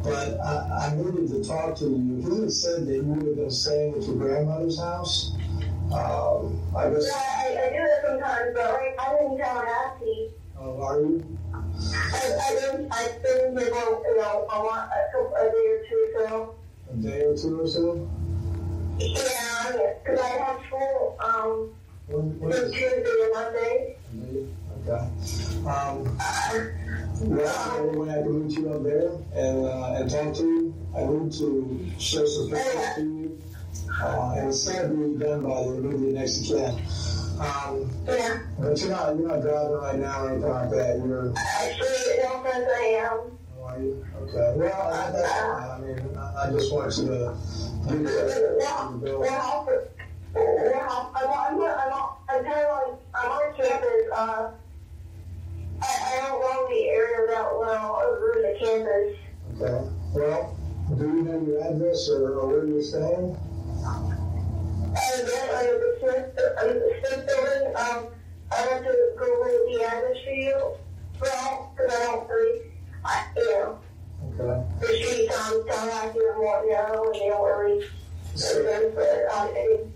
but 0.04 0.40
I, 0.42 0.88
I 0.88 0.96
needed 0.96 1.30
to 1.30 1.44
talk 1.44 1.76
to 1.78 1.86
you. 1.86 2.22
He 2.22 2.42
had 2.42 2.52
said 2.52 2.86
that 2.88 2.94
you 2.94 3.04
would 3.04 3.26
have 3.26 3.36
been 3.38 3.52
staying 3.52 3.96
at 3.96 4.04
your 4.04 4.16
grandmother's 4.16 4.78
house. 4.78 5.32
Um, 5.94 6.60
I 6.76 6.90
guess. 6.90 7.08
Yeah, 7.08 7.16
I, 7.16 7.68
I 7.68 7.70
do 7.70 7.78
that 7.78 8.02
sometimes, 8.06 8.52
but 8.54 8.74
like, 8.74 8.96
I 9.00 9.16
didn't 9.16 9.38
tell 9.38 9.56
her 9.60 9.68
asking. 9.68 10.30
Oh, 10.60 10.82
are 10.82 11.00
you? 11.00 11.38
I, 11.54 12.38
I 12.42 12.60
didn't, 12.60 12.92
I 12.92 13.08
didn't 13.24 13.56
give 13.56 13.68
her, 13.68 13.90
you 14.06 14.18
know, 14.18 14.48
a, 14.52 14.58
lot, 14.60 14.90
a, 14.92 15.18
a 15.20 15.52
day 15.52 15.68
or 15.68 15.84
two, 15.90 16.14
so. 16.16 16.56
A 16.92 16.96
day 16.96 17.22
or 17.22 17.38
two 17.38 17.62
or 17.62 17.68
so? 17.68 18.10
Yeah, 18.98 19.94
because 20.04 20.20
I 20.20 20.28
have 20.28 20.60
school, 20.68 21.18
um, 21.24 21.74
When, 22.08 22.40
when 22.40 22.52
Tuesday 22.52 23.04
to 23.04 23.32
Monday. 23.34 23.98
Okay. 24.86 25.08
Um, 25.66 26.18
well, 27.22 27.88
any 27.88 27.98
way 27.98 28.10
I 28.10 28.22
can 28.22 28.48
meet 28.48 28.58
you 28.58 28.70
up 28.70 28.84
there 28.84 29.12
and, 29.34 29.66
uh, 29.66 29.94
and 29.96 30.10
talk 30.10 30.34
to 30.36 30.44
you? 30.44 30.76
I 30.96 31.06
need 31.06 31.32
to 31.34 31.90
show 32.00 32.26
some 32.26 32.50
pictures 32.50 32.96
to 32.96 33.02
you. 33.02 33.40
Uh, 34.02 34.34
and 34.38 34.50
it's 34.50 34.68
gonna 34.68 34.90
be 34.90 35.18
done 35.18 35.44
by 35.44 35.64
the 35.64 35.74
immediate 35.78 36.16
next 36.16 36.50
you 36.50 36.58
can. 36.58 36.74
Um, 37.40 37.90
yeah. 38.06 38.40
But 38.60 38.80
you're 38.80 38.90
not, 38.90 39.16
you're 39.16 39.28
not 39.28 39.42
driving 39.42 39.72
right 39.72 40.00
now 40.00 40.26
or 40.26 40.32
anything 40.32 40.50
like 40.50 40.70
that. 40.72 40.98
You're, 40.98 41.34
Actually, 41.38 42.24
no 42.24 42.42
friends 42.42 42.68
I 42.70 42.84
am. 43.00 43.82
you? 43.82 44.06
Okay. 44.22 44.54
Well, 44.58 44.82
I, 44.82 45.12
that's 45.12 45.32
fine. 45.32 45.70
I 45.70 45.80
mean, 45.80 46.18
I, 46.18 46.52
just 46.52 46.74
want 46.74 46.98
you 46.98 47.08
to 47.08 47.38
you 47.90 48.04
that. 48.04 48.68
Off, 48.68 49.02
we're 49.02 49.28
off, 49.30 49.70
I'm, 51.16 51.30
I'm, 51.30 51.62
I'm, 51.62 51.94
I'm 52.30 52.46
I'm 53.16 53.84
uh, 54.14 54.52
I, 55.82 55.86
I 55.86 56.28
don't 56.28 56.40
know 56.42 56.68
the 56.70 56.88
area 56.90 57.28
that 57.34 57.46
well 57.60 58.02
over 58.06 58.36
the 58.42 58.58
campus. 58.60 59.18
Okay. 59.62 59.90
Well, 60.14 60.58
do 60.98 61.04
you 61.04 61.24
know 61.24 61.42
your 61.46 61.62
address 61.68 62.10
or, 62.10 62.40
or 62.40 62.48
where 62.48 62.66
you're 62.66 62.82
staying? 62.82 63.38
Then 64.94 65.56
under 65.56 65.78
the 65.80 65.98
Smith, 66.00 66.40
under 66.62 66.74
the 66.74 66.94
Smith 67.00 67.26
building, 67.28 67.76
um, 67.76 68.08
I 68.52 68.56
have 68.56 68.84
to 68.84 69.12
Google 69.18 69.44
the 69.72 69.84
address 69.86 70.18
for 70.24 70.32
you, 70.32 70.74
well, 71.22 71.74
because 71.76 71.92
I 71.94 72.06
don't 72.06 72.30
really, 72.30 72.62
I, 73.04 73.26
you 73.36 73.50
know, 73.52 73.80
Okay. 74.40 74.64
the 74.80 74.88
streets, 74.88 75.36
um, 75.36 75.66
out 75.70 76.14
here 76.14 76.36
more 76.38 76.64
narrow 76.68 77.06
and 77.06 77.16
they 77.16 77.28
don't 77.30 77.60
really, 77.60 77.86
so, 78.36 78.92
but, 78.96 79.36
um, 79.36 79.50
and 79.56 79.94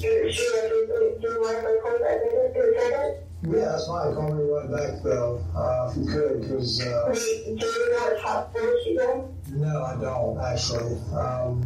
you, 0.00 0.32
should 0.32 0.58
I 0.58 0.68
do, 0.68 1.18
do 1.20 1.28
you 1.28 1.42
mind 1.42 1.58
if 1.58 1.64
I 1.64 1.80
call 1.82 1.98
that 1.98 2.22
in 2.22 2.28
a 2.50 2.80
second? 2.80 3.21
Yeah, 3.44 3.64
that's 3.72 3.86
fine. 3.88 4.14
Call 4.14 4.32
me 4.34 4.44
right 4.44 4.70
back 4.70 5.02
though, 5.02 5.42
uh, 5.56 5.90
if 5.90 5.96
you 5.96 6.06
could, 6.12 6.42
because 6.42 6.80
uh, 6.80 7.12
Do 7.12 7.20
you 7.20 7.56
know 7.56 7.98
what 7.98 8.20
hospital 8.20 8.74
she's 8.84 9.00
in? 9.00 9.60
no, 9.60 9.82
I 9.82 9.96
don't 10.00 10.38
actually. 10.40 10.96
Um, 11.12 11.62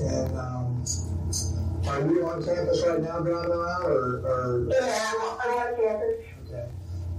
and 0.00 0.38
um, 0.38 0.84
are 1.88 2.00
you 2.00 2.24
on 2.26 2.42
campus 2.44 2.82
right 2.86 3.00
now, 3.02 3.20
driving 3.20 3.52
around, 3.52 3.84
or, 3.84 4.20
or 4.24 4.66
Yeah, 4.70 5.12
I'm, 5.20 5.50
I'm 5.50 5.58
on 5.58 5.76
campus. 5.76 6.24
okay? 6.48 6.68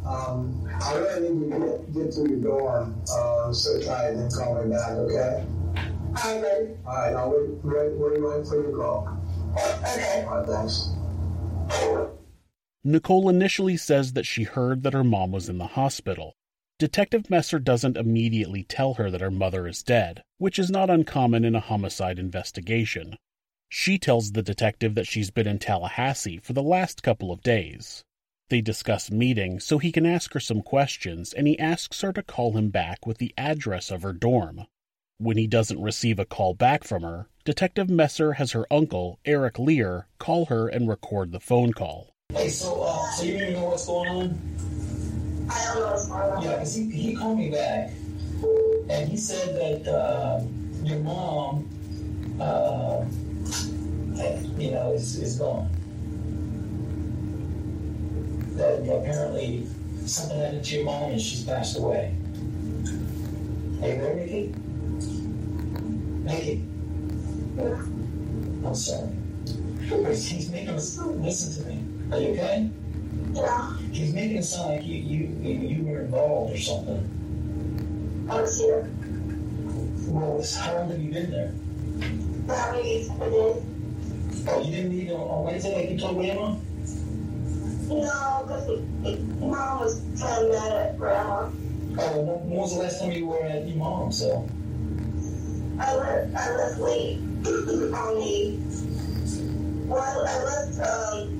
Um, 0.05 0.67
I 0.83 0.95
really 0.95 1.29
need 1.33 1.51
to 1.51 1.59
get, 1.59 1.93
get 1.93 2.11
to 2.13 2.21
your 2.29 2.39
dorm, 2.39 2.95
uh, 3.11 3.53
so 3.53 3.79
tight, 3.81 4.09
and 4.11 4.19
then 4.21 4.31
call 4.31 4.63
me 4.63 4.71
back, 4.73 4.91
okay? 4.93 5.45
I'm 6.15 6.41
good. 6.41 6.77
All 6.87 6.95
right, 6.95 7.13
I'll 7.15 7.29
wait, 7.29 7.49
wait, 7.63 7.91
wait, 7.97 8.21
wait 8.21 8.47
for 8.47 8.61
your 8.63 8.75
call. 8.75 9.17
Okay. 9.53 10.25
All 10.27 10.39
right, 10.39 10.47
thanks. 10.47 12.09
Nicole 12.85 13.29
initially 13.29 13.77
says 13.77 14.11
that 14.13 14.25
she 14.25 14.43
heard 14.43 14.83
that 14.83 14.93
her 14.93 15.05
mom 15.05 15.31
was 15.31 15.47
in 15.47 15.57
the 15.57 15.67
hospital. 15.67 16.35
Detective 16.79 17.29
Messer 17.29 17.59
doesn't 17.59 17.95
immediately 17.95 18.63
tell 18.63 18.95
her 18.95 19.09
that 19.09 19.21
her 19.21 19.31
mother 19.31 19.67
is 19.67 19.83
dead, 19.83 20.21
which 20.37 20.59
is 20.59 20.69
not 20.69 20.89
uncommon 20.89 21.45
in 21.45 21.55
a 21.55 21.61
homicide 21.61 22.19
investigation. 22.19 23.15
She 23.69 23.97
tells 23.97 24.33
the 24.33 24.43
detective 24.43 24.95
that 24.95 25.07
she's 25.07 25.31
been 25.31 25.47
in 25.47 25.59
Tallahassee 25.59 26.39
for 26.39 26.51
the 26.51 26.61
last 26.61 27.01
couple 27.01 27.31
of 27.31 27.41
days. 27.41 28.03
They 28.49 28.59
discuss 28.59 29.09
meeting 29.09 29.61
so 29.61 29.77
he 29.77 29.91
can 29.91 30.05
ask 30.05 30.33
her 30.33 30.41
some 30.41 30.61
questions, 30.61 31.31
and 31.31 31.47
he 31.47 31.57
asks 31.57 32.01
her 32.01 32.11
to 32.11 32.21
call 32.21 32.57
him 32.57 32.69
back 32.69 33.07
with 33.07 33.17
the 33.17 33.33
address 33.37 33.91
of 33.91 34.01
her 34.01 34.13
dorm. 34.13 34.67
When 35.19 35.37
he 35.37 35.47
doesn't 35.47 35.81
receive 35.81 36.19
a 36.19 36.25
call 36.25 36.53
back 36.53 36.83
from 36.83 37.03
her, 37.03 37.29
Detective 37.45 37.89
Messer 37.89 38.33
has 38.33 38.51
her 38.51 38.71
uncle, 38.71 39.19
Eric 39.23 39.57
Lear, 39.57 40.07
call 40.19 40.47
her 40.47 40.67
and 40.67 40.89
record 40.89 41.31
the 41.31 41.39
phone 41.39 41.71
call. 41.71 42.12
Hey, 42.33 42.49
so, 42.49 42.81
uh, 42.81 43.09
so 43.11 43.23
you 43.23 43.35
even 43.35 43.53
know 43.53 43.65
what's 43.65 43.85
going 43.85 44.09
on? 44.09 44.41
I 45.49 45.65
don't 45.65 45.79
know 45.79 45.91
what's 45.91 46.07
going 46.07 46.31
on. 46.31 46.43
Yeah, 46.43 46.51
because 46.53 46.75
he, 46.75 46.89
he 46.89 47.15
called 47.15 47.37
me 47.37 47.51
back, 47.51 47.91
and 48.89 49.09
he 49.09 49.17
said 49.17 49.55
that 49.55 49.91
uh, 49.91 50.41
your 50.83 50.99
mom 50.99 51.69
uh, 52.39 53.05
you 54.57 54.71
know, 54.71 54.91
is, 54.93 55.17
is 55.17 55.37
gone. 55.37 55.69
That 58.55 58.79
apparently 58.81 59.67
something 60.05 60.39
happened 60.39 60.65
to 60.65 60.75
your 60.75 60.85
mom 60.85 61.11
and 61.11 61.21
she's 61.21 61.43
passed 61.43 61.77
away. 61.77 62.15
Are 63.81 63.87
you 63.87 63.95
there, 63.95 64.15
Nikki? 64.15 64.53
Nikki? 66.23 66.67
I'm 68.65 68.75
sorry. 68.75 69.09
He's, 70.07 70.27
he's 70.27 70.49
making 70.49 70.69
us 70.69 70.97
listen 70.97 71.63
to 71.63 71.69
me. 71.69 71.72
Are 72.11 72.19
you 72.19 72.29
okay? 72.29 72.69
Yeah. 73.33 73.77
He's 73.91 74.13
making 74.13 74.37
it 74.37 74.43
sound 74.43 74.75
like 74.75 74.85
you 74.85 74.95
you 74.95 75.27
you, 75.41 75.83
were 75.83 76.01
involved 76.01 76.53
or 76.53 76.57
something. 76.57 78.27
I 78.29 78.41
was 78.41 78.57
here. 78.59 78.89
Well, 80.07 80.43
how 80.59 80.75
long 80.75 80.89
have 80.91 81.01
you 81.01 81.11
been 81.11 81.31
there? 81.31 81.53
How 82.47 82.71
many 82.71 83.09
I 83.09 83.29
did? 83.29 83.63
Oh, 84.47 84.61
you 84.63 84.71
didn't 84.75 84.91
leave 84.91 85.11
on- 85.11 85.21
on 85.21 85.43
Wednesday 85.45 85.75
like 85.75 85.89
you 85.91 85.97
told 85.97 86.17
Grandma? 86.17 86.55
No, 87.87 88.43
because 88.45 89.19
mom 89.39 89.79
was 89.79 90.01
kind 90.19 90.45
of 90.45 90.51
mad 90.51 90.71
at 90.73 90.97
grandma. 90.97 91.49
Oh, 91.99 92.19
when 92.21 92.49
when 92.49 92.59
was 92.59 92.73
the 92.75 92.81
last 92.83 92.99
time 92.99 93.11
you 93.11 93.27
were 93.27 93.43
at 93.43 93.67
your 93.67 93.77
mom's? 93.77 94.17
So, 94.19 94.45
I 95.79 95.95
left, 95.95 96.35
I 96.35 96.55
left 96.55 96.79
late 96.79 97.19
on 97.45 98.15
the, 98.19 98.57
well, 99.87 100.25
I 100.27 100.43
left, 100.43 100.79
um, 100.79 101.32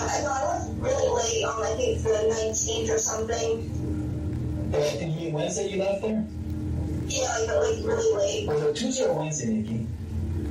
I 0.00 0.20
know 0.22 0.30
I 0.32 0.58
left 0.58 0.70
really 0.78 1.08
late 1.08 1.44
on, 1.44 1.62
I 1.62 1.74
think, 1.76 2.02
the 2.02 2.08
19th 2.08 2.94
or 2.94 2.98
something. 2.98 4.70
did 4.72 5.00
you 5.00 5.06
mean 5.16 5.32
Wednesday 5.32 5.68
you 5.68 5.82
left 5.82 6.02
there? 6.02 6.26
Yeah, 7.06 7.22
like, 7.22 7.48
like 7.48 7.84
really 7.84 8.16
late. 8.16 8.48
Was 8.48 8.62
it 8.62 8.76
Tuesday 8.76 9.04
or 9.04 9.18
Wednesday, 9.18 9.48
Nikki? 9.48 9.86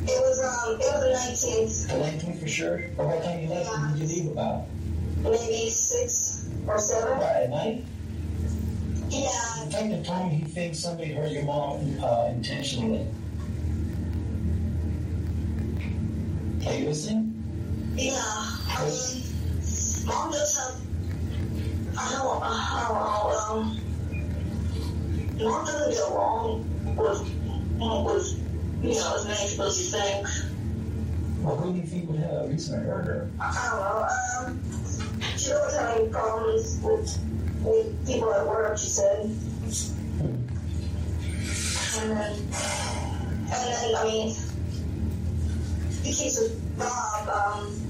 It 0.04 0.20
was, 0.20 0.40
um, 0.40 0.76
it 0.76 0.80
was 0.80 1.40
the 1.40 1.48
19th, 1.48 1.88
The 1.88 2.28
19th 2.28 2.40
for 2.40 2.48
sure? 2.48 2.84
Or 2.98 3.08
what 3.08 3.24
time 3.24 3.42
you 3.42 3.50
left? 3.50 3.70
When 3.72 4.00
did 4.00 4.10
you 4.10 4.24
leave 4.24 4.32
about? 4.32 4.66
maybe 5.24 5.70
6 5.70 6.50
or 6.68 6.80
7. 6.80 7.12
Right, 7.12 7.22
at 7.22 7.50
night? 7.50 7.86
Yeah. 9.10 9.66
The 9.66 9.72
type 9.72 9.92
of 9.92 10.06
time 10.06 10.30
he 10.30 10.44
thinks 10.46 10.80
somebody 10.80 11.14
hurt 11.14 11.32
your 11.32 11.44
mom 11.44 11.98
uh, 12.02 12.28
intentionally. 12.30 13.06
Are 16.66 16.74
you 16.74 16.86
listening? 16.86 17.28
Yeah, 17.96 18.14
I 18.16 18.86
mean, 18.86 19.21
mom 20.06 20.32
does 20.32 20.58
have, 20.58 20.76
I 21.98 22.12
don't, 22.14 22.44
I 22.44 22.86
don't 22.88 23.00
know, 23.02 23.32
um, 23.38 23.64
mom 25.38 25.66
doesn't 25.66 25.92
get 25.92 26.04
along 26.10 26.66
with, 26.96 27.22
with, 28.06 28.28
you 28.84 28.94
know, 28.96 29.16
as 29.16 29.26
many 29.26 29.50
people 29.50 29.66
as 29.66 29.80
you 29.80 29.86
think. 29.86 30.28
Well, 31.42 31.56
who 31.58 31.74
do 31.74 31.78
you 31.80 31.86
think 31.86 32.10
would 32.10 32.20
have 32.20 32.50
to 32.50 32.74
hurt 32.78 33.06
her? 33.06 33.30
I 33.40 33.42
don't 33.72 33.80
know, 33.82 34.08
um, 34.48 35.38
she 35.38 35.52
always 35.52 35.76
having 35.76 36.12
problems 36.12 36.80
with, 36.84 37.18
with 37.64 38.08
people 38.08 38.34
at 38.34 38.46
work, 38.48 38.78
she 38.78 38.88
said. 38.88 39.26
And 41.94 42.12
then, 42.12 42.34
and 42.34 43.50
then, 43.52 43.96
I 43.96 44.04
mean, 44.06 44.36
the 46.04 46.10
case 46.10 46.40
with 46.40 46.78
Bob, 46.78 47.28
um, 47.30 47.81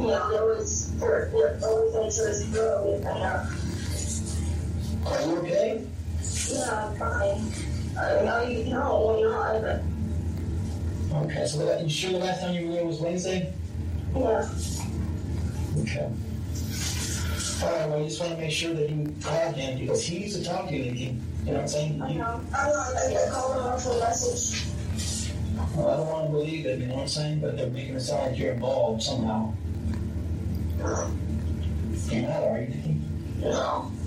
you 0.00 0.06
know, 0.08 0.30
there 0.30 0.44
was, 0.44 0.92
there, 0.98 1.30
there 1.32 1.58
always 1.64 2.18
into 2.18 2.28
his 2.28 2.44
throat, 2.50 2.94
and, 2.96 3.06
uh, 3.06 3.46
Are 5.10 5.22
you 5.22 5.36
okay? 5.38 5.86
yeah, 6.50 6.86
I'm 6.88 6.96
fine. 6.96 7.52
I 7.98 8.24
know 8.24 8.42
you 8.48 8.64
know, 8.72 9.06
when 9.06 9.18
you're 9.20 9.30
not, 9.32 9.62
but, 9.62 9.82
Okay, 11.24 11.46
so 11.46 11.58
the, 11.64 11.82
you 11.82 11.88
sure 11.88 12.12
the 12.12 12.18
last 12.18 12.40
time 12.42 12.54
you 12.54 12.66
were 12.68 12.72
there 12.74 12.84
was 12.84 13.00
Wednesday? 13.00 13.52
yeah. 14.14 14.48
Okay. 15.80 16.10
All 17.62 17.72
right, 17.72 17.88
well, 17.88 18.00
I 18.00 18.04
just 18.04 18.20
want 18.20 18.32
to 18.32 18.38
make 18.38 18.50
sure 18.50 18.74
that 18.74 18.90
you 18.90 19.14
called 19.22 19.54
him 19.56 19.78
because 19.78 20.04
he 20.04 20.18
used 20.24 20.36
to 20.36 20.44
talk 20.44 20.68
to 20.68 20.76
you. 20.76 20.92
You 20.92 21.12
know 21.46 21.52
what 21.52 21.60
I'm 21.62 21.68
saying? 21.68 22.02
I 22.02 22.12
know, 22.12 22.40
I 22.54 22.68
know, 22.68 22.74
I, 22.74 23.26
I 23.26 23.30
called 23.30 23.56
him 23.56 23.62
off 23.62 23.86
a 23.86 23.98
message. 24.00 24.64
Well, 25.74 25.88
I 25.90 25.96
don't 25.96 26.06
want 26.08 26.26
to 26.26 26.32
believe 26.32 26.66
it, 26.66 26.80
you 26.80 26.86
know 26.86 26.94
what 26.96 27.02
I'm 27.02 27.08
saying? 27.08 27.40
But 27.40 27.56
they're 27.56 27.68
making 27.70 27.94
it 27.94 28.00
sound 28.00 28.30
like 28.32 28.38
you're 28.38 28.52
involved 28.52 29.02
somehow. 29.02 29.54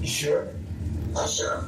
Sure? 0.03 0.47
Sure. 1.27 1.65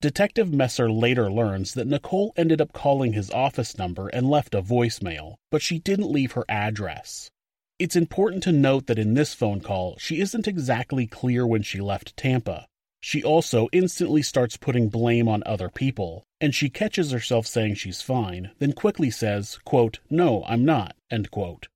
Detective 0.00 0.52
Messer 0.52 0.90
later 0.90 1.30
learns 1.30 1.74
that 1.74 1.86
Nicole 1.86 2.34
ended 2.36 2.60
up 2.60 2.72
calling 2.72 3.14
his 3.14 3.30
office 3.30 3.78
number 3.78 4.08
and 4.08 4.28
left 4.28 4.54
a 4.54 4.60
voicemail, 4.62 5.36
but 5.50 5.62
she 5.62 5.78
didn't 5.78 6.12
leave 6.12 6.32
her 6.32 6.44
address. 6.48 7.30
It's 7.78 7.96
important 7.96 8.42
to 8.44 8.52
note 8.52 8.86
that 8.86 8.98
in 8.98 9.14
this 9.14 9.34
phone 9.34 9.60
call, 9.60 9.96
she 9.98 10.20
isn't 10.20 10.46
exactly 10.46 11.06
clear 11.06 11.46
when 11.46 11.62
she 11.62 11.80
left 11.80 12.16
Tampa. 12.16 12.66
She 13.00 13.22
also 13.22 13.68
instantly 13.72 14.22
starts 14.22 14.56
putting 14.56 14.88
blame 14.88 15.28
on 15.28 15.42
other 15.44 15.68
people, 15.68 16.24
and 16.40 16.54
she 16.54 16.70
catches 16.70 17.10
herself 17.10 17.46
saying 17.46 17.74
she's 17.74 18.00
fine, 18.00 18.50
then 18.58 18.72
quickly 18.72 19.10
says, 19.10 19.58
quote, 19.64 20.00
No, 20.08 20.44
I'm 20.46 20.64
not, 20.64 20.96
end 21.10 21.30
quote. 21.30 21.68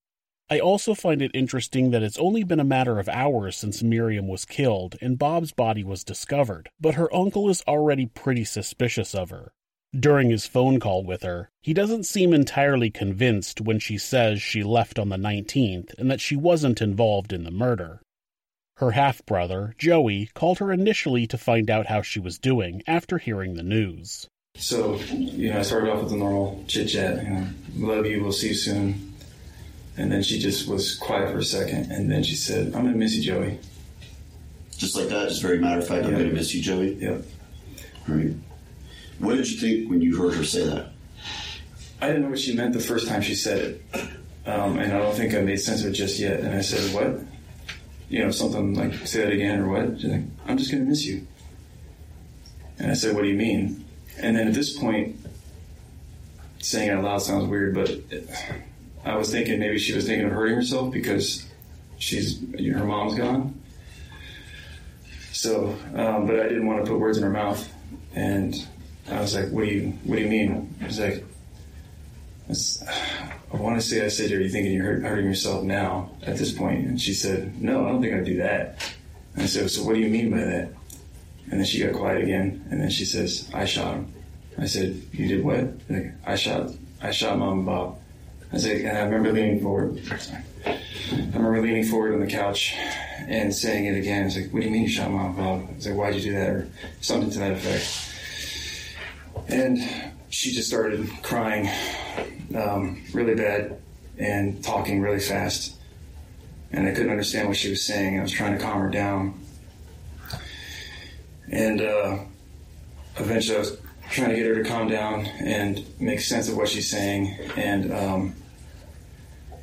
I 0.51 0.61
also 0.61 0.95
find 0.95 1.21
it 1.21 1.31
interesting 1.35 1.91
that 1.91 2.03
it's 2.03 2.19
only 2.19 2.43
been 2.43 2.61
a 2.61 2.65
matter 2.65 2.99
of 2.99 3.09
hours 3.09 3.57
since 3.57 3.83
Miriam 3.83 4.27
was 4.27 4.47
killed 4.47 4.97
and 5.03 5.19
Bob's 5.19 5.53
body 5.53 5.85
was 5.85 6.05
discovered, 6.05 6.71
but 6.81 6.95
her 6.95 7.15
uncle 7.15 7.51
is 7.51 7.63
already 7.69 8.07
pretty 8.07 8.45
suspicious 8.45 9.15
of 9.15 9.29
her. 9.29 9.53
During 9.99 10.31
his 10.31 10.47
phone 10.47 10.81
call 10.81 11.05
with 11.05 11.23
her, 11.23 11.51
he 11.61 11.75
doesn't 11.75 12.05
seem 12.05 12.33
entirely 12.33 12.91
convinced 12.91 13.61
when 13.61 13.79
she 13.79 13.99
says 13.99 14.41
she 14.41 14.63
left 14.63 14.99
on 14.99 15.11
the 15.11 15.17
19th 15.17 15.93
and 15.99 16.11
that 16.11 16.21
she 16.21 16.37
wasn't 16.37 16.81
involved 16.81 17.33
in 17.33 17.45
the 17.45 17.51
murder. 17.51 18.01
Her 18.77 18.93
half 18.93 19.25
brother, 19.27 19.75
Joey, 19.77 20.31
called 20.35 20.59
her 20.59 20.73
initially 20.73 21.27
to 21.27 21.37
find 21.37 21.69
out 21.69 21.87
how 21.87 22.01
she 22.01 22.21
was 22.21 22.39
doing 22.39 22.83
after 22.87 23.19
hearing 23.19 23.55
the 23.55 23.63
news. 23.63 24.29
So, 24.57 24.97
you 25.11 25.53
know, 25.53 25.59
I 25.59 25.63
started 25.63 25.91
off 25.91 26.03
with 26.03 26.11
the 26.11 26.17
normal 26.17 26.65
chit 26.69 26.89
chat, 26.89 27.23
you 27.23 27.31
know, 27.31 27.47
love 27.77 28.07
you, 28.07 28.23
we'll 28.23 28.33
see 28.33 28.49
you 28.49 28.55
soon. 28.55 29.08
And 29.99 30.11
then 30.11 30.23
she 30.23 30.39
just 30.39 30.69
was 30.69 30.97
quiet 30.97 31.31
for 31.31 31.39
a 31.39 31.45
second, 31.45 31.91
and 31.91 32.11
then 32.11 32.23
she 32.23 32.37
said, 32.37 32.67
I'm 32.69 32.85
gonna 32.85 32.97
miss 32.97 33.17
you, 33.17 33.23
Joey. 33.23 33.59
Just 34.79 34.95
like 34.95 35.09
that, 35.09 35.29
just 35.29 35.43
very 35.43 35.59
matter 35.59 35.81
of 35.81 35.89
fact, 35.89 36.05
I'm 36.05 36.13
going 36.13 36.29
to 36.29 36.33
miss 36.33 36.55
you, 36.55 36.63
Joey. 36.63 36.95
Yep. 36.95 37.25
All 38.09 38.15
right. 38.15 38.33
What 39.19 39.37
did 39.37 39.51
you 39.51 39.59
think 39.59 39.91
when 39.91 40.01
you 40.01 40.17
heard 40.17 40.35
her 40.35 40.45
say 40.45 40.65
that? 40.67 40.93
I 42.01 42.07
didn't 42.07 42.23
know 42.23 42.29
what 42.31 42.39
she 42.39 42.55
meant 42.55 42.75
the 42.75 42.81
first 42.81 43.09
time 43.09 43.21
she 43.21 43.35
said 43.35 43.59
it. 43.59 43.85
Um, 44.47 44.79
and 44.79 44.93
I 44.93 44.99
don't 44.99 45.17
think 45.17 45.35
I 45.35 45.41
made 45.41 45.57
sense 45.57 45.83
of 45.83 45.91
it 45.91 45.95
just 45.95 46.21
yet. 46.21 46.41
And 46.41 46.55
I 46.55 46.61
said, 46.61 46.95
What? 46.95 47.21
You 48.09 48.25
know, 48.25 48.31
something 48.31 48.75
like, 48.75 48.95
say 49.07 49.25
that 49.25 49.33
again 49.33 49.61
or 49.61 49.69
what? 49.69 50.01
She's 50.01 50.11
like, 50.11 50.23
I'm 50.47 50.57
just 50.57 50.71
going 50.71 50.85
to 50.85 50.89
miss 50.89 51.05
you. 51.05 51.27
And 52.79 52.93
I 52.93 52.95
said, 52.95 53.17
What 53.17 53.23
do 53.23 53.29
you 53.29 53.37
mean? 53.37 53.85
And 54.19 54.37
then 54.37 54.47
at 54.47 54.55
this 54.55 54.79
point, 54.79 55.17
saying 56.61 56.89
it 56.89 56.93
out 56.93 57.03
loud 57.03 57.19
sounds 57.19 57.49
weird, 57.49 57.75
but 57.75 57.91
it, 57.91 58.31
I 59.05 59.17
was 59.17 59.31
thinking 59.31 59.59
maybe 59.59 59.79
she 59.79 59.95
was 59.95 60.07
thinking 60.07 60.27
of 60.27 60.33
hurting 60.33 60.57
herself 60.57 60.93
because 60.93 61.47
she's, 61.99 62.41
you 62.41 62.73
know, 62.73 62.81
her 62.81 62.85
mom's 62.85 63.17
gone. 63.17 63.61
So, 65.33 65.77
um, 65.95 66.27
but 66.27 66.41
I 66.41 66.49
didn't 66.49 66.67
want 66.67 66.85
to 66.85 66.91
put 66.91 66.99
words 66.99 67.17
in 67.17 67.25
her 67.25 67.31
mouth. 67.31 67.73
And 68.15 68.55
I 69.11 69.21
was 69.21 69.35
like, 69.35 69.51
What 69.51 69.65
do 69.65 69.71
you, 69.73 69.91
what 70.05 70.17
do 70.17 70.23
you 70.23 70.29
mean? 70.29 70.75
She's 70.83 71.01
like, 71.01 71.25
I 73.53 73.57
want 73.57 73.81
to 73.81 73.87
say 73.87 74.05
I 74.05 74.09
said, 74.09 74.33
Are 74.33 74.41
you 74.41 74.49
thinking 74.49 74.73
you're 74.73 75.01
hurting 75.01 75.27
yourself 75.27 75.63
now 75.63 76.11
at 76.23 76.37
this 76.37 76.53
point? 76.53 76.87
And 76.87 77.01
she 77.01 77.15
said, 77.15 77.61
No, 77.63 77.87
I 77.87 77.91
don't 77.91 78.03
think 78.03 78.15
I'd 78.15 78.25
do 78.25 78.39
that. 78.39 78.95
And 79.35 79.43
I 79.43 79.47
said, 79.47 79.71
So 79.71 79.85
what 79.85 79.95
do 79.95 80.01
you 80.01 80.09
mean 80.09 80.31
by 80.31 80.39
that? 80.39 80.73
And 81.51 81.61
then 81.61 81.65
she 81.65 81.83
got 81.85 81.95
quiet 81.95 82.23
again. 82.23 82.67
And 82.71 82.81
then 82.81 82.91
she 82.91 83.05
says, 83.05 83.51
I 83.55 83.65
shot 83.65 83.95
him. 83.95 84.13
I 84.59 84.67
said, 84.67 85.01
You 85.13 85.29
did 85.29 85.45
what? 85.45 85.69
Like, 85.89 86.13
I 86.27 86.35
shot, 86.37 86.71
I 87.01 87.11
shot 87.11 87.39
mom 87.39 87.59
and 87.59 87.67
Bob. 87.67 88.01
I 88.53 88.57
and 88.57 88.97
I 88.97 89.03
remember 89.03 89.33
leaning 89.33 89.61
forward. 89.61 90.01
I 90.65 90.81
remember 91.13 91.61
leaning 91.61 91.85
forward 91.85 92.15
on 92.15 92.21
the 92.21 92.27
couch 92.27 92.75
and 93.27 93.55
saying 93.55 93.87
it 93.87 93.99
again. 93.99 94.23
I 94.23 94.25
was 94.25 94.37
like, 94.37 94.53
What 94.53 94.61
do 94.61 94.67
you 94.67 94.73
mean 94.73 94.83
you 94.83 94.89
shot 94.89 95.11
mom 95.11 95.37
Bob? 95.37 95.69
I 95.69 95.75
was 95.75 95.87
like, 95.87 95.97
Why'd 95.97 96.15
you 96.15 96.23
do 96.23 96.33
that? 96.33 96.49
Or 96.49 96.69
something 97.01 97.31
to 97.31 97.39
that 97.41 97.53
effect. 97.53 98.15
And 99.49 99.79
she 100.31 100.53
just 100.53 100.69
started 100.69 101.09
crying 101.23 101.69
um, 102.57 103.03
really 103.13 103.35
bad 103.35 103.81
and 104.19 104.65
talking 104.65 105.01
really 105.01 105.21
fast. 105.21 105.75
And 106.73 106.87
I 106.87 106.93
couldn't 106.93 107.11
understand 107.11 107.49
what 107.49 107.57
she 107.57 107.71
was 107.71 107.85
saying. 107.85 108.19
I 108.19 108.23
was 108.23 108.33
trying 108.33 108.57
to 108.57 108.63
calm 108.63 108.81
her 108.81 108.91
down. 108.91 109.41
And 111.51 111.81
uh, 111.81 112.19
eventually 113.17 113.57
I 113.57 113.61
was 113.61 113.79
trying 114.11 114.31
to 114.31 114.37
get 114.37 114.47
her 114.47 114.63
to 114.63 114.69
calm 114.69 114.89
down 114.89 115.27
and 115.27 115.85
make 116.01 116.21
sense 116.21 116.49
of 116.49 116.57
what 116.57 116.69
she's 116.69 116.91
saying. 116.91 117.39
And 117.57 117.93
um, 117.93 118.35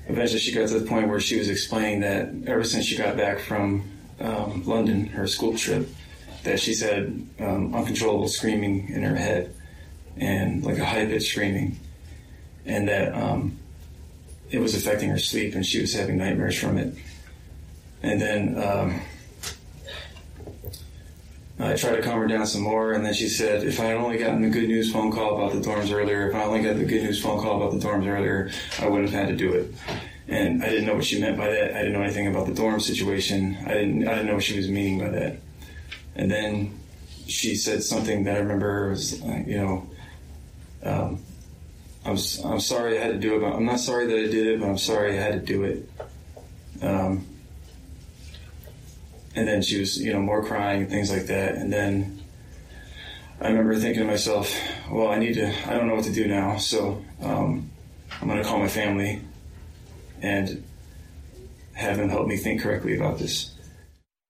eventually 0.08 0.40
she 0.40 0.54
got 0.54 0.68
to 0.70 0.80
the 0.80 0.86
point 0.86 1.08
where 1.08 1.20
she 1.20 1.38
was 1.38 1.50
explaining 1.50 2.02
that 2.02 2.30
ever 2.48 2.64
since 2.64 2.86
she 2.86 2.98
got 2.98 3.18
back 3.18 3.40
from 3.40 3.90
um, 4.20 4.64
London, 4.66 5.08
her 5.08 5.28
school 5.28 5.58
trip, 5.58 5.90
that 6.44 6.60
she's 6.60 6.82
had 6.82 7.28
um, 7.40 7.74
uncontrollable 7.74 8.28
screaming 8.28 8.90
in 8.90 9.02
her 9.02 9.16
head 9.16 9.54
and 10.18 10.64
like 10.64 10.78
a 10.78 10.86
high 10.86 11.06
pitched 11.06 11.32
screaming, 11.32 11.78
and 12.66 12.88
that 12.88 13.14
um, 13.14 13.58
it 14.50 14.60
was 14.60 14.76
affecting 14.76 15.10
her 15.10 15.20
sleep, 15.20 15.56
and 15.56 15.66
she 15.66 15.82
was 15.82 15.94
having 15.94 16.18
nightmares 16.18 16.58
from 16.58 16.78
it. 16.78 16.96
And 18.02 18.22
then 18.22 18.64
um, 18.64 19.02
I 21.58 21.76
tried 21.76 21.96
to 21.96 22.02
calm 22.02 22.20
her 22.20 22.28
down 22.28 22.46
some 22.46 22.62
more, 22.62 22.92
and 22.92 23.06
then 23.06 23.14
she 23.14 23.30
said, 23.30 23.64
"If 23.64 23.80
I 23.80 23.86
had 23.86 23.96
only 23.96 24.18
gotten 24.18 24.42
the 24.42 24.50
good 24.50 24.68
news 24.68 24.92
phone 24.92 25.12
call 25.12 25.36
about 25.36 25.54
the 25.54 25.68
dorms 25.68 25.92
earlier, 25.92 26.28
if 26.30 26.36
I 26.36 26.44
only 26.44 26.62
got 26.62 26.78
the 26.78 26.84
good 26.84 27.04
news 27.04 27.22
phone 27.22 27.40
call 27.42 27.58
about 27.58 27.80
the 27.80 27.86
dorms 27.86 28.06
earlier, 28.08 28.52
I 28.80 28.88
wouldn't 28.88 29.10
have 29.10 29.28
had 29.28 29.30
to 29.30 29.36
do 29.38 29.54
it." 29.54 29.74
And 30.28 30.64
I 30.64 30.70
didn't 30.70 30.86
know 30.86 30.96
what 30.96 31.06
she 31.06 31.22
meant 31.22 31.38
by 31.38 31.50
that. 31.50 31.76
I 31.76 31.78
didn't 31.80 31.94
know 31.94 32.02
anything 32.02 32.28
about 32.28 32.48
the 32.48 32.54
dorm 32.54 32.80
situation. 32.80 33.58
I 33.66 33.74
didn't. 33.74 34.08
I 34.08 34.16
didn't 34.16 34.28
know 34.28 34.36
what 34.36 34.44
she 34.44 34.58
was 34.58 34.68
meaning 34.70 35.00
by 35.00 35.10
that. 35.10 35.38
And 36.16 36.30
then 36.32 36.80
she 37.28 37.56
said 37.56 37.84
something 37.84 38.24
that 38.26 38.36
I 38.36 38.40
remember 38.40 38.90
was, 38.90 39.22
you 39.22 39.58
know, 39.58 39.88
um, 40.84 41.20
I'm 42.06 42.18
I'm 42.44 42.60
sorry 42.60 42.98
I 42.98 43.02
had 43.02 43.14
to 43.14 43.20
do 43.20 43.38
it. 43.38 43.40
But 43.40 43.54
I'm 43.54 43.66
not 43.66 43.80
sorry 43.80 44.08
that 44.08 44.18
I 44.18 44.28
did 44.28 44.48
it, 44.48 44.60
but 44.60 44.68
I'm 44.68 44.78
sorry 44.78 45.18
I 45.18 45.22
had 45.22 45.34
to 45.34 45.54
do 45.54 45.64
it. 45.64 45.90
Um, 46.82 47.26
and 49.36 49.48
then 49.48 49.62
she 49.62 49.80
was, 49.80 50.02
you 50.02 50.14
know, 50.14 50.22
more 50.22 50.44
crying 50.44 50.84
and 50.84 50.90
things 50.90 51.12
like 51.12 51.28
that. 51.28 51.56
And 51.56 51.72
then 51.72 52.22
I 53.42 53.50
remember 53.50 53.76
thinking 53.76 54.02
to 54.02 54.08
myself, 54.08 54.54
well, 54.90 55.08
I 55.08 55.20
need 55.20 55.34
to. 55.34 55.54
I 55.70 55.74
don't 55.74 55.88
know 55.88 55.96
what 55.96 56.06
to 56.06 56.14
do 56.14 56.28
now, 56.28 56.58
so 56.58 57.04
um, 57.22 57.70
I'm 58.22 58.28
going 58.28 58.42
to 58.42 58.48
call 58.48 58.60
my 58.60 58.68
family 58.68 59.22
and 60.22 60.64
have 61.74 61.98
them 61.98 62.10
help 62.10 62.28
me 62.28 62.38
think 62.38 62.62
correctly 62.62 62.96
about 62.96 63.20
this. 63.20 63.52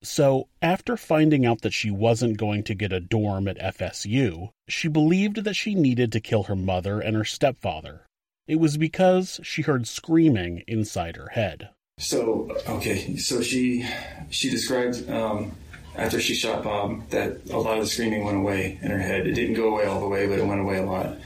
So, 0.01 0.47
after 0.62 0.97
finding 0.97 1.45
out 1.45 1.62
that 1.62 1.74
she 1.74 1.89
wasn't 1.89 2.38
going 2.38 2.64
to 2.64 2.76
get 2.76 2.93
a 2.93 2.99
dorm 2.99 3.47
at 3.47 3.58
FSU, 3.58 4.49
she 4.68 4.88
believed 4.88 5.43
that 5.43 5.56
she 5.56 5.74
needed 5.74 6.12
to 6.12 6.20
kill 6.20 6.43
her 6.43 6.56
mother 6.56 6.99
and 6.99 7.16
her 7.16 7.26
stepfather. 7.26 8.06
It 8.47 8.60
was 8.60 8.78
because 8.78 9.39
she 9.43 9.64
heard 9.64 9.88
screaming 9.88 10.64
inside 10.68 11.16
her 11.16 11.30
head. 11.30 11.70
So 11.97 12.53
okay, 12.67 13.15
so 13.15 13.41
she 13.41 13.87
she 14.29 14.49
described 14.49 15.09
um, 15.09 15.53
after 15.95 16.19
she 16.19 16.35
shot 16.35 16.61
Bob 16.61 17.09
that 17.11 17.49
a 17.49 17.57
lot 17.57 17.77
of 17.77 17.85
the 17.85 17.89
screaming 17.89 18.25
went 18.25 18.35
away 18.35 18.77
in 18.81 18.91
her 18.91 18.99
head. 18.99 19.25
It 19.25 19.33
didn't 19.33 19.55
go 19.55 19.69
away 19.69 19.85
all 19.85 20.01
the 20.01 20.07
way, 20.09 20.27
but 20.27 20.37
it 20.37 20.45
went 20.45 20.59
away 20.59 20.77
a 20.77 20.85
lot. 20.85 21.17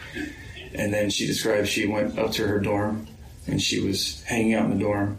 And 0.76 0.94
then 0.94 1.10
she 1.10 1.26
described 1.26 1.68
she 1.68 1.88
went 1.88 2.20
up 2.20 2.32
to 2.34 2.48
her 2.48 2.60
dorm 2.60 3.08
and 3.48 3.60
she 3.60 3.82
was 3.82 4.22
hanging 4.26 4.54
out 4.54 4.66
in 4.66 4.78
the 4.78 4.84
dorm, 4.84 5.18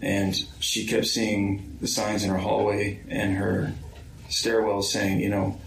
and 0.00 0.34
she 0.60 0.86
kept 0.86 1.06
seeing 1.06 1.76
the 1.80 1.88
signs 1.88 2.22
in 2.22 2.30
her 2.30 2.38
hallway 2.38 3.00
and 3.08 3.36
her 3.36 3.72
stairwell 4.28 4.82
saying, 4.82 5.18
you 5.18 5.28
know, 5.28 5.60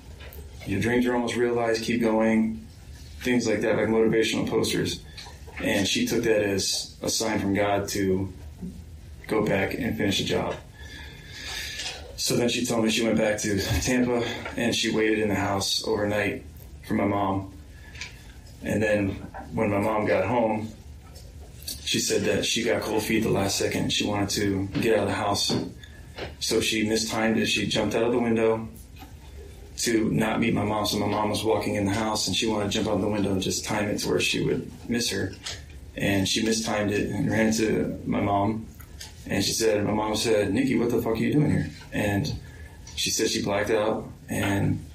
your 0.65 0.79
dreams 0.79 1.05
are 1.05 1.13
almost 1.13 1.35
realized. 1.35 1.83
Keep 1.83 1.99
going. 1.99 2.65
Things 3.19 3.45
like 3.45 3.59
that, 3.59 3.75
like 3.75 3.87
motivational 3.87 4.49
posters. 4.49 5.01
And 5.59 5.85
she 5.85 6.07
took 6.07 6.23
that 6.23 6.41
as 6.43 6.95
a 7.01 7.09
sign 7.09 7.39
from 7.39 7.53
God 7.53 7.89
to 7.89 8.31
go 9.31 9.45
back 9.45 9.73
and 9.73 9.97
finish 9.97 10.19
the 10.19 10.25
job. 10.25 10.55
So 12.17 12.35
then 12.35 12.49
she 12.49 12.65
told 12.65 12.83
me 12.83 12.91
she 12.91 13.03
went 13.03 13.17
back 13.17 13.39
to 13.39 13.59
Tampa 13.81 14.23
and 14.57 14.75
she 14.75 14.91
waited 14.91 15.19
in 15.19 15.29
the 15.29 15.35
house 15.35 15.83
overnight 15.87 16.43
for 16.87 16.93
my 16.93 17.05
mom. 17.05 17.53
And 18.61 18.83
then 18.83 19.11
when 19.53 19.71
my 19.71 19.79
mom 19.79 20.05
got 20.05 20.25
home, 20.25 20.69
she 21.83 21.99
said 21.99 22.23
that 22.25 22.45
she 22.45 22.63
got 22.63 22.83
cold 22.83 23.03
feet 23.03 23.23
the 23.23 23.29
last 23.29 23.57
second. 23.57 23.91
She 23.91 24.05
wanted 24.05 24.29
to 24.31 24.67
get 24.81 24.97
out 24.97 25.03
of 25.03 25.07
the 25.07 25.15
house. 25.15 25.51
So 26.39 26.61
she 26.61 26.87
mistimed 26.87 27.37
it. 27.37 27.47
She 27.47 27.65
jumped 27.65 27.95
out 27.95 28.03
of 28.03 28.11
the 28.11 28.19
window 28.19 28.67
to 29.77 30.11
not 30.11 30.39
meet 30.39 30.53
my 30.53 30.63
mom. 30.63 30.85
So 30.85 30.99
my 30.99 31.07
mom 31.07 31.29
was 31.29 31.43
walking 31.43 31.75
in 31.75 31.85
the 31.85 31.93
house 31.93 32.27
and 32.27 32.35
she 32.35 32.45
wanted 32.45 32.65
to 32.65 32.71
jump 32.71 32.87
out 32.87 32.95
of 32.95 33.01
the 33.01 33.07
window 33.07 33.31
and 33.31 33.41
just 33.41 33.65
time 33.65 33.85
it 33.85 33.97
to 33.99 34.09
where 34.09 34.19
she 34.19 34.45
would 34.45 34.69
miss 34.87 35.09
her. 35.09 35.33
And 35.95 36.27
she 36.27 36.43
mistimed 36.43 36.91
it 36.91 37.09
and 37.09 37.31
ran 37.31 37.51
to 37.53 37.99
my 38.05 38.21
mom 38.21 38.67
and 39.27 39.43
she 39.43 39.51
said, 39.51 39.83
my 39.85 39.93
mom 39.93 40.15
said, 40.15 40.53
Nikki, 40.53 40.77
what 40.77 40.89
the 40.89 41.01
fuck 41.01 41.13
are 41.13 41.15
you 41.15 41.33
doing 41.33 41.51
here? 41.51 41.69
And 41.93 42.33
she 42.95 43.09
said 43.09 43.29
she 43.29 43.43
blacked 43.43 43.69
out 43.69 44.09
and 44.29 44.85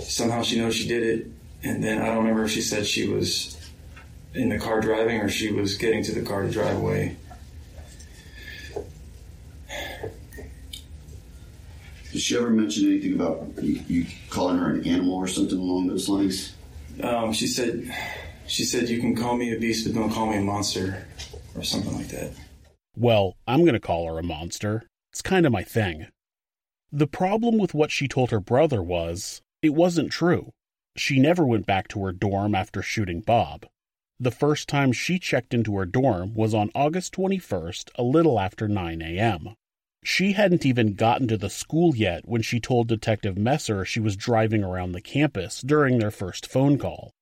somehow 0.00 0.42
she 0.42 0.58
knows 0.58 0.74
she 0.74 0.88
did 0.88 1.02
it. 1.02 1.26
And 1.62 1.82
then 1.82 2.00
I 2.00 2.06
don't 2.06 2.18
remember 2.18 2.44
if 2.44 2.50
she 2.50 2.62
said 2.62 2.86
she 2.86 3.08
was 3.08 3.56
in 4.34 4.48
the 4.48 4.58
car 4.58 4.80
driving 4.80 5.20
or 5.20 5.28
she 5.28 5.52
was 5.52 5.76
getting 5.76 6.02
to 6.04 6.12
the 6.12 6.22
car 6.22 6.42
to 6.42 6.50
drive 6.50 6.76
away. 6.76 7.16
Did 12.12 12.22
she 12.22 12.36
ever 12.36 12.50
mention 12.50 12.86
anything 12.86 13.14
about 13.14 13.62
you, 13.62 13.82
you 13.86 14.06
calling 14.30 14.58
her 14.58 14.70
an 14.70 14.86
animal 14.86 15.14
or 15.14 15.28
something 15.28 15.58
along 15.58 15.88
those 15.88 16.08
lines? 16.08 16.54
Um, 17.02 17.32
she 17.32 17.46
said, 17.46 17.94
she 18.46 18.64
said, 18.64 18.88
you 18.88 18.98
can 18.98 19.14
call 19.14 19.36
me 19.36 19.54
a 19.54 19.58
beast, 19.58 19.86
but 19.86 19.94
don't 19.94 20.10
call 20.10 20.26
me 20.26 20.38
a 20.38 20.40
monster 20.40 21.06
or 21.54 21.62
something 21.62 21.94
like 21.94 22.08
that. 22.08 22.32
Well, 22.96 23.36
I'm 23.48 23.60
going 23.60 23.72
to 23.72 23.80
call 23.80 24.06
her 24.06 24.18
a 24.18 24.22
monster. 24.22 24.86
It's 25.10 25.22
kind 25.22 25.46
of 25.46 25.52
my 25.52 25.62
thing. 25.62 26.08
The 26.92 27.06
problem 27.06 27.56
with 27.56 27.72
what 27.72 27.90
she 27.90 28.06
told 28.06 28.30
her 28.30 28.40
brother 28.40 28.82
was, 28.82 29.40
it 29.62 29.72
wasn't 29.72 30.12
true. 30.12 30.50
She 30.98 31.18
never 31.18 31.46
went 31.46 31.64
back 31.64 31.88
to 31.88 32.04
her 32.04 32.12
dorm 32.12 32.54
after 32.54 32.82
shooting 32.82 33.22
Bob. 33.22 33.64
The 34.20 34.30
first 34.30 34.68
time 34.68 34.92
she 34.92 35.18
checked 35.18 35.54
into 35.54 35.78
her 35.78 35.86
dorm 35.86 36.34
was 36.34 36.52
on 36.52 36.70
August 36.74 37.14
21st, 37.14 37.88
a 37.94 38.02
little 38.02 38.38
after 38.38 38.68
9 38.68 39.00
a.m. 39.00 39.54
She 40.04 40.32
hadn't 40.32 40.66
even 40.66 40.92
gotten 40.92 41.26
to 41.28 41.38
the 41.38 41.48
school 41.48 41.96
yet 41.96 42.28
when 42.28 42.42
she 42.42 42.60
told 42.60 42.88
Detective 42.88 43.38
Messer 43.38 43.82
she 43.86 43.98
was 43.98 44.14
driving 44.14 44.62
around 44.62 44.92
the 44.92 45.00
campus 45.00 45.62
during 45.62 45.98
their 45.98 46.10
first 46.10 46.44
phone 46.44 46.76
call. 46.76 47.12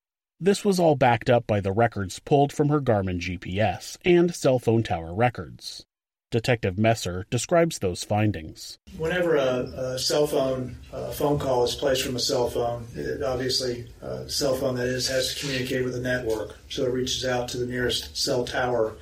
This 0.41 0.65
was 0.65 0.81
all 0.81 0.97
backed 0.97 1.31
up 1.31 1.47
by 1.47 1.61
the 1.61 1.71
records 1.71 2.19
pulled 2.19 2.53
from 2.53 2.69
her 2.71 2.81
Garmin 2.81 3.21
GPS 3.21 3.97
and 4.05 4.35
cell 4.35 4.59
phone 4.59 4.83
tower 4.83 5.15
records. 5.15 5.85
Detective 6.31 6.77
Messer 6.77 7.25
describes 7.31 7.79
those 7.79 8.03
findings. 8.03 8.79
Whenever 8.99 9.37
a, 9.37 9.95
a 9.95 9.99
cell 9.99 10.27
phone 10.27 10.77
uh, 10.93 11.13
phone 11.13 11.39
call 11.39 11.63
is 11.65 11.77
placed 11.77 12.03
from 12.03 12.17
a 12.17 12.21
cell 12.21 12.51
phone, 12.51 12.85
it 12.97 13.23
obviously 13.23 13.87
a 14.03 14.29
cell 14.29 14.57
phone 14.57 14.75
that 14.75 14.89
is 14.89 15.07
has 15.09 15.35
to 15.35 15.41
communicate 15.41 15.85
with 15.85 15.95
a 15.95 16.01
network, 16.01 16.59
so 16.69 16.85
it 16.85 16.93
reaches 16.93 17.25
out 17.25 17.47
to 17.49 17.59
the 17.59 17.67
nearest 17.67 18.17
cell 18.17 18.45
tower 18.45 18.97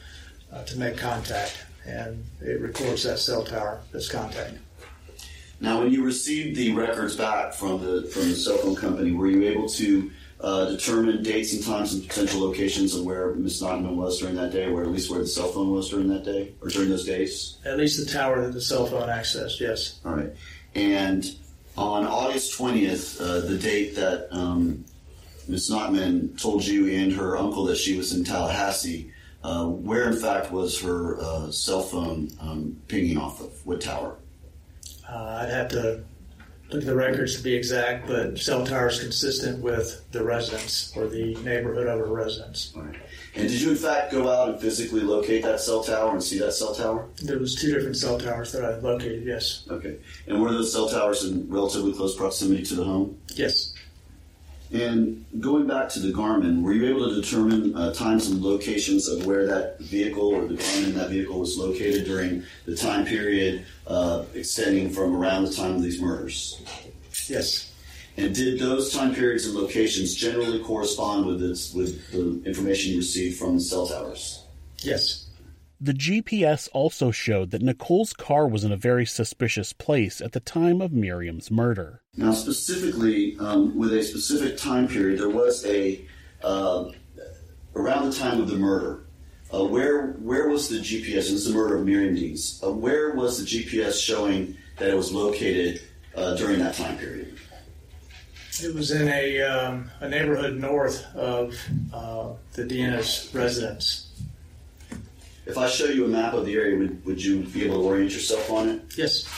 uh, 0.52 0.62
to 0.64 0.78
make 0.78 0.98
contact, 0.98 1.64
and 1.86 2.22
it 2.42 2.60
records 2.60 3.04
that 3.04 3.18
cell 3.18 3.42
tower 3.42 3.80
that's 3.90 4.08
contacting. 4.08 4.58
Now, 5.60 5.80
when 5.80 5.90
you 5.90 6.04
received 6.04 6.56
the 6.58 6.72
records 6.72 7.16
back 7.16 7.54
from 7.54 7.80
the 7.80 8.02
from 8.02 8.28
the 8.28 8.36
cell 8.36 8.58
phone 8.58 8.76
company, 8.76 9.12
were 9.12 9.28
you 9.28 9.44
able 9.44 9.68
to 9.70 10.10
uh, 10.44 10.66
determine 10.66 11.22
dates 11.22 11.54
and 11.54 11.64
times 11.64 11.94
and 11.94 12.06
potential 12.06 12.40
locations 12.40 12.94
of 12.94 13.04
where 13.06 13.32
Miss 13.34 13.62
Nachtman 13.62 13.96
was 13.96 14.18
during 14.18 14.34
that 14.34 14.52
day, 14.52 14.66
or 14.66 14.82
at 14.82 14.88
least 14.88 15.10
where 15.10 15.20
the 15.20 15.26
cell 15.26 15.48
phone 15.48 15.70
was 15.70 15.88
during 15.88 16.06
that 16.08 16.22
day, 16.22 16.52
or 16.60 16.68
during 16.68 16.90
those 16.90 17.06
days? 17.06 17.56
At 17.64 17.78
least 17.78 18.04
the 18.04 18.12
tower 18.12 18.42
that 18.42 18.52
the 18.52 18.60
cell 18.60 18.84
phone 18.84 19.08
accessed, 19.08 19.58
yes. 19.58 20.00
All 20.04 20.12
right. 20.12 20.30
And 20.74 21.24
on 21.78 22.06
August 22.06 22.58
20th, 22.58 23.20
uh, 23.22 23.48
the 23.48 23.56
date 23.56 23.96
that 23.96 24.28
um, 24.32 24.84
Miss 25.48 25.70
Nachtman 25.70 26.38
told 26.38 26.62
you 26.66 26.92
and 26.92 27.10
her 27.14 27.38
uncle 27.38 27.64
that 27.64 27.78
she 27.78 27.96
was 27.96 28.12
in 28.12 28.22
Tallahassee, 28.22 29.10
uh, 29.42 29.64
where 29.66 30.10
in 30.10 30.16
fact 30.16 30.52
was 30.52 30.78
her 30.82 31.18
uh, 31.22 31.50
cell 31.50 31.80
phone 31.80 32.30
um, 32.38 32.76
pinging 32.88 33.16
off 33.16 33.40
of? 33.40 33.64
What 33.64 33.80
tower? 33.80 34.16
Uh, 35.08 35.38
I'd 35.40 35.48
have 35.48 35.68
to 35.68 36.04
look 36.70 36.82
at 36.82 36.86
the 36.86 36.94
records 36.94 37.36
to 37.36 37.42
be 37.42 37.54
exact, 37.54 38.06
but 38.06 38.38
cell 38.38 38.66
tower 38.66 38.88
is 38.88 39.00
consistent 39.00 39.62
with 39.62 40.04
the 40.12 40.24
residence 40.24 40.92
or 40.96 41.06
the 41.06 41.34
neighborhood 41.36 41.86
of 41.86 42.00
a 42.00 42.04
residence. 42.04 42.72
And 43.36 43.48
did 43.48 43.60
you 43.60 43.70
in 43.70 43.76
fact 43.76 44.12
go 44.12 44.30
out 44.30 44.48
and 44.48 44.60
physically 44.60 45.00
locate 45.00 45.42
that 45.42 45.60
cell 45.60 45.82
tower 45.82 46.12
and 46.12 46.22
see 46.22 46.38
that 46.38 46.52
cell 46.52 46.74
tower? 46.74 47.08
There 47.22 47.38
was 47.38 47.54
two 47.56 47.72
different 47.72 47.96
cell 47.96 48.18
towers 48.18 48.52
that 48.52 48.64
I 48.64 48.76
located. 48.78 49.24
Yes. 49.24 49.66
Okay. 49.70 49.96
And 50.26 50.40
were 50.40 50.52
those 50.52 50.72
cell 50.72 50.88
towers 50.88 51.24
in 51.24 51.48
relatively 51.50 51.92
close 51.92 52.16
proximity 52.16 52.62
to 52.64 52.74
the 52.74 52.84
home? 52.84 53.18
Yes. 53.34 53.73
And 54.74 55.24
going 55.38 55.68
back 55.68 55.88
to 55.90 56.00
the 56.00 56.12
Garmin, 56.12 56.62
were 56.62 56.72
you 56.72 56.88
able 56.88 57.08
to 57.08 57.14
determine 57.20 57.76
uh, 57.76 57.94
times 57.94 58.26
and 58.26 58.42
locations 58.42 59.06
of 59.06 59.24
where 59.24 59.46
that 59.46 59.78
vehicle 59.78 60.34
or 60.34 60.48
the 60.48 60.54
Garmin 60.54 60.84
in 60.86 60.94
that 60.96 61.10
vehicle 61.10 61.38
was 61.38 61.56
located 61.56 62.04
during 62.06 62.42
the 62.66 62.74
time 62.74 63.06
period 63.06 63.64
uh, 63.86 64.24
extending 64.34 64.90
from 64.90 65.14
around 65.14 65.44
the 65.44 65.52
time 65.52 65.76
of 65.76 65.82
these 65.82 66.02
murders? 66.02 66.60
Yes. 67.28 67.72
And 68.16 68.34
did 68.34 68.58
those 68.58 68.92
time 68.92 69.14
periods 69.14 69.46
and 69.46 69.54
locations 69.54 70.12
generally 70.12 70.58
correspond 70.58 71.26
with 71.26 71.38
this, 71.38 71.72
with 71.72 72.10
the 72.10 72.42
information 72.44 72.92
you 72.92 72.98
received 72.98 73.38
from 73.38 73.54
the 73.54 73.60
cell 73.60 73.86
towers? 73.86 74.42
Yes. 74.78 75.23
The 75.84 75.92
GPS 75.92 76.70
also 76.72 77.10
showed 77.10 77.50
that 77.50 77.60
Nicole's 77.60 78.14
car 78.14 78.48
was 78.48 78.64
in 78.64 78.72
a 78.72 78.76
very 78.76 79.04
suspicious 79.04 79.74
place 79.74 80.22
at 80.22 80.32
the 80.32 80.40
time 80.40 80.80
of 80.80 80.92
Miriam's 80.92 81.50
murder. 81.50 82.00
Now, 82.16 82.32
specifically, 82.32 83.36
um, 83.38 83.76
with 83.76 83.92
a 83.92 84.02
specific 84.02 84.56
time 84.56 84.88
period, 84.88 85.20
there 85.20 85.28
was 85.28 85.62
a 85.66 86.02
uh, 86.42 86.90
around 87.76 88.10
the 88.10 88.16
time 88.16 88.40
of 88.40 88.48
the 88.48 88.56
murder. 88.56 89.04
Uh, 89.52 89.66
where 89.66 90.12
where 90.12 90.48
was 90.48 90.70
the 90.70 90.78
GPS? 90.78 91.04
This 91.04 91.32
is 91.32 91.48
the 91.48 91.52
murder 91.52 91.76
of 91.76 91.84
Miriam 91.84 92.14
Deans. 92.14 92.62
Uh, 92.64 92.72
where 92.72 93.12
was 93.14 93.44
the 93.44 93.44
GPS 93.44 94.02
showing 94.02 94.56
that 94.78 94.88
it 94.88 94.96
was 94.96 95.12
located 95.12 95.82
uh, 96.16 96.34
during 96.36 96.60
that 96.60 96.76
time 96.76 96.96
period? 96.96 97.38
It 98.62 98.74
was 98.74 98.90
in 98.90 99.06
a, 99.08 99.42
um, 99.42 99.90
a 100.00 100.08
neighborhood 100.08 100.56
north 100.56 101.04
of 101.14 101.54
uh, 101.92 102.30
the 102.54 102.64
Deans' 102.64 103.28
residence. 103.34 104.03
If 105.46 105.58
I 105.58 105.68
show 105.68 105.86
you 105.86 106.06
a 106.06 106.08
map 106.08 106.32
of 106.32 106.46
the 106.46 106.54
area, 106.54 106.78
would, 106.78 107.04
would 107.04 107.22
you 107.22 107.42
be 107.42 107.64
able 107.64 107.76
to 107.76 107.82
orient 107.82 108.12
yourself 108.12 108.50
on 108.50 108.68
it? 108.68 108.82
Yes. 108.96 109.28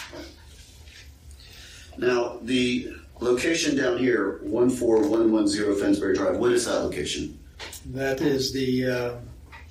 Now, 1.99 2.39
the 2.43 2.93
location 3.21 3.77
down 3.77 3.99
here, 3.99 4.41
14110 4.45 5.81
Fennsbury 5.81 6.15
Drive, 6.15 6.37
what 6.37 6.53
is 6.53 6.67
that 6.67 6.81
location? 6.81 7.39
That 7.87 8.21
is 8.21 8.53
the 8.53 8.87
uh, 8.87 9.17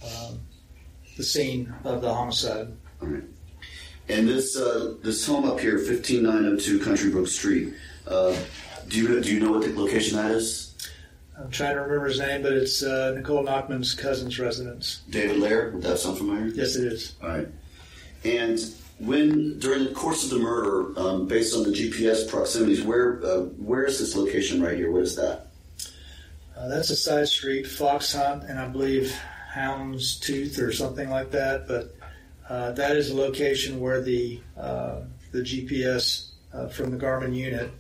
um 0.04 0.40
the 1.18 1.24
scene 1.24 1.74
of 1.84 2.02
the 2.02 2.14
homicide. 2.14 2.68
All 3.02 3.08
right. 3.08 3.24
And 4.10 4.28
this 4.28 4.58
uh, 4.58 4.96
this 5.02 5.26
home 5.26 5.46
up 5.46 5.60
here, 5.60 5.78
15902 5.80 6.80
Country 6.80 7.10
Brook 7.10 7.28
Street, 7.28 7.74
uh, 8.08 8.36
do, 8.88 9.02
you, 9.02 9.22
do 9.22 9.34
you 9.34 9.40
know 9.40 9.52
what 9.52 9.62
the 9.62 9.74
location 9.80 10.18
that 10.18 10.32
is? 10.32 10.75
I'm 11.38 11.52
trying 11.52 11.76
to 11.76 11.82
remember 11.82 12.08
his 12.08 12.20
name, 12.20 12.44
but 12.44 12.54
it's 12.54 12.82
uh, 12.82 13.14
Nicole 13.16 13.44
Nachtman's 13.44 13.94
cousin's 13.94 14.40
residence. 14.40 15.02
David 15.10 15.38
Lear, 15.38 15.72
would 15.72 15.84
that 15.84 16.00
sound 16.00 16.18
familiar? 16.18 16.48
Yes, 16.48 16.76
it 16.76 16.86
is. 16.92 17.16
All 17.22 17.30
right. 17.30 17.48
And 18.24 18.60
when, 19.00 19.60
during 19.60 19.84
the 19.84 19.92
course 19.92 20.24
of 20.24 20.30
the 20.30 20.40
murder, 20.40 20.98
um, 20.98 21.28
based 21.28 21.56
on 21.56 21.64
the 21.64 21.72
GPS 21.72 22.30
proximities, 22.30 22.84
where 22.84 23.24
uh, 23.24 23.42
where 23.58 23.84
is 23.84 24.00
this 24.00 24.16
location 24.16 24.62
right 24.62 24.78
here? 24.78 24.92
What 24.92 25.04
is 25.04 25.16
that? 25.18 25.48
Uh, 26.58 26.70
that's 26.70 26.90
a 26.90 26.96
side 26.96 27.28
street, 27.28 27.68
Fox 27.68 28.14
Hunt, 28.14 28.44
and 28.44 28.58
I 28.58 28.68
believe 28.68 29.14
Hound's 29.52 30.18
Tooth 30.18 30.58
or 30.60 30.72
something 30.72 31.10
like 31.10 31.32
that. 31.32 31.68
But 31.68 31.96
uh, 32.48 32.72
that 32.72 32.96
is 32.96 33.10
a 33.10 33.16
location 33.16 33.82
where 33.82 34.02
the 34.02 34.40
uh, 34.58 35.02
the 35.32 35.42
GPS 35.42 36.32
uh, 36.54 36.70
from 36.70 36.92
the 36.92 36.98
Garmin 36.98 37.36
unit 37.36 37.72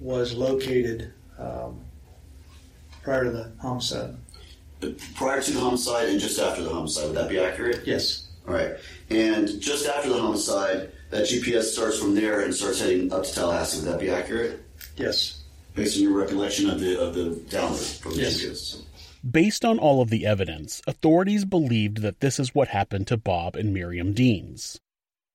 was 0.00 0.34
located 0.34 1.12
um, 1.38 1.80
prior 3.08 3.24
to 3.24 3.30
the 3.30 3.50
homicide. 3.58 4.14
Prior 5.14 5.40
to 5.40 5.50
the 5.50 5.60
homicide 5.60 6.10
and 6.10 6.20
just 6.20 6.38
after 6.38 6.62
the 6.62 6.68
homicide, 6.68 7.06
would 7.06 7.16
that 7.16 7.30
be 7.30 7.40
accurate? 7.40 7.86
Yes. 7.86 8.28
All 8.46 8.52
right. 8.52 8.72
And 9.08 9.48
just 9.62 9.88
after 9.88 10.10
the 10.10 10.20
homicide, 10.20 10.92
that 11.08 11.24
GPS 11.24 11.62
starts 11.62 11.98
from 11.98 12.14
there 12.14 12.40
and 12.40 12.54
starts 12.54 12.80
heading 12.82 13.10
up 13.10 13.24
to 13.24 13.34
Tallahassee. 13.34 13.80
Would 13.80 13.94
that 13.94 13.98
be 13.98 14.10
accurate? 14.10 14.62
Yes. 14.98 15.42
Based 15.74 15.96
on 15.96 16.02
your 16.02 16.18
recollection 16.18 16.68
of 16.68 16.80
the 16.80 17.00
of 17.00 17.14
the 17.14 17.30
download 17.48 17.98
from 17.98 18.12
the 18.12 18.20
Yes. 18.20 18.42
GPS. 18.42 18.82
Based 19.28 19.64
on 19.64 19.78
all 19.78 20.02
of 20.02 20.10
the 20.10 20.26
evidence, 20.26 20.82
authorities 20.86 21.46
believed 21.46 22.02
that 22.02 22.20
this 22.20 22.38
is 22.38 22.54
what 22.54 22.68
happened 22.68 23.06
to 23.06 23.16
Bob 23.16 23.56
and 23.56 23.72
Miriam 23.72 24.12
Deans. 24.12 24.78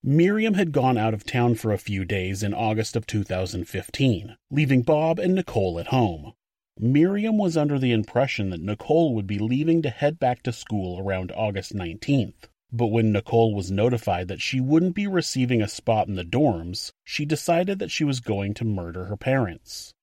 Miriam 0.04 0.54
had 0.54 0.72
gone 0.72 0.98
out 0.98 1.16
of 1.16 1.26
town 1.26 1.56
for 1.56 1.72
a 1.74 1.80
few 1.80 2.06
days 2.06 2.44
in 2.44 2.54
August 2.54 2.96
of 2.96 3.08
2015, 3.08 4.38
leaving 4.52 4.84
Bob 4.84 5.18
and 5.18 5.34
Nicole 5.34 5.80
at 5.80 5.88
home. 5.88 6.34
Miriam 6.80 7.38
was 7.38 7.56
under 7.56 7.78
the 7.78 7.92
impression 7.92 8.50
that 8.50 8.62
Nicole 8.62 9.14
would 9.14 9.28
be 9.28 9.40
leaving 9.40 9.82
to 9.84 9.90
head 9.90 10.20
back 10.20 10.42
to 10.44 10.52
school 10.52 11.00
around 11.00 11.32
August 11.32 11.74
19th. 11.74 12.50
But 12.72 12.88
when 12.88 13.12
Nicole 13.12 13.54
was 13.54 13.70
notified 13.70 14.28
that 14.30 14.42
she 14.42 14.60
wouldn't 14.60 14.96
be 14.96 15.06
receiving 15.06 15.62
a 15.62 15.68
spot 15.68 16.08
in 16.08 16.16
the 16.16 16.26
dorms, 16.26 16.92
she 17.04 17.26
decided 17.26 17.78
that 17.78 17.92
she 17.92 18.04
was 18.04 18.20
going 18.20 18.56
to 18.56 18.66
murder 18.66 19.06
her 19.06 19.16
parents. 19.16 19.94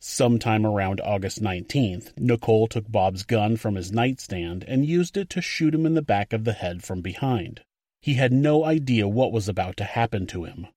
Sometime 0.00 0.64
around 0.64 1.00
August 1.02 1.42
19th, 1.42 2.18
Nicole 2.18 2.68
took 2.68 2.90
Bob's 2.90 3.22
gun 3.22 3.56
from 3.56 3.74
his 3.74 3.92
nightstand 3.92 4.64
and 4.66 4.86
used 4.86 5.18
it 5.18 5.28
to 5.30 5.42
shoot 5.42 5.74
him 5.74 5.84
in 5.84 5.94
the 5.94 6.02
back 6.02 6.32
of 6.32 6.44
the 6.44 6.54
head 6.54 6.82
from 6.82 7.02
behind. 7.02 7.60
He 8.00 8.14
had 8.14 8.32
no 8.32 8.64
idea 8.64 9.06
what 9.06 9.32
was 9.32 9.48
about 9.48 9.76
to 9.78 9.84
happen 9.84 10.26
to 10.28 10.44
him. 10.44 10.68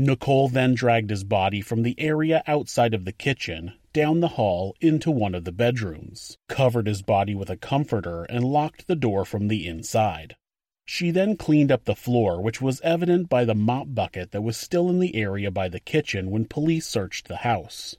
Nicole 0.00 0.48
then 0.48 0.74
dragged 0.74 1.10
his 1.10 1.24
body 1.24 1.60
from 1.60 1.82
the 1.82 1.98
area 1.98 2.44
outside 2.46 2.94
of 2.94 3.04
the 3.04 3.10
kitchen, 3.10 3.72
down 3.92 4.20
the 4.20 4.28
hall, 4.28 4.76
into 4.80 5.10
one 5.10 5.34
of 5.34 5.42
the 5.42 5.50
bedrooms, 5.50 6.38
covered 6.48 6.86
his 6.86 7.02
body 7.02 7.34
with 7.34 7.50
a 7.50 7.56
comforter, 7.56 8.22
and 8.26 8.44
locked 8.44 8.86
the 8.86 8.94
door 8.94 9.24
from 9.24 9.48
the 9.48 9.66
inside. 9.66 10.36
She 10.84 11.10
then 11.10 11.36
cleaned 11.36 11.72
up 11.72 11.84
the 11.84 11.96
floor, 11.96 12.40
which 12.40 12.62
was 12.62 12.80
evident 12.82 13.28
by 13.28 13.44
the 13.44 13.56
mop 13.56 13.88
bucket 13.92 14.30
that 14.30 14.42
was 14.42 14.56
still 14.56 14.88
in 14.88 15.00
the 15.00 15.16
area 15.16 15.50
by 15.50 15.68
the 15.68 15.80
kitchen 15.80 16.30
when 16.30 16.44
police 16.44 16.86
searched 16.86 17.26
the 17.26 17.38
house. 17.38 17.96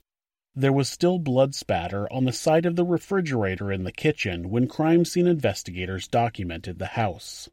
There 0.54 0.72
was 0.72 0.88
still 0.88 1.18
blood 1.18 1.54
spatter 1.54 2.10
on 2.10 2.24
the 2.24 2.32
side 2.32 2.64
of 2.64 2.76
the 2.76 2.84
refrigerator 2.86 3.70
in 3.70 3.84
the 3.84 3.92
kitchen 3.92 4.48
when 4.48 4.68
crime 4.68 5.04
scene 5.04 5.26
investigators 5.26 6.08
documented 6.08 6.78
the 6.78 6.86
house. 6.96 7.50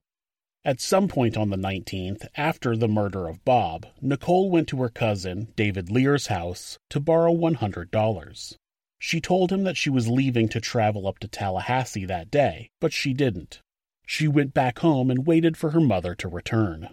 At 0.65 0.81
some 0.81 1.07
point 1.07 1.37
on 1.37 1.49
the 1.49 1.57
19th, 1.57 2.27
after 2.35 2.75
the 2.75 2.87
murder 2.87 3.27
of 3.27 3.45
Bob, 3.45 3.85
Nicole 4.01 4.49
went 4.49 4.67
to 4.69 4.81
her 4.81 4.89
cousin, 4.89 5.53
David 5.55 5.89
Lear's 5.89 6.27
house, 6.27 6.77
to 6.89 6.99
borrow 6.99 7.33
$100. 7.33 8.57
She 8.99 9.21
told 9.21 9.51
him 9.51 9.63
that 9.63 9.77
she 9.77 9.89
was 9.89 10.07
leaving 10.07 10.49
to 10.49 10.59
travel 10.59 11.07
up 11.07 11.19
to 11.19 11.27
Tallahassee 11.27 12.05
that 12.05 12.31
day, 12.31 12.69
but 12.81 12.91
she 12.91 13.13
didn't. 13.13 13.61
She 14.05 14.27
went 14.27 14.53
back 14.53 14.79
home 14.79 15.11
and 15.11 15.27
waited 15.27 15.55
for 15.55 15.71
her 15.71 15.79
mother 15.79 16.15
to 16.15 16.27
return. 16.27 16.89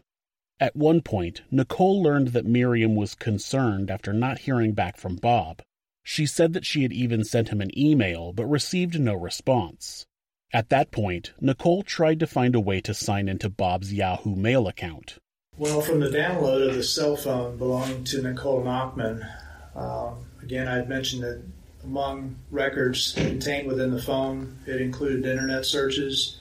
At 0.60 0.76
one 0.76 1.00
point, 1.00 1.42
Nicole 1.50 2.02
learned 2.02 2.28
that 2.28 2.46
Miriam 2.46 2.94
was 2.94 3.14
concerned 3.14 3.90
after 3.90 4.12
not 4.12 4.40
hearing 4.40 4.72
back 4.72 4.96
from 4.96 5.16
Bob. 5.16 5.62
She 6.02 6.26
said 6.26 6.52
that 6.52 6.66
she 6.66 6.82
had 6.82 6.92
even 6.92 7.24
sent 7.24 7.48
him 7.48 7.60
an 7.60 7.76
email 7.78 8.32
but 8.32 8.46
received 8.46 9.00
no 9.00 9.14
response. 9.14 10.06
At 10.54 10.68
that 10.68 10.92
point, 10.92 11.32
Nicole 11.40 11.82
tried 11.82 12.20
to 12.20 12.28
find 12.28 12.54
a 12.54 12.60
way 12.60 12.80
to 12.82 12.94
sign 12.94 13.28
into 13.28 13.50
Bob's 13.50 13.92
Yahoo 13.92 14.36
Mail 14.36 14.68
account. 14.68 15.18
Well, 15.58 15.80
from 15.80 15.98
the 15.98 16.08
download 16.08 16.68
of 16.68 16.76
the 16.76 16.82
cell 16.84 17.16
phone 17.16 17.58
belonging 17.58 18.04
to 18.04 18.22
Nicole 18.22 18.62
Nachtman, 18.62 19.28
um, 19.74 20.24
again, 20.44 20.68
I 20.68 20.76
had 20.76 20.88
mentioned 20.88 21.24
that 21.24 21.42
among 21.82 22.36
records 22.52 23.14
contained 23.16 23.66
within 23.66 23.90
the 23.90 24.00
phone, 24.00 24.56
it 24.64 24.80
included 24.80 25.26
internet 25.26 25.66
searches, 25.66 26.38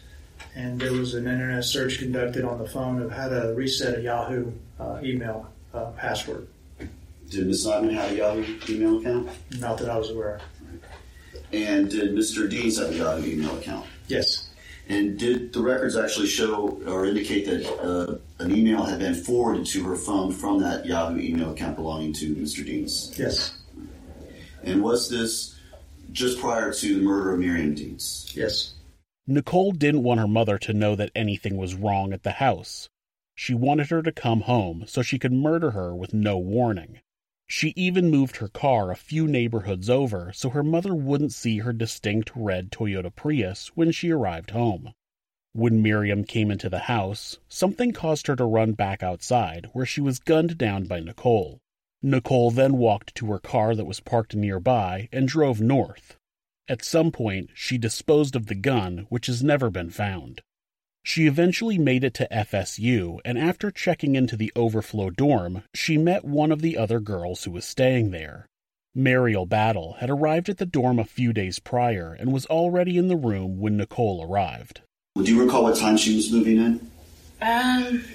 and 0.54 0.80
there 0.80 0.94
was 0.94 1.16
an 1.16 1.28
internet 1.28 1.64
search 1.64 1.98
conducted 1.98 2.46
on 2.46 2.60
the 2.60 2.70
phone 2.70 3.02
of 3.02 3.10
how 3.10 3.30
to 3.30 3.56
reset 3.56 3.98
a 3.98 4.02
Yahoo 4.04 4.52
uh, 4.80 5.00
email 5.04 5.52
uh, 5.74 5.86
password. 5.98 6.48
Did 7.32 7.48
Ms. 7.48 7.66
Nachtman 7.66 7.96
have 7.96 8.12
a 8.12 8.16
Yahoo 8.16 8.60
email 8.70 9.00
account? 9.00 9.30
Not 9.58 9.80
that 9.80 9.90
I 9.90 9.98
was 9.98 10.12
aware 10.12 10.36
of. 10.36 10.42
And 11.52 11.90
did 11.90 12.14
Mr. 12.14 12.48
Deans 12.48 12.78
have 12.78 12.92
a 12.92 12.96
Yahoo 12.96 13.26
email 13.26 13.58
account? 13.58 13.88
Yes. 14.08 14.50
And 14.90 15.18
did 15.18 15.54
the 15.54 15.62
records 15.62 15.96
actually 15.96 16.28
show 16.28 16.82
or 16.86 17.06
indicate 17.06 17.46
that 17.46 17.66
uh, 17.82 18.18
an 18.44 18.54
email 18.54 18.84
had 18.84 19.00
been 19.00 19.16
forwarded 19.16 19.66
to 19.68 19.84
her 19.86 19.96
phone 19.96 20.32
from 20.32 20.62
that 20.62 20.86
Yahoo 20.86 21.20
email 21.20 21.52
account 21.52 21.78
belonging 21.78 22.14
to 22.14 22.36
Mr. 22.36 22.66
Deans? 22.66 23.14
Yes. 23.18 23.58
And 24.64 24.84
was 24.84 25.10
this 25.10 25.58
just 26.12 26.40
prior 26.40 26.74
to 26.74 26.96
the 26.96 27.02
murder 27.02 27.34
of 27.34 27.40
Miriam 27.40 27.74
Deans? 27.74 28.32
Yes. 28.36 28.74
Nicole 29.26 29.72
didn't 29.72 30.04
want 30.04 30.20
her 30.20 30.28
mother 30.28 30.58
to 30.60 30.74
know 30.74 30.96
that 30.96 31.12
anything 31.16 31.56
was 31.56 31.76
wrong 31.76 32.12
at 32.12 32.24
the 32.24 32.32
house. 32.32 32.90
She 33.36 33.54
wanted 33.54 33.90
her 33.90 34.02
to 34.04 34.12
come 34.12 34.42
home 34.42 34.84
so 34.86 35.02
she 35.02 35.18
could 35.18 35.32
murder 35.32 35.72
her 35.72 35.96
with 35.96 36.14
no 36.14 36.38
warning. 36.38 37.00
She 37.48 37.74
even 37.76 38.10
moved 38.10 38.38
her 38.38 38.48
car 38.48 38.90
a 38.90 38.96
few 38.96 39.28
neighborhoods 39.28 39.90
over 39.90 40.32
so 40.34 40.50
her 40.50 40.64
mother 40.64 40.96
wouldn't 40.96 41.34
see 41.34 41.60
her 41.60 41.74
distinct 41.74 42.32
red 42.36 42.72
Toyota 42.72 43.14
Prius 43.14 43.68
when 43.76 43.92
she 43.92 44.12
arrived 44.12 44.52
home. 44.52 44.94
When 45.52 45.84
Miriam 45.84 46.24
came 46.24 46.50
into 46.50 46.70
the 46.70 46.90
house, 46.90 47.38
something 47.48 47.92
caused 47.92 48.26
her 48.28 48.36
to 48.36 48.46
run 48.46 48.72
back 48.72 49.04
outside, 49.04 49.70
where 49.74 49.86
she 49.86 50.02
was 50.02 50.18
gunned 50.18 50.58
down 50.58 50.86
by 50.86 51.00
Nicole. 51.00 51.60
Nicole 52.02 52.50
then 52.50 52.78
walked 52.78 53.14
to 53.16 53.28
her 53.28 53.40
car 53.40 53.76
that 53.76 53.86
was 53.86 54.00
parked 54.00 54.36
nearby 54.36 55.10
and 55.12 55.28
drove 55.28 55.62
north. 55.62 56.18
At 56.68 56.84
some 56.84 57.12
point, 57.12 57.52
she 57.54 57.78
disposed 57.78 58.36
of 58.36 58.48
the 58.48 58.56
gun, 58.56 59.06
which 59.10 59.28
has 59.28 59.44
never 59.44 59.70
been 59.70 59.90
found. 59.90 60.42
She 61.06 61.28
eventually 61.28 61.78
made 61.78 62.06
it 62.06 62.14
to 62.16 62.28
FSU, 62.32 63.20
and 63.26 63.38
after 63.38 63.70
checking 63.70 64.16
into 64.16 64.38
the 64.38 64.54
overflow 64.56 65.10
dorm, 65.10 65.64
she 65.74 65.98
met 65.98 66.24
one 66.24 66.50
of 66.50 66.62
the 66.62 66.78
other 66.78 67.02
girls 67.02 67.44
who 67.44 67.52
was 67.52 67.66
staying 67.66 68.12
there. 68.12 68.48
Mariel 68.96 69.46
Battle 69.46 69.98
had 70.00 70.10
arrived 70.10 70.48
at 70.48 70.60
the 70.60 70.66
dorm 70.66 71.00
a 71.00 71.04
few 71.04 71.34
days 71.34 71.60
prior 71.60 72.14
and 72.14 72.32
was 72.32 72.46
already 72.46 72.98
in 72.98 73.10
the 73.10 73.18
room 73.18 73.60
when 73.60 73.76
Nicole 73.76 74.24
arrived. 74.24 74.82
Do 75.18 75.24
you 75.24 75.44
recall 75.44 75.64
what 75.64 75.76
time 75.76 75.98
she 75.98 76.16
was 76.16 76.32
moving 76.32 76.58
in? 76.58 76.92
Um, 77.42 78.06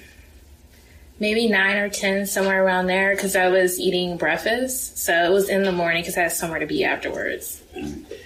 maybe 1.19 1.47
nine 1.47 1.77
or 1.77 1.89
ten, 1.89 2.25
somewhere 2.25 2.63
around 2.63 2.87
there, 2.87 3.15
because 3.15 3.35
I 3.35 3.49
was 3.49 3.79
eating 3.79 4.17
breakfast. 4.17 4.97
So 4.97 5.13
it 5.13 5.29
was 5.29 5.47
in 5.47 5.61
the 5.61 5.71
morning 5.71 6.01
because 6.01 6.17
I 6.17 6.21
had 6.21 6.31
somewhere 6.31 6.59
to 6.59 6.65
be 6.65 6.83
afterwards. 6.83 7.61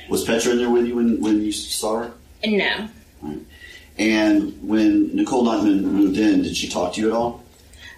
Was 0.09 0.24
Petra 0.24 0.53
in 0.53 0.59
there 0.59 0.70
with 0.70 0.86
you 0.86 0.95
when, 0.95 1.20
when 1.20 1.41
you 1.41 1.51
saw 1.51 2.03
her? 2.03 2.14
And 2.43 2.57
no, 2.57 2.89
And 3.97 4.57
when 4.67 5.15
Nicole 5.15 5.45
Nachtman 5.45 5.81
moved 5.83 6.17
in, 6.17 6.41
did 6.41 6.55
she 6.55 6.67
talk 6.67 6.93
to 6.93 7.01
you 7.01 7.07
at 7.09 7.13
all? 7.13 7.43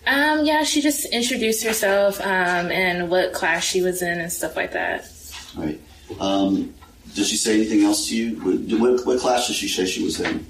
um, 0.07 0.45
yeah, 0.45 0.63
she 0.63 0.81
just 0.81 1.05
introduced 1.05 1.63
herself 1.63 2.19
um, 2.21 2.71
and 2.71 3.09
what 3.09 3.33
class 3.33 3.63
she 3.63 3.81
was 3.81 4.01
in 4.01 4.19
and 4.19 4.31
stuff 4.31 4.55
like 4.55 4.73
that. 4.73 5.09
Right. 5.55 5.79
Um, 6.19 6.73
did 7.15 7.25
she 7.25 7.37
say 7.37 7.55
anything 7.55 7.83
else 7.83 8.07
to 8.09 8.15
you? 8.15 8.35
What, 8.41 8.79
what, 8.79 9.05
what 9.05 9.19
class 9.19 9.47
did 9.47 9.55
she 9.55 9.67
say 9.67 9.85
she 9.85 10.03
was 10.03 10.19
in? 10.19 10.45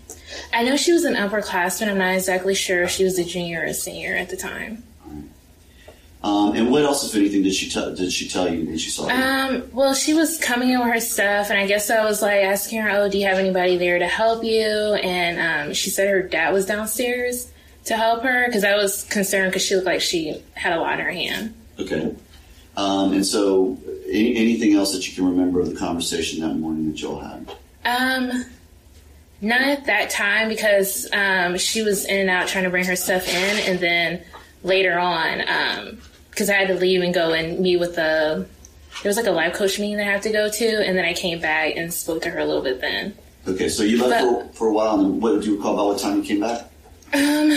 I 0.53 0.63
know 0.63 0.75
she 0.75 0.91
was 0.91 1.05
an 1.05 1.13
upperclassman. 1.13 1.87
I'm 1.87 1.97
not 1.97 2.15
exactly 2.15 2.55
sure 2.55 2.83
if 2.83 2.89
she 2.89 3.03
was 3.03 3.17
a 3.17 3.23
junior 3.23 3.61
or 3.61 3.65
a 3.65 3.73
senior 3.73 4.15
at 4.15 4.29
the 4.29 4.37
time. 4.37 4.83
Um, 6.26 6.55
and 6.55 6.71
what 6.71 6.82
else, 6.84 7.07
if 7.07 7.15
anything, 7.15 7.43
did 7.43 7.53
she 7.53 7.69
tell? 7.69 7.93
Did 7.93 8.11
she 8.11 8.28
tell 8.28 8.51
you 8.51 8.65
when 8.65 8.80
she 8.80 8.89
saw 8.89 9.07
you? 9.07 9.13
Um, 9.13 9.69
well, 9.71 9.93
she 9.93 10.15
was 10.15 10.39
coming 10.39 10.71
in 10.71 10.80
with 10.80 10.91
her 10.91 10.99
stuff, 10.99 11.51
and 11.51 11.59
I 11.59 11.67
guess 11.67 11.91
I 11.91 12.03
was 12.03 12.23
like 12.23 12.43
asking 12.43 12.82
her, 12.82 12.89
"Oh, 12.89 13.07
do 13.07 13.19
you 13.19 13.28
have 13.28 13.38
anybody 13.38 13.78
there 13.78 13.99
to 13.99 14.07
help 14.07 14.43
you?" 14.43 14.65
And 14.65 15.67
um, 15.67 15.73
she 15.76 15.91
said 15.91 16.09
her 16.09 16.23
dad 16.23 16.51
was 16.51 16.65
downstairs 16.65 17.51
to 17.84 17.95
help 17.95 18.23
her 18.23 18.47
because 18.47 18.63
I 18.63 18.76
was 18.76 19.03
concerned 19.03 19.51
because 19.51 19.61
she 19.61 19.76
looked 19.76 19.86
like 19.86 20.01
she 20.01 20.41
had 20.55 20.73
a 20.73 20.82
lot 20.82 20.99
in 20.99 21.05
her 21.05 21.11
hand. 21.11 21.53
Okay. 21.80 22.15
Um, 22.76 23.13
and 23.13 23.23
so, 23.23 23.78
any, 24.07 24.36
anything 24.36 24.73
else 24.73 24.93
that 24.93 25.07
you 25.07 25.13
can 25.13 25.26
remember 25.26 25.59
of 25.59 25.69
the 25.69 25.76
conversation 25.76 26.41
that 26.41 26.55
morning 26.55 26.89
that 26.89 26.99
y'all 26.99 27.19
had? 27.19 27.51
Um, 27.86 28.45
not 29.41 29.61
at 29.61 29.86
that 29.86 30.09
time 30.09 30.49
because 30.49 31.07
um, 31.13 31.59
she 31.59 31.84
was 31.84 32.03
in 32.05 32.21
and 32.21 32.30
out 32.32 32.47
trying 32.47 32.63
to 32.63 32.71
bring 32.71 32.86
her 32.86 32.95
stuff 32.95 33.28
in, 33.30 33.69
and 33.69 33.80
then 33.80 34.23
later 34.63 34.97
on, 34.97 35.41
because 36.36 36.49
I 36.49 36.55
had 36.55 36.67
to 36.67 36.75
leave 36.75 37.01
and 37.01 37.13
go 37.13 37.31
and 37.31 37.59
meet 37.61 37.77
with 37.77 37.95
the. 37.95 38.45
There 39.01 39.09
was 39.09 39.17
like 39.17 39.25
a 39.25 39.31
life 39.31 39.53
coach 39.53 39.79
meeting 39.79 39.97
that 39.97 40.07
I 40.07 40.11
had 40.11 40.21
to 40.23 40.31
go 40.31 40.49
to, 40.49 40.86
and 40.86 40.97
then 40.97 41.05
I 41.05 41.13
came 41.13 41.39
back 41.39 41.75
and 41.75 41.93
spoke 41.93 42.21
to 42.23 42.29
her 42.29 42.39
a 42.39 42.45
little 42.45 42.61
bit 42.61 42.81
then. 42.81 43.15
Okay, 43.47 43.69
so 43.69 43.83
you 43.83 44.05
left 44.05 44.23
for, 44.23 44.53
for 44.53 44.67
a 44.67 44.73
while, 44.73 44.99
and 44.99 45.21
what 45.21 45.41
do 45.41 45.49
you 45.49 45.57
recall 45.57 45.73
about 45.75 45.88
what 45.88 45.99
time 45.99 46.17
you 46.17 46.23
came 46.23 46.39
back? 46.41 46.69
Um, 47.13 47.53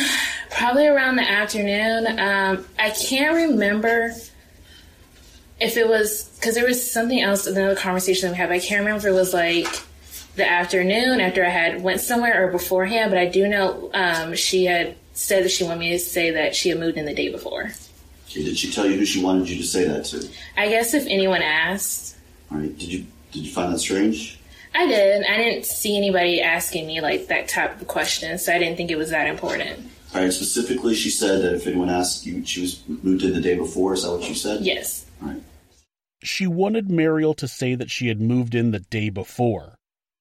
probably 0.50 0.86
around 0.86 1.16
the 1.16 1.28
afternoon. 1.28 2.06
Um, 2.18 2.64
I 2.78 2.90
can't 2.90 3.34
remember 3.34 4.12
if 5.60 5.76
it 5.76 5.88
was 5.88 6.24
because 6.36 6.54
there 6.54 6.66
was 6.66 6.90
something 6.90 7.20
else 7.20 7.46
in 7.46 7.56
another 7.56 7.76
conversation 7.76 8.28
that 8.28 8.32
we 8.32 8.38
had. 8.38 8.48
But 8.48 8.56
I 8.56 8.60
can't 8.60 8.80
remember 8.80 9.08
if 9.08 9.12
it 9.12 9.16
was 9.16 9.34
like 9.34 9.66
the 10.36 10.48
afternoon 10.48 11.20
after 11.20 11.44
I 11.44 11.48
had 11.48 11.82
went 11.82 12.00
somewhere 12.00 12.46
or 12.46 12.52
beforehand. 12.52 13.10
But 13.10 13.18
I 13.18 13.26
do 13.26 13.48
know 13.48 13.90
um, 13.92 14.34
she 14.34 14.66
had 14.66 14.96
said 15.14 15.44
that 15.44 15.50
she 15.50 15.64
wanted 15.64 15.80
me 15.80 15.90
to 15.90 15.98
say 15.98 16.32
that 16.32 16.54
she 16.54 16.68
had 16.68 16.78
moved 16.78 16.96
in 16.96 17.06
the 17.06 17.14
day 17.14 17.28
before. 17.28 17.72
Okay, 18.38 18.48
did 18.48 18.58
she 18.58 18.70
tell 18.70 18.86
you 18.86 18.96
who 18.96 19.04
she 19.04 19.20
wanted 19.22 19.48
you 19.48 19.56
to 19.56 19.64
say 19.64 19.84
that 19.88 20.04
to? 20.06 20.28
I 20.56 20.68
guess 20.68 20.94
if 20.94 21.06
anyone 21.06 21.42
asked, 21.42 22.16
All 22.52 22.58
right, 22.58 22.76
did 22.78 22.88
you 22.92 23.06
did 23.32 23.42
you 23.42 23.50
find 23.50 23.72
that 23.72 23.80
strange? 23.80 24.38
I 24.76 24.86
did. 24.86 25.24
I 25.26 25.36
didn't 25.38 25.66
see 25.66 25.96
anybody 25.96 26.40
asking 26.40 26.86
me 26.86 27.00
like 27.00 27.26
that 27.28 27.48
type 27.48 27.80
of 27.80 27.88
question, 27.88 28.38
so 28.38 28.54
I 28.54 28.58
didn't 28.60 28.76
think 28.76 28.92
it 28.92 28.96
was 28.96 29.10
that 29.10 29.26
important. 29.26 29.90
All 30.14 30.22
right, 30.22 30.32
specifically, 30.32 30.94
she 30.94 31.10
said 31.10 31.42
that 31.42 31.54
if 31.54 31.66
anyone 31.66 31.90
asked 31.90 32.26
you, 32.26 32.44
she 32.44 32.60
was 32.60 32.80
moved 32.86 33.24
in 33.24 33.34
the 33.34 33.40
day 33.40 33.56
before. 33.56 33.94
Is 33.94 34.04
that 34.04 34.12
what 34.12 34.28
you 34.28 34.36
said? 34.36 34.60
Yes. 34.60 35.06
All 35.20 35.28
right. 35.28 35.42
She 36.22 36.46
wanted 36.46 36.90
Mariel 36.90 37.34
to 37.34 37.48
say 37.48 37.74
that 37.74 37.90
she 37.90 38.06
had 38.06 38.20
moved 38.20 38.54
in 38.54 38.70
the 38.70 38.80
day 38.80 39.10
before. 39.10 39.74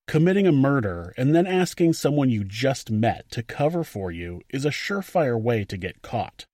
Committing 0.07 0.47
a 0.47 0.51
murder 0.51 1.13
and 1.18 1.36
then 1.36 1.45
asking 1.45 1.93
someone 1.93 2.30
you 2.30 2.43
just 2.43 2.89
met 2.89 3.30
to 3.32 3.43
cover 3.43 3.84
for 3.84 4.11
you 4.11 4.41
is 4.49 4.65
a 4.65 4.70
surefire 4.70 5.39
way 5.39 5.63
to 5.65 5.78
get 5.78 6.01
caught. 6.01 6.45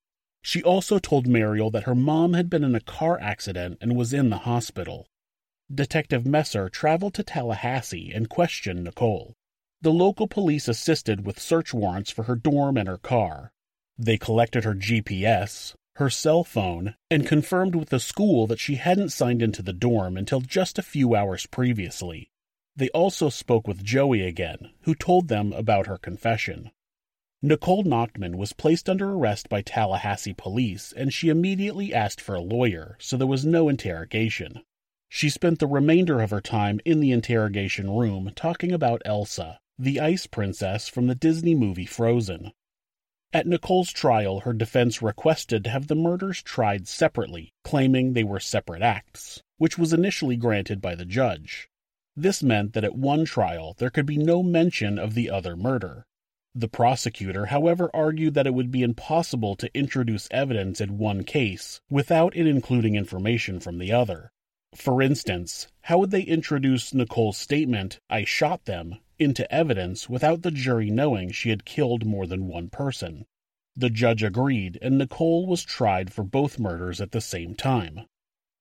She 0.46 0.62
also 0.62 0.98
told 0.98 1.26
Mariel 1.26 1.70
that 1.70 1.84
her 1.84 1.94
mom 1.94 2.34
had 2.34 2.50
been 2.50 2.64
in 2.64 2.74
a 2.74 2.80
car 2.80 3.18
accident 3.18 3.78
and 3.80 3.96
was 3.96 4.12
in 4.12 4.28
the 4.28 4.44
hospital. 4.44 5.06
Detective 5.74 6.26
Messer 6.26 6.68
traveled 6.68 7.14
to 7.14 7.22
Tallahassee 7.22 8.12
and 8.14 8.28
questioned 8.28 8.84
Nicole. 8.84 9.34
The 9.80 9.90
local 9.90 10.28
police 10.28 10.68
assisted 10.68 11.24
with 11.24 11.40
search 11.40 11.72
warrants 11.72 12.10
for 12.10 12.24
her 12.24 12.36
dorm 12.36 12.76
and 12.76 12.86
her 12.86 12.98
car. 12.98 13.52
They 13.96 14.18
collected 14.18 14.64
her 14.64 14.74
GPS, 14.74 15.74
her 15.96 16.10
cell 16.10 16.44
phone, 16.44 16.94
and 17.10 17.26
confirmed 17.26 17.74
with 17.74 17.88
the 17.88 17.98
school 17.98 18.46
that 18.48 18.60
she 18.60 18.74
hadn't 18.74 19.12
signed 19.12 19.40
into 19.40 19.62
the 19.62 19.72
dorm 19.72 20.18
until 20.18 20.42
just 20.42 20.78
a 20.78 20.82
few 20.82 21.14
hours 21.14 21.46
previously. 21.46 22.30
They 22.76 22.90
also 22.90 23.30
spoke 23.30 23.66
with 23.66 23.82
Joey 23.82 24.20
again, 24.20 24.72
who 24.82 24.94
told 24.94 25.28
them 25.28 25.54
about 25.54 25.86
her 25.86 25.96
confession. 25.96 26.70
Nicole 27.46 27.84
Nachtman 27.84 28.36
was 28.36 28.54
placed 28.54 28.88
under 28.88 29.10
arrest 29.10 29.50
by 29.50 29.60
Tallahassee 29.60 30.32
police, 30.32 30.94
and 30.96 31.12
she 31.12 31.28
immediately 31.28 31.92
asked 31.92 32.18
for 32.18 32.34
a 32.34 32.40
lawyer, 32.40 32.96
so 32.98 33.18
there 33.18 33.26
was 33.26 33.44
no 33.44 33.68
interrogation. 33.68 34.62
She 35.10 35.28
spent 35.28 35.58
the 35.58 35.66
remainder 35.66 36.22
of 36.22 36.30
her 36.30 36.40
time 36.40 36.80
in 36.86 37.00
the 37.00 37.12
interrogation 37.12 37.90
room 37.90 38.32
talking 38.34 38.72
about 38.72 39.02
Elsa, 39.04 39.58
the 39.78 40.00
ice 40.00 40.26
princess 40.26 40.88
from 40.88 41.06
the 41.06 41.14
Disney 41.14 41.54
movie 41.54 41.84
Frozen. 41.84 42.52
At 43.34 43.46
Nicole's 43.46 43.92
trial, 43.92 44.40
her 44.40 44.54
defense 44.54 45.02
requested 45.02 45.64
to 45.64 45.70
have 45.70 45.88
the 45.88 45.94
murders 45.94 46.42
tried 46.42 46.88
separately, 46.88 47.52
claiming 47.62 48.14
they 48.14 48.24
were 48.24 48.40
separate 48.40 48.80
acts, 48.80 49.42
which 49.58 49.76
was 49.76 49.92
initially 49.92 50.38
granted 50.38 50.80
by 50.80 50.94
the 50.94 51.04
judge. 51.04 51.68
This 52.16 52.42
meant 52.42 52.72
that 52.72 52.84
at 52.84 52.96
one 52.96 53.26
trial 53.26 53.74
there 53.76 53.90
could 53.90 54.06
be 54.06 54.16
no 54.16 54.42
mention 54.42 54.98
of 54.98 55.12
the 55.12 55.28
other 55.28 55.56
murder. 55.56 56.06
The 56.56 56.68
prosecutor, 56.68 57.46
however, 57.46 57.90
argued 57.92 58.34
that 58.34 58.46
it 58.46 58.54
would 58.54 58.70
be 58.70 58.82
impossible 58.82 59.56
to 59.56 59.76
introduce 59.76 60.28
evidence 60.30 60.80
in 60.80 60.98
one 60.98 61.24
case 61.24 61.80
without 61.90 62.36
it 62.36 62.46
including 62.46 62.94
information 62.94 63.58
from 63.58 63.78
the 63.78 63.90
other. 63.90 64.30
For 64.74 65.02
instance, 65.02 65.66
how 65.82 65.98
would 65.98 66.12
they 66.12 66.22
introduce 66.22 66.94
Nicole's 66.94 67.36
statement, 67.38 67.98
I 68.08 68.24
shot 68.24 68.66
them, 68.66 68.96
into 69.18 69.52
evidence 69.52 70.08
without 70.08 70.42
the 70.42 70.52
jury 70.52 70.90
knowing 70.90 71.32
she 71.32 71.50
had 71.50 71.64
killed 71.64 72.06
more 72.06 72.26
than 72.26 72.46
one 72.46 72.68
person? 72.70 73.26
The 73.74 73.90
judge 73.90 74.22
agreed, 74.22 74.78
and 74.80 74.98
Nicole 74.98 75.46
was 75.46 75.64
tried 75.64 76.12
for 76.12 76.22
both 76.22 76.60
murders 76.60 77.00
at 77.00 77.10
the 77.10 77.20
same 77.20 77.56
time. 77.56 78.06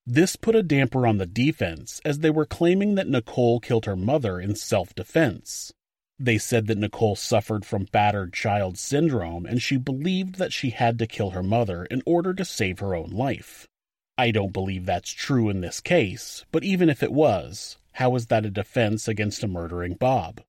This 0.06 0.36
put 0.36 0.56
a 0.56 0.64
damper 0.64 1.06
on 1.06 1.18
the 1.18 1.28
defense, 1.28 2.02
as 2.04 2.20
they 2.20 2.32
were 2.32 2.46
claiming 2.46 2.96
that 2.96 3.08
Nicole 3.08 3.60
killed 3.60 3.86
her 3.86 3.96
mother 3.96 4.40
in 4.40 4.56
self 4.56 4.96
defense. 4.96 5.72
They 6.20 6.38
said 6.38 6.68
that 6.68 6.78
Nicole 6.78 7.16
suffered 7.16 7.66
from 7.66 7.86
battered 7.92 8.34
child 8.34 8.78
syndrome 8.78 9.46
and 9.46 9.62
she 9.62 9.78
believed 9.78 10.36
that 10.36 10.54
she 10.54 10.70
had 10.70 11.00
to 11.00 11.08
kill 11.08 11.32
her 11.32 11.44
mother 11.44 11.86
in 11.86 12.02
order 12.06 12.34
to 12.34 12.46
save 12.46 12.80
her 12.80 12.96
own 12.96 13.10
life. 13.10 13.68
I 14.18 14.32
don't 14.32 14.54
believe 14.54 14.86
that's 14.86 15.12
true 15.12 15.50
in 15.50 15.62
this 15.62 15.82
case, 15.82 16.46
but 16.52 16.64
even 16.64 16.88
if 16.88 17.02
it 17.02 17.12
was, 17.12 17.78
how 17.94 18.16
is 18.16 18.28
that 18.28 18.46
a 18.46 18.52
defense 18.52 19.08
against 19.08 19.44
a 19.44 19.48
murdering 19.48 19.96
Bob? 19.96 20.42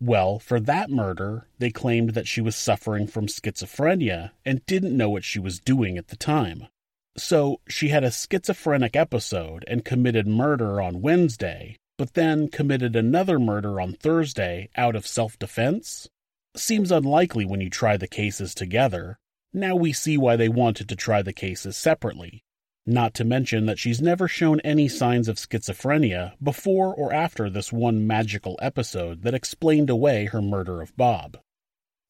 Well, 0.00 0.38
for 0.38 0.60
that 0.60 0.90
murder, 0.90 1.48
they 1.58 1.70
claimed 1.70 2.10
that 2.10 2.28
she 2.28 2.40
was 2.40 2.54
suffering 2.54 3.08
from 3.08 3.26
schizophrenia 3.26 4.30
and 4.44 4.64
didn't 4.66 4.96
know 4.96 5.10
what 5.10 5.24
she 5.24 5.40
was 5.40 5.58
doing 5.58 5.98
at 5.98 6.08
the 6.08 6.16
time. 6.16 6.68
So 7.16 7.60
she 7.68 7.88
had 7.88 8.04
a 8.04 8.12
schizophrenic 8.12 8.94
episode 8.94 9.64
and 9.66 9.84
committed 9.84 10.28
murder 10.28 10.80
on 10.80 11.02
Wednesday, 11.02 11.76
but 11.98 12.14
then 12.14 12.48
committed 12.48 12.96
another 12.96 13.38
murder 13.38 13.80
on 13.80 13.92
Thursday 13.92 14.70
out 14.76 14.96
of 14.96 15.06
self 15.06 15.38
defense? 15.38 16.08
Seems 16.56 16.90
unlikely 16.90 17.44
when 17.44 17.60
you 17.60 17.68
try 17.68 17.96
the 17.98 18.08
cases 18.08 18.54
together. 18.54 19.18
Now 19.52 19.76
we 19.76 19.92
see 19.92 20.16
why 20.16 20.36
they 20.36 20.48
wanted 20.48 20.88
to 20.88 20.96
try 20.96 21.20
the 21.20 21.32
cases 21.32 21.76
separately. 21.76 22.44
Not 22.86 23.12
to 23.14 23.24
mention 23.24 23.66
that 23.66 23.78
she's 23.78 24.00
never 24.00 24.28
shown 24.28 24.60
any 24.60 24.88
signs 24.88 25.28
of 25.28 25.36
schizophrenia 25.36 26.32
before 26.42 26.94
or 26.94 27.12
after 27.12 27.50
this 27.50 27.70
one 27.70 28.06
magical 28.06 28.58
episode 28.62 29.22
that 29.22 29.34
explained 29.34 29.90
away 29.90 30.24
her 30.26 30.40
murder 30.40 30.80
of 30.80 30.96
Bob. 30.96 31.36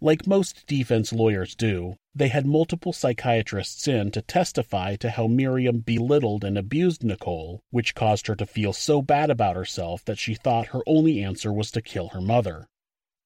Like 0.00 0.26
most 0.26 0.66
defense 0.68 1.12
lawyers 1.12 1.56
do, 1.56 1.96
they 2.18 2.28
had 2.28 2.46
multiple 2.46 2.92
psychiatrists 2.92 3.86
in 3.88 4.10
to 4.10 4.20
testify 4.20 4.96
to 4.96 5.10
how 5.10 5.26
Miriam 5.26 5.78
belittled 5.78 6.44
and 6.44 6.58
abused 6.58 7.04
Nicole, 7.04 7.62
which 7.70 7.94
caused 7.94 8.26
her 8.26 8.34
to 8.34 8.46
feel 8.46 8.72
so 8.72 9.00
bad 9.00 9.30
about 9.30 9.56
herself 9.56 10.04
that 10.04 10.18
she 10.18 10.34
thought 10.34 10.68
her 10.68 10.80
only 10.86 11.22
answer 11.22 11.52
was 11.52 11.70
to 11.70 11.80
kill 11.80 12.08
her 12.08 12.20
mother. 12.20 12.66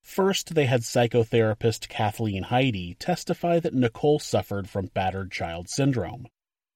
First, 0.03 0.55
they 0.55 0.67
had 0.67 0.83
psychotherapist 0.83 1.89
Kathleen 1.89 2.45
Heide 2.45 2.97
testify 2.99 3.61
that 3.61 3.75
Nicole 3.75 4.19
suffered 4.19 4.69
from 4.69 4.91
battered 4.95 5.31
child 5.31 5.69
syndrome. 5.69 6.27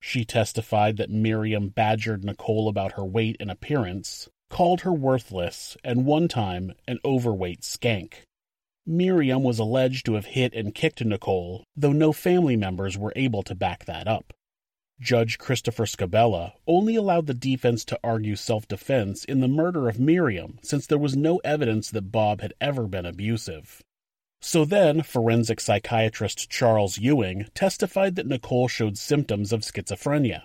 She 0.01 0.25
testified 0.25 0.97
that 0.97 1.11
Miriam 1.11 1.69
badgered 1.69 2.25
Nicole 2.25 2.69
about 2.69 2.93
her 2.93 3.05
weight 3.05 3.37
and 3.41 3.51
appearance, 3.51 4.29
called 4.49 4.83
her 4.83 4.93
worthless, 4.93 5.77
and 5.83 6.07
one 6.07 6.29
time 6.29 6.73
an 6.87 6.99
overweight 7.05 7.63
skank. 7.63 8.25
Miriam 8.87 9.43
was 9.43 9.59
alleged 9.59 10.07
to 10.07 10.15
have 10.15 10.27
hit 10.27 10.55
and 10.55 10.75
kicked 10.75 11.05
Nicole, 11.05 11.65
though 11.75 11.93
no 11.93 12.13
family 12.13 12.57
members 12.57 12.97
were 12.97 13.13
able 13.17 13.43
to 13.43 13.55
back 13.55 13.85
that 13.87 14.07
up. 14.07 14.33
Judge 15.01 15.37
Christopher 15.37 15.85
Sabella 15.85 16.55
only 16.67 16.95
allowed 16.95 17.27
the 17.27 17.35
defense 17.35 17.85
to 17.85 18.01
argue 18.03 18.37
self 18.37 18.67
defense 18.67 19.25
in 19.25 19.41
the 19.41 19.49
murder 19.49 19.89
of 19.89 19.99
Miriam 19.99 20.59
since 20.63 20.87
there 20.87 20.99
was 20.99 21.17
no 21.17 21.39
evidence 21.39 21.91
that 21.91 22.13
Bob 22.13 22.41
had 22.41 22.55
ever 22.61 22.87
been 22.87 23.05
abusive. 23.05 23.83
So 24.41 24.65
then, 24.65 25.03
forensic 25.03 25.61
psychiatrist 25.61 26.49
Charles 26.49 26.99
Ewing 26.99 27.49
testified 27.55 28.15
that 28.15 28.27
Nicole 28.27 28.69
showed 28.69 28.97
symptoms 28.97 29.53
of 29.53 29.63
schizophrenia. 29.63 30.45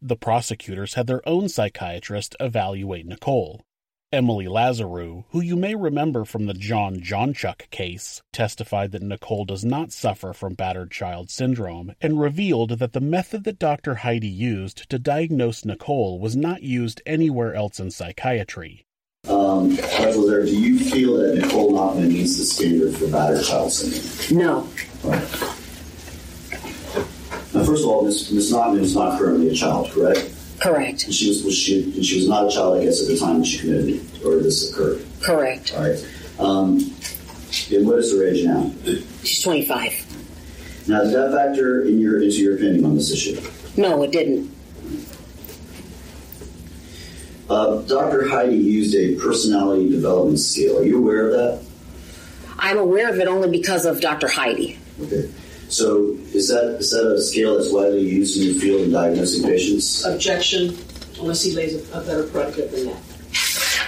The 0.00 0.16
prosecutors 0.16 0.94
had 0.94 1.06
their 1.06 1.26
own 1.28 1.48
psychiatrist 1.48 2.36
evaluate 2.38 3.06
Nicole. 3.06 3.62
Emily 4.14 4.46
Lazarou, 4.46 5.24
who 5.30 5.40
you 5.40 5.56
may 5.56 5.74
remember 5.74 6.24
from 6.24 6.46
the 6.46 6.54
John 6.54 7.00
Jonchuck 7.00 7.68
case, 7.70 8.22
testified 8.32 8.92
that 8.92 9.02
Nicole 9.02 9.44
does 9.44 9.64
not 9.64 9.90
suffer 9.90 10.32
from 10.32 10.54
battered 10.54 10.92
child 10.92 11.30
syndrome 11.30 11.96
and 12.00 12.20
revealed 12.20 12.78
that 12.78 12.92
the 12.92 13.00
method 13.00 13.42
that 13.42 13.58
Dr. 13.58 13.96
Heide 13.96 14.22
used 14.22 14.88
to 14.90 15.00
diagnose 15.00 15.64
Nicole 15.64 16.20
was 16.20 16.36
not 16.36 16.62
used 16.62 17.02
anywhere 17.04 17.56
else 17.56 17.80
in 17.80 17.90
psychiatry. 17.90 18.86
Um, 19.28 19.74
Dr. 19.74 20.26
There, 20.26 20.46
do 20.46 20.60
you 20.60 20.78
feel 20.78 21.16
that 21.16 21.34
Nicole 21.34 21.72
Nachtman 21.72 22.12
meets 22.12 22.36
the 22.38 22.44
standard 22.44 22.96
for 22.96 23.08
battered 23.08 23.44
child 23.44 23.72
syndrome? 23.72 24.38
No. 24.38 24.60
Now, 27.52 27.64
first 27.64 27.66
first 27.66 27.82
of 27.82 27.90
all, 27.90 28.04
Miss 28.04 28.30
Miss 28.30 28.52
Nachtman 28.52 28.78
is 28.78 28.94
not 28.94 29.18
currently 29.18 29.48
a 29.48 29.54
child, 29.54 29.90
correct? 29.90 30.33
Correct. 30.60 31.04
And 31.04 31.14
she 31.14 31.28
was, 31.28 31.42
was 31.42 31.56
she 31.56 31.82
and 31.82 32.04
she 32.04 32.16
was 32.16 32.28
not 32.28 32.46
a 32.46 32.50
child, 32.50 32.78
I 32.80 32.84
guess, 32.84 33.02
at 33.02 33.08
the 33.08 33.18
time 33.18 33.40
that 33.40 33.46
she 33.46 33.58
committed 33.58 33.88
it, 33.88 34.24
or 34.24 34.38
this 34.38 34.72
occurred. 34.72 35.04
Correct. 35.20 35.74
All 35.74 35.82
right. 35.82 36.06
Um, 36.38 36.78
and 37.72 37.86
what 37.86 37.98
is 37.98 38.12
her 38.12 38.26
age 38.26 38.44
now? 38.44 38.70
She's 39.22 39.42
25. 39.42 40.88
Now, 40.88 41.00
does 41.00 41.12
that 41.12 41.32
factor 41.32 41.82
in 41.82 41.98
your 41.98 42.22
into 42.22 42.36
your 42.36 42.56
opinion 42.56 42.84
on 42.84 42.96
this 42.96 43.10
issue? 43.10 43.40
No, 43.76 44.02
it 44.02 44.12
didn't. 44.12 44.52
Uh, 47.48 47.82
Dr. 47.82 48.28
Heide 48.28 48.52
used 48.52 48.94
a 48.94 49.16
personality 49.16 49.90
development 49.90 50.38
scale. 50.40 50.78
Are 50.78 50.84
you 50.84 50.98
aware 50.98 51.26
of 51.26 51.32
that? 51.32 51.64
I'm 52.58 52.78
aware 52.78 53.10
of 53.10 53.18
it 53.18 53.28
only 53.28 53.50
because 53.50 53.84
of 53.84 54.00
Dr. 54.00 54.28
Heide. 54.28 54.78
Okay. 55.00 55.30
So 55.74 56.16
is 56.32 56.46
that 56.48 56.76
is 56.78 56.92
that 56.92 57.04
a 57.04 57.20
scale 57.20 57.58
that's 57.58 57.72
widely 57.72 58.02
used 58.02 58.40
in 58.40 58.54
the 58.54 58.60
field 58.60 58.82
in 58.82 58.92
diagnosing 58.92 59.42
patients? 59.42 60.04
Objection, 60.04 60.78
unless 61.18 61.42
he 61.42 61.52
lays 61.52 61.74
a, 61.74 61.98
a 61.98 62.00
better 62.04 62.22
predicate 62.28 62.70
than 62.70 62.86
that. 62.86 63.02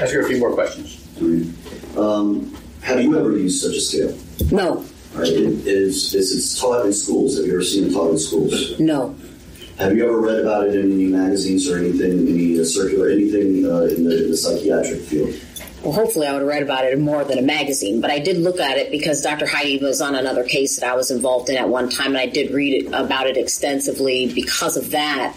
Ask 0.03 0.12
her 0.12 0.22
a 0.22 0.28
few 0.28 0.41
more 0.41 0.53
questions. 0.53 0.99
Um, 1.97 2.53
have 2.82 3.01
you 3.01 3.16
ever 3.16 3.39
used 3.39 3.62
such 3.62 3.76
a 3.76 3.80
scale? 3.80 4.18
No. 4.51 4.78
All 5.14 5.20
right. 5.20 5.28
It 5.28 5.68
is 5.68 6.12
is 6.12 6.34
it 6.34 6.61
taught 6.61 6.87
in 6.87 6.93
schools? 6.93 7.37
Have 7.37 7.47
you 7.47 7.53
ever 7.53 7.62
seen 7.62 7.84
it 7.84 7.93
taught 7.93 8.11
in 8.11 8.18
schools? 8.18 8.80
No. 8.80 9.14
Have 9.78 9.97
you 9.97 10.09
ever 10.09 10.20
read 10.20 10.41
about 10.41 10.66
it 10.66 10.74
in 10.74 10.91
any 10.91 11.07
magazines 11.07 11.70
or 11.70 11.78
anything, 11.78 12.26
any 12.26 12.59
uh, 12.59 12.64
circular, 12.64 13.11
anything 13.11 13.64
uh, 13.64 13.82
in, 13.82 14.03
the, 14.03 14.24
in 14.24 14.30
the 14.32 14.37
psychiatric 14.37 15.03
field? 15.03 15.34
Well, 15.87 15.95
hopefully, 15.95 16.26
I 16.26 16.32
would 16.32 16.41
have 16.41 16.49
read 16.49 16.64
about 16.64 16.84
it 16.84 16.95
in 16.95 17.01
more 17.01 17.22
than 17.22 17.39
a 17.39 17.43
magazine, 17.43 18.01
but 18.01 18.11
I 18.11 18.18
did 18.18 18.39
look 18.39 18.59
at 18.59 18.76
it 18.76 18.91
because 18.91 19.22
Dr. 19.22 19.47
Heide 19.47 19.80
was 19.82 20.01
on 20.01 20.16
another 20.16 20.43
case 20.43 20.80
that 20.80 20.91
I 20.91 20.97
was 20.97 21.12
involved 21.12 21.49
in 21.49 21.57
at 21.57 21.68
one 21.68 21.89
time, 21.89 22.09
and 22.09 22.18
I 22.18 22.26
did 22.26 22.51
read 22.51 22.93
about 22.93 23.28
it 23.28 23.37
extensively 23.37 24.32
because 24.34 24.76
of 24.76 24.91
that. 24.91 25.37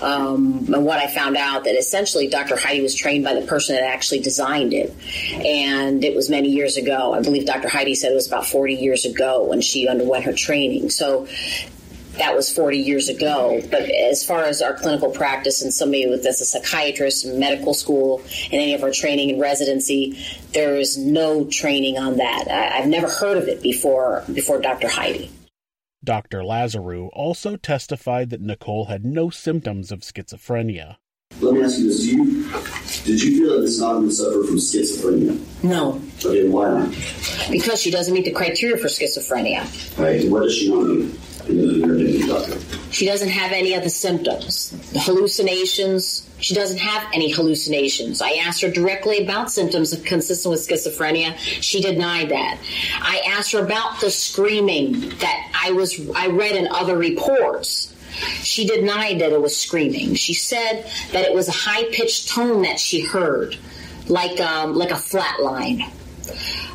Um, 0.00 0.72
and 0.72 0.86
what 0.86 1.00
I 1.00 1.14
found 1.14 1.36
out 1.36 1.64
that 1.64 1.74
essentially 1.74 2.28
Dr. 2.28 2.56
Heide 2.56 2.80
was 2.80 2.94
trained 2.94 3.24
by 3.24 3.34
the 3.34 3.42
person 3.42 3.74
that 3.74 3.84
actually 3.84 4.20
designed 4.20 4.72
it, 4.72 4.96
and 5.34 6.02
it 6.02 6.16
was 6.16 6.30
many 6.30 6.48
years 6.48 6.78
ago. 6.78 7.12
I 7.12 7.20
believe 7.20 7.44
Dr. 7.44 7.68
Heide 7.68 7.94
said 7.94 8.10
it 8.10 8.14
was 8.14 8.26
about 8.26 8.46
40 8.46 8.76
years 8.76 9.04
ago 9.04 9.44
when 9.44 9.60
she 9.60 9.86
underwent 9.86 10.24
her 10.24 10.32
training. 10.32 10.88
So 10.88 11.28
that 12.18 12.34
was 12.34 12.52
40 12.52 12.78
years 12.78 13.08
ago. 13.08 13.60
But 13.70 13.82
as 13.90 14.24
far 14.24 14.42
as 14.44 14.60
our 14.62 14.74
clinical 14.74 15.10
practice 15.10 15.62
and 15.62 15.72
somebody 15.72 16.06
with 16.06 16.22
that's 16.24 16.40
a 16.40 16.44
psychiatrist 16.44 17.24
in 17.24 17.38
medical 17.38 17.72
school 17.74 18.20
and 18.44 18.54
any 18.54 18.74
of 18.74 18.82
our 18.82 18.90
training 18.90 19.30
and 19.30 19.40
residency, 19.40 20.18
there 20.52 20.76
is 20.76 20.98
no 20.98 21.44
training 21.46 21.98
on 21.98 22.16
that. 22.16 22.48
I, 22.50 22.78
I've 22.78 22.88
never 22.88 23.08
heard 23.08 23.36
of 23.38 23.48
it 23.48 23.62
before 23.62 24.24
before 24.32 24.60
Dr. 24.60 24.88
Heide. 24.88 25.28
Dr. 26.02 26.38
Lazarou 26.40 27.10
also 27.12 27.56
testified 27.56 28.30
that 28.30 28.40
Nicole 28.40 28.86
had 28.86 29.04
no 29.04 29.28
symptoms 29.30 29.92
of 29.92 30.00
schizophrenia. 30.00 30.96
Let 31.40 31.54
me 31.54 31.62
ask 31.62 31.78
you 31.78 31.86
this: 31.88 32.00
Do 32.00 32.06
you 32.16 32.42
did 33.04 33.22
you 33.22 33.38
feel 33.46 33.54
that 33.56 33.62
Miss 33.62 33.80
Nachtman 33.80 34.10
suffered 34.10 34.46
from 34.46 34.56
schizophrenia? 34.56 35.38
No, 35.62 36.00
Okay, 36.24 36.48
why 36.48 36.70
not? 36.70 36.90
because 37.50 37.80
she 37.80 37.90
doesn't 37.90 38.12
meet 38.14 38.24
the 38.24 38.32
criteria 38.32 38.76
for 38.76 38.88
schizophrenia. 38.88 39.62
Right. 39.98 40.28
What 40.28 40.42
does 40.42 40.56
she 40.56 40.70
not 40.74 40.82
mean? 40.84 41.18
She 42.90 43.06
doesn't 43.06 43.28
have 43.28 43.52
any 43.52 43.74
of 43.74 43.84
the 43.84 43.90
symptoms. 43.90 44.70
The 44.92 45.00
hallucinations, 45.00 46.28
she 46.40 46.54
doesn't 46.54 46.78
have 46.78 47.06
any 47.12 47.30
hallucinations. 47.30 48.20
I 48.20 48.32
asked 48.44 48.62
her 48.62 48.70
directly 48.70 49.22
about 49.22 49.50
symptoms 49.50 49.98
consistent 50.04 50.50
with 50.50 50.60
schizophrenia. 50.66 51.36
She 51.38 51.80
denied 51.80 52.30
that. 52.30 52.58
I 53.00 53.22
asked 53.28 53.52
her 53.52 53.64
about 53.64 54.00
the 54.00 54.10
screaming 54.10 55.10
that 55.18 55.52
I 55.54 55.72
was 55.72 56.10
I 56.10 56.28
read 56.28 56.56
in 56.56 56.68
other 56.68 56.96
reports. 56.96 57.94
She 58.42 58.66
denied 58.66 59.20
that 59.20 59.32
it 59.32 59.40
was 59.40 59.56
screaming. 59.56 60.14
She 60.14 60.34
said 60.34 60.90
that 61.12 61.24
it 61.24 61.32
was 61.32 61.48
a 61.48 61.52
high 61.52 61.84
pitched 61.92 62.28
tone 62.28 62.62
that 62.62 62.80
she 62.80 63.00
heard, 63.00 63.56
like 64.08 64.40
um, 64.40 64.74
like 64.74 64.90
a 64.90 64.96
flat 64.96 65.40
line. 65.40 65.84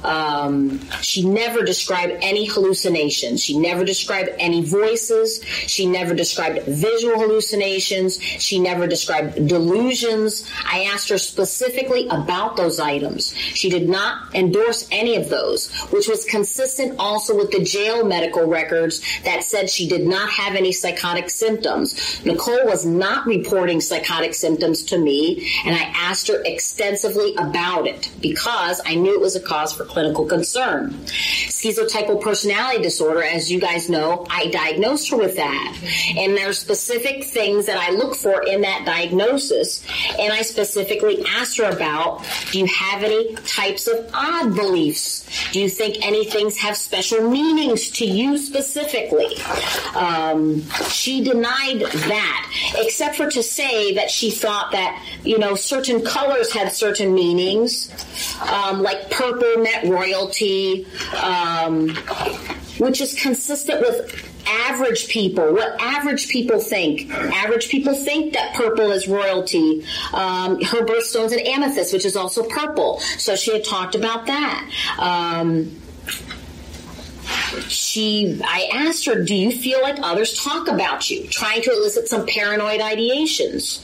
Um, 0.03 0.79
she 1.01 1.27
never 1.27 1.63
described 1.63 2.13
any 2.21 2.45
hallucinations. 2.45 3.41
She 3.41 3.57
never 3.57 3.83
described 3.83 4.29
any 4.39 4.63
voices. 4.63 5.43
She 5.43 5.85
never 5.85 6.13
described 6.13 6.63
visual 6.63 7.19
hallucinations. 7.19 8.21
She 8.21 8.59
never 8.59 8.87
described 8.87 9.47
delusions. 9.47 10.49
I 10.65 10.83
asked 10.83 11.09
her 11.09 11.17
specifically 11.17 12.07
about 12.07 12.55
those 12.55 12.79
items. 12.79 13.33
She 13.35 13.69
did 13.69 13.89
not 13.89 14.35
endorse 14.35 14.87
any 14.91 15.15
of 15.15 15.29
those, 15.29 15.71
which 15.89 16.07
was 16.07 16.25
consistent 16.25 16.99
also 16.99 17.35
with 17.35 17.51
the 17.51 17.63
jail 17.63 18.05
medical 18.05 18.45
records 18.45 19.01
that 19.23 19.43
said 19.43 19.69
she 19.69 19.87
did 19.87 20.05
not 20.05 20.29
have 20.29 20.55
any 20.55 20.71
psychotic 20.71 21.29
symptoms. 21.29 22.23
Nicole 22.25 22.65
was 22.65 22.85
not 22.85 23.25
reporting 23.25 23.81
psychotic 23.81 24.33
symptoms 24.33 24.83
to 24.83 24.97
me, 24.97 25.49
and 25.65 25.75
I 25.75 25.91
asked 25.95 26.27
her 26.27 26.41
extensively 26.43 27.33
about 27.35 27.87
it 27.87 28.11
because 28.21 28.81
I 28.85 28.95
knew 28.95 29.13
it 29.13 29.21
was 29.21 29.35
a 29.35 29.41
cause 29.45 29.73
for 29.73 29.85
clinical 29.85 30.25
concern. 30.25 30.91
Schizotypal 31.65 32.21
personality 32.21 32.81
disorder, 32.81 33.23
as 33.23 33.51
you 33.51 33.59
guys 33.59 33.89
know, 33.89 34.25
I 34.29 34.47
diagnosed 34.47 35.09
her 35.09 35.17
with 35.17 35.35
that. 35.37 35.77
And 36.17 36.35
there's 36.35 36.59
specific 36.59 37.25
things 37.25 37.65
that 37.65 37.77
I 37.77 37.91
look 37.91 38.15
for 38.15 38.43
in 38.43 38.61
that 38.61 38.85
diagnosis. 38.85 39.85
And 40.19 40.31
I 40.33 40.41
specifically 40.41 41.23
asked 41.27 41.57
her 41.57 41.69
about 41.69 42.23
do 42.51 42.59
you 42.59 42.65
have 42.65 43.03
any 43.03 43.35
types 43.35 43.87
of 43.87 44.09
odd 44.13 44.55
beliefs? 44.55 45.25
Do 45.51 45.59
you 45.59 45.69
think 45.69 46.05
any 46.05 46.25
things 46.25 46.57
have 46.57 46.77
special 46.77 47.29
meanings 47.29 47.91
to 47.91 48.05
you 48.05 48.37
specifically? 48.37 49.35
Um, 49.95 50.61
she 50.89 51.23
denied 51.23 51.81
that, 51.81 52.73
except 52.77 53.15
for 53.15 53.29
to 53.31 53.43
say 53.43 53.95
that 53.95 54.09
she 54.09 54.31
thought 54.31 54.71
that, 54.71 55.03
you 55.23 55.39
know, 55.39 55.55
certain 55.55 56.03
colors 56.03 56.51
had 56.51 56.71
certain 56.71 57.13
meanings, 57.13 57.89
um, 58.41 58.81
like 58.81 59.09
purple 59.09 59.24
meant 59.33 59.89
royalty, 59.89 60.85
um, 61.21 61.89
which 62.77 63.01
is 63.01 63.13
consistent 63.13 63.81
with 63.81 64.31
average 64.47 65.07
people, 65.07 65.53
what 65.53 65.79
average 65.81 66.29
people 66.29 66.59
think. 66.59 67.11
Average 67.11 67.69
people 67.69 67.95
think 67.95 68.33
that 68.33 68.53
purple 68.53 68.91
is 68.91 69.07
royalty. 69.07 69.85
Um, 70.13 70.61
her 70.61 70.85
birthstone's 70.85 71.31
an 71.31 71.39
amethyst, 71.39 71.93
which 71.93 72.05
is 72.05 72.15
also 72.15 72.43
purple. 72.43 72.99
So 73.17 73.35
she 73.35 73.53
had 73.53 73.63
talked 73.63 73.95
about 73.95 74.27
that. 74.27 74.69
Um, 74.99 75.81
she 77.61 78.41
i 78.43 78.69
asked 78.73 79.05
her 79.05 79.23
do 79.23 79.35
you 79.35 79.51
feel 79.51 79.81
like 79.81 79.97
others 80.01 80.43
talk 80.43 80.67
about 80.67 81.09
you? 81.09 81.27
Trying 81.27 81.61
to 81.63 81.71
elicit 81.71 82.07
some 82.07 82.25
paranoid 82.25 82.79
ideations. 82.79 83.81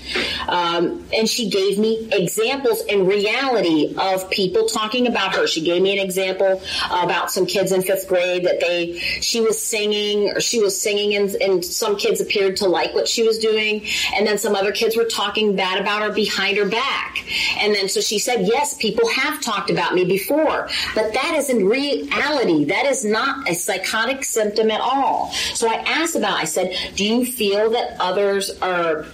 Um, 0.48 1.06
and 1.14 1.28
she 1.28 1.50
gave 1.50 1.80
me 1.80 2.08
examples 2.12 2.84
in 2.86 3.06
reality 3.06 3.94
of 3.98 4.30
people 4.30 4.66
talking 4.68 5.08
about 5.08 5.36
her. 5.36 5.48
She 5.48 5.62
gave 5.62 5.82
me 5.82 5.98
an 5.98 6.04
example 6.04 6.62
about 6.92 7.32
some 7.32 7.46
kids 7.46 7.72
in 7.72 7.82
fifth 7.82 8.08
grade 8.08 8.46
that 8.46 8.60
they 8.60 8.98
she 8.98 9.42
was 9.42 9.62
singing 9.62 10.30
or 10.30 10.42
she 10.42 10.60
was 10.60 10.80
singing 10.80 11.16
and, 11.16 11.30
and 11.36 11.66
some 11.66 11.96
kids 11.98 12.22
appeared 12.22 12.58
to 12.58 12.68
like 12.68 12.94
what 12.94 13.08
she 13.08 13.24
was 13.24 13.40
doing. 13.40 13.86
And 14.16 14.26
then 14.28 14.38
some 14.38 14.56
other 14.56 14.72
kids 14.72 14.96
were 14.96 15.06
talking 15.06 15.56
bad 15.56 15.80
about 15.82 16.02
her 16.02 16.12
behind 16.12 16.58
her 16.58 16.68
back. 16.68 17.24
And 17.60 17.74
then 17.74 17.90
so 17.90 18.02
she 18.02 18.20
said 18.20 18.48
yes 18.48 18.78
people 18.78 19.08
have 19.10 19.42
talked 19.42 19.70
about 19.70 19.96
me 19.96 20.06
before. 20.06 20.70
But 20.96 21.14
that 21.14 21.36
is 21.36 21.50
in 21.50 21.66
reality. 21.68 22.66
That 22.66 22.86
is 22.86 23.04
not 23.04 23.50
a 23.50 23.56
psychotic 23.64 24.24
symptom 24.24 24.72
at 24.72 24.82
all. 24.82 25.32
So 25.54 25.70
I 25.70 25.76
asked 25.76 26.16
about, 26.16 26.38
I 26.38 26.46
said, 26.46 26.76
do 26.96 27.06
you 27.06 27.26
feel 27.26 27.72
that 27.72 27.98
others 28.00 28.50
are 28.62 29.06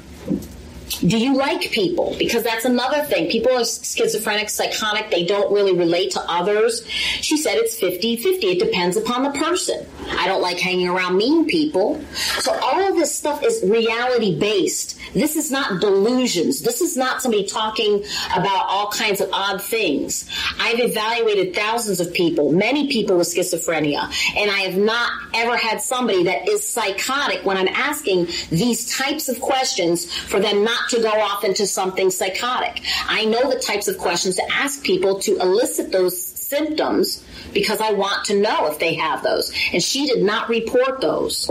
do 0.88 1.18
you 1.18 1.36
like 1.36 1.62
people? 1.72 2.16
Because 2.18 2.44
that's 2.44 2.66
another 2.66 3.04
thing. 3.04 3.30
People 3.30 3.52
are 3.52 3.66
schizophrenic, 3.66 4.50
psychotic, 4.50 5.12
they 5.12 5.26
don't 5.26 5.52
really 5.52 5.76
relate 5.76 6.12
to 6.12 6.22
others. 6.22 6.86
She 6.88 7.38
said 7.38 7.56
it's 7.56 7.78
50 7.80 8.18
50. 8.18 8.48
It 8.48 8.60
depends 8.60 8.98
upon 8.98 9.24
the 9.24 9.32
person. 9.32 9.86
I 10.10 10.28
don't 10.28 10.42
like 10.42 10.60
hanging 10.60 10.88
around 10.88 11.18
mean 11.18 11.46
people. 11.46 12.02
So 12.40 12.54
all 12.54 12.88
of 12.88 12.96
this 12.96 13.14
stuff 13.14 13.44
is 13.44 13.64
reality 13.64 14.38
based. 14.40 14.98
This 15.14 15.36
is 15.36 15.52
not 15.52 15.82
delusions. 15.82 16.62
This 16.62 16.82
is 16.82 16.96
not 16.96 17.22
somebody 17.22 17.46
talking 17.46 18.04
about 18.36 18.66
all 18.68 18.90
kinds 18.92 19.22
of 19.22 19.30
odd 19.32 19.62
things. 19.62 20.30
I've 20.60 20.80
evaluated 20.80 21.56
thousands 21.56 22.00
of 22.00 22.14
people, 22.14 22.52
many 22.52 22.88
people 22.92 23.18
with 23.18 23.28
schizophrenia, 23.28 24.04
and 24.38 24.52
I 24.52 24.60
have 24.60 24.78
not 24.78 25.12
ever 25.34 25.58
had 25.58 25.82
somebody 25.82 26.24
that 26.24 26.48
is 26.48 26.68
psychotic 26.68 27.46
when 27.46 27.58
I'm 27.58 27.68
asking 27.68 28.28
these 28.50 28.96
types 28.98 29.30
of 29.30 29.40
questions 29.40 30.12
for 30.12 30.40
them 30.40 30.64
not 30.64 30.77
to 30.90 31.02
go 31.02 31.10
off 31.10 31.44
into 31.44 31.68
something 31.68 32.10
psychotic. 32.10 32.82
I 33.08 33.26
know 33.26 33.50
the 33.50 33.60
types 33.60 33.88
of 33.88 33.98
questions 33.98 34.36
to 34.36 34.52
ask 34.52 34.84
people 34.84 35.20
to 35.20 35.40
elicit 35.40 35.92
those 35.92 36.22
symptoms 36.22 37.24
because 37.54 37.82
I 37.82 37.92
want 37.92 38.26
to 38.26 38.40
know 38.40 38.68
if 38.68 38.80
they 38.80 38.96
have 38.96 39.24
those. 39.24 39.54
And 39.74 39.84
she 39.84 40.06
did 40.06 40.24
not 40.24 40.50
report 40.50 41.02
those. 41.02 41.50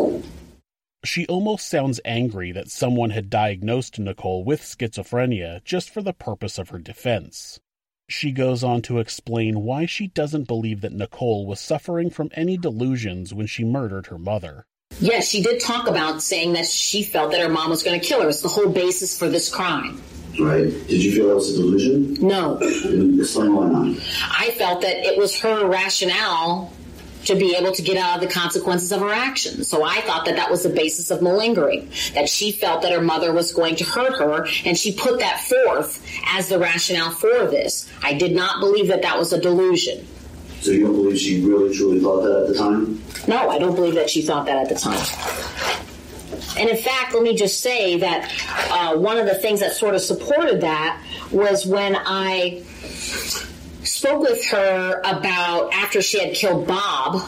She 1.04 1.26
almost 1.26 1.68
sounds 1.68 2.00
angry 2.04 2.52
that 2.52 2.70
someone 2.70 3.10
had 3.10 3.30
diagnosed 3.30 3.98
Nicole 3.98 4.42
with 4.44 4.62
schizophrenia 4.62 5.62
just 5.64 5.90
for 5.90 6.02
the 6.02 6.12
purpose 6.12 6.58
of 6.58 6.70
her 6.70 6.78
defense. 6.78 7.60
She 8.08 8.32
goes 8.32 8.62
on 8.62 8.82
to 8.82 8.98
explain 8.98 9.62
why 9.62 9.86
she 9.86 10.06
doesn't 10.06 10.48
believe 10.48 10.80
that 10.80 10.92
Nicole 10.92 11.46
was 11.46 11.60
suffering 11.60 12.10
from 12.10 12.30
any 12.34 12.56
delusions 12.56 13.34
when 13.34 13.46
she 13.46 13.64
murdered 13.64 14.06
her 14.06 14.18
mother. 14.18 14.66
Yes, 14.98 15.28
she 15.28 15.42
did 15.42 15.60
talk 15.60 15.88
about 15.88 16.22
saying 16.22 16.54
that 16.54 16.66
she 16.66 17.02
felt 17.02 17.32
that 17.32 17.40
her 17.40 17.48
mom 17.48 17.70
was 17.70 17.82
going 17.82 18.00
to 18.00 18.06
kill 18.06 18.22
her. 18.22 18.28
It's 18.28 18.40
the 18.40 18.48
whole 18.48 18.68
basis 18.68 19.16
for 19.18 19.28
this 19.28 19.48
crime. 19.54 20.00
Right. 20.40 20.64
Did 20.88 21.04
you 21.04 21.12
feel 21.12 21.28
that 21.28 21.34
was 21.34 21.50
a 21.50 21.56
delusion? 21.56 22.14
No. 22.14 22.58
Explain 22.58 23.54
why 23.54 23.68
not. 23.68 23.98
I 24.30 24.54
felt 24.56 24.82
that 24.82 25.06
it 25.06 25.18
was 25.18 25.38
her 25.40 25.66
rationale 25.66 26.72
to 27.24 27.34
be 27.34 27.56
able 27.56 27.72
to 27.72 27.82
get 27.82 27.96
out 27.96 28.16
of 28.16 28.28
the 28.28 28.32
consequences 28.32 28.92
of 28.92 29.00
her 29.00 29.12
actions. 29.12 29.68
So 29.68 29.82
I 29.82 30.00
thought 30.02 30.26
that 30.26 30.36
that 30.36 30.50
was 30.50 30.62
the 30.62 30.68
basis 30.68 31.10
of 31.10 31.22
malingering, 31.22 31.90
that 32.14 32.28
she 32.28 32.52
felt 32.52 32.82
that 32.82 32.92
her 32.92 33.00
mother 33.00 33.32
was 33.32 33.52
going 33.52 33.76
to 33.76 33.84
hurt 33.84 34.16
her, 34.18 34.46
and 34.64 34.78
she 34.78 34.92
put 34.92 35.18
that 35.18 35.40
forth 35.40 36.06
as 36.28 36.48
the 36.48 36.58
rationale 36.58 37.10
for 37.10 37.48
this. 37.48 37.90
I 38.02 38.14
did 38.14 38.34
not 38.34 38.60
believe 38.60 38.88
that 38.88 39.02
that 39.02 39.18
was 39.18 39.32
a 39.32 39.40
delusion. 39.40 40.06
So 40.66 40.72
you 40.72 40.80
don't 40.80 40.94
believe 40.94 41.16
she 41.16 41.44
really 41.44 41.72
truly 41.72 42.00
thought 42.00 42.22
that 42.22 42.42
at 42.42 42.48
the 42.48 42.54
time? 42.54 43.00
No, 43.28 43.50
I 43.50 43.60
don't 43.60 43.76
believe 43.76 43.94
that 43.94 44.10
she 44.10 44.22
thought 44.22 44.46
that 44.46 44.56
at 44.56 44.68
the 44.68 44.74
time. 44.74 44.98
And 46.58 46.68
in 46.68 46.76
fact, 46.76 47.14
let 47.14 47.22
me 47.22 47.36
just 47.36 47.60
say 47.60 47.98
that 47.98 48.32
uh, 48.72 48.96
one 48.98 49.16
of 49.16 49.26
the 49.26 49.36
things 49.36 49.60
that 49.60 49.74
sort 49.74 49.94
of 49.94 50.00
supported 50.00 50.62
that 50.62 51.00
was 51.30 51.64
when 51.66 51.94
I 51.94 52.64
spoke 53.84 54.22
with 54.22 54.44
her 54.46 55.00
about 55.04 55.72
after 55.72 56.02
she 56.02 56.18
had 56.18 56.34
killed 56.34 56.66
Bob, 56.66 57.22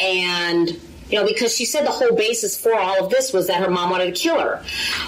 and 0.00 0.80
you 1.12 1.18
know, 1.18 1.26
because 1.26 1.54
she 1.54 1.66
said 1.66 1.86
the 1.86 1.90
whole 1.90 2.16
basis 2.16 2.58
for 2.58 2.74
all 2.74 3.04
of 3.04 3.10
this 3.10 3.34
was 3.34 3.46
that 3.48 3.62
her 3.62 3.70
mom 3.70 3.90
wanted 3.90 4.06
to 4.06 4.20
kill 4.20 4.40
her. 4.40 4.64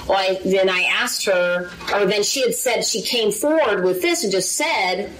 Well, 0.07 0.19
I, 0.19 0.39
then 0.45 0.69
I 0.69 0.83
asked 0.83 1.25
her, 1.25 1.71
or 1.95 2.05
then 2.05 2.23
she 2.23 2.43
had 2.43 2.55
said 2.55 2.85
she 2.85 3.01
came 3.01 3.33
forward 3.33 3.85
with 3.85 4.03
this 4.03 4.23
and 4.23 4.31
just 4.31 4.53
said, 4.53 5.11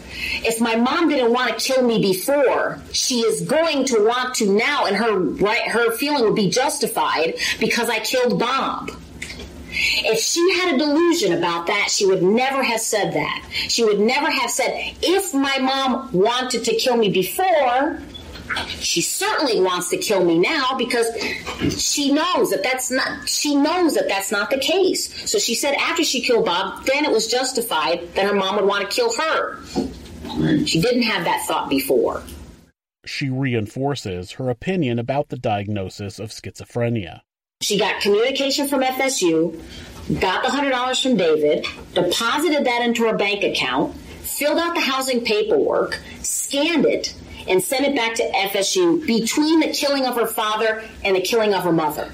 if 0.45 0.61
my 0.61 0.77
mom 0.77 1.09
didn't 1.09 1.33
want 1.33 1.59
to 1.59 1.73
kill 1.73 1.83
me 1.83 2.03
before, 2.03 2.81
she 2.93 3.21
is 3.21 3.41
going 3.41 3.87
to 3.87 4.05
want 4.05 4.35
to 4.37 4.55
now, 4.55 4.85
and 4.85 4.95
her 4.95 5.19
right, 5.19 5.67
her 5.69 5.91
feeling 5.93 6.23
would 6.25 6.37
be 6.37 6.51
justified 6.51 7.39
because 7.59 7.89
I 7.89 8.01
killed 8.01 8.39
Bob. 8.39 8.91
If 9.77 10.21
she 10.21 10.61
had 10.61 10.75
a 10.75 10.79
delusion 10.79 11.33
about 11.33 11.67
that, 11.67 11.89
she 11.91 12.07
would 12.07 12.23
never 12.23 12.63
have 12.63 12.81
said 12.81 13.15
that. 13.15 13.45
She 13.51 13.85
would 13.85 13.99
never 13.99 14.31
have 14.31 14.51
said, 14.51 14.95
if 15.03 15.35
my 15.35 15.59
mom 15.59 16.13
wanted 16.13 16.65
to 16.65 16.75
kill 16.75 16.97
me 16.97 17.11
before, 17.11 17.99
she 18.81 19.01
certainly 19.01 19.61
wants 19.61 19.91
to 19.91 19.97
kill 19.97 20.25
me 20.25 20.39
now 20.39 20.75
because 20.77 21.07
she 21.71 22.13
knows 22.13 22.51
that 22.51 22.63
that's 22.63 22.91
not 22.91 23.29
she 23.29 23.55
knows 23.55 23.95
that 23.95 24.09
that's 24.09 24.31
not 24.31 24.51
the 24.51 24.59
case. 24.59 25.31
So 25.31 25.39
she 25.39 25.55
said 25.55 25.75
after 25.75 26.05
she 26.05 26.21
killed 26.21 26.45
Bob, 26.45 26.85
then 26.87 27.05
it 27.05 27.11
was 27.11 27.27
justified 27.27 28.15
that 28.15 28.27
her 28.27 28.35
mom 28.35 28.57
would 28.57 28.67
want 28.67 28.89
to 28.89 28.95
kill 28.95 29.13
her. 29.17 29.59
She 30.67 30.81
didn't 30.81 31.03
have 31.03 31.25
that 31.25 31.45
thought 31.47 31.69
before. 31.69 32.23
She 33.07 33.29
reinforces 33.29 34.33
her 34.33 34.49
opinion 34.51 34.99
about 34.99 35.29
the 35.29 35.37
diagnosis 35.37 36.19
of 36.19 36.31
schizophrenia. 36.31 37.21
She 37.61 37.79
got 37.79 38.01
communication 38.01 38.67
from 38.67 38.83
FSU, 38.83 39.61
got 40.21 40.43
the 40.43 40.51
$100 40.51 41.03
from 41.03 41.17
David, 41.17 41.67
deposited 41.95 42.67
that 42.67 42.83
into 42.83 43.05
her 43.05 43.17
bank 43.17 43.45
account, 43.45 43.95
filled 43.95 44.59
out 44.59 44.75
the 44.75 44.81
housing 44.81 45.25
paperwork, 45.25 45.99
scanned 46.23 46.85
it, 46.87 47.15
and 47.49 47.63
sent 47.63 47.87
it 47.87 47.95
back 47.95 48.15
to 48.15 48.23
FSU 48.23 49.07
between 49.07 49.61
the 49.61 49.69
killing 49.69 50.07
of 50.07 50.15
her 50.17 50.27
father 50.27 50.83
and 51.05 51.17
the 51.17 51.21
killing 51.21 51.55
of 51.55 51.65
her 51.65 51.73
mother. 51.73 52.11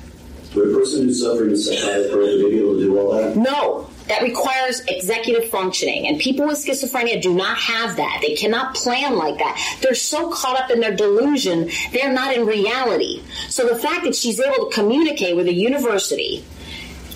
Would 0.54 0.70
a 0.70 0.74
person 0.74 1.04
who's 1.04 1.22
suffering 1.22 1.52
a 1.52 1.56
psychotic 1.56 2.10
break 2.10 2.40
be 2.40 2.58
able 2.58 2.74
to 2.74 2.80
do 2.80 2.98
all 2.98 3.12
that? 3.12 3.36
No, 3.36 3.88
that 4.08 4.22
requires 4.22 4.80
executive 4.88 5.48
functioning, 5.48 6.08
and 6.08 6.18
people 6.18 6.44
with 6.44 6.58
schizophrenia 6.58 7.22
do 7.22 7.32
not 7.32 7.56
have 7.56 7.96
that. 7.96 8.18
They 8.20 8.34
cannot 8.34 8.74
plan 8.74 9.16
like 9.16 9.38
that. 9.38 9.78
They're 9.80 9.94
so 9.94 10.32
caught 10.32 10.60
up 10.60 10.70
in 10.70 10.80
their 10.80 10.94
delusion, 10.94 11.70
they're 11.92 12.12
not 12.12 12.36
in 12.36 12.44
reality. 12.44 13.22
So 13.48 13.68
the 13.68 13.78
fact 13.78 14.04
that 14.04 14.16
she's 14.16 14.40
able 14.40 14.68
to 14.68 14.74
communicate 14.74 15.36
with 15.36 15.46
a 15.46 15.54
university, 15.54 16.44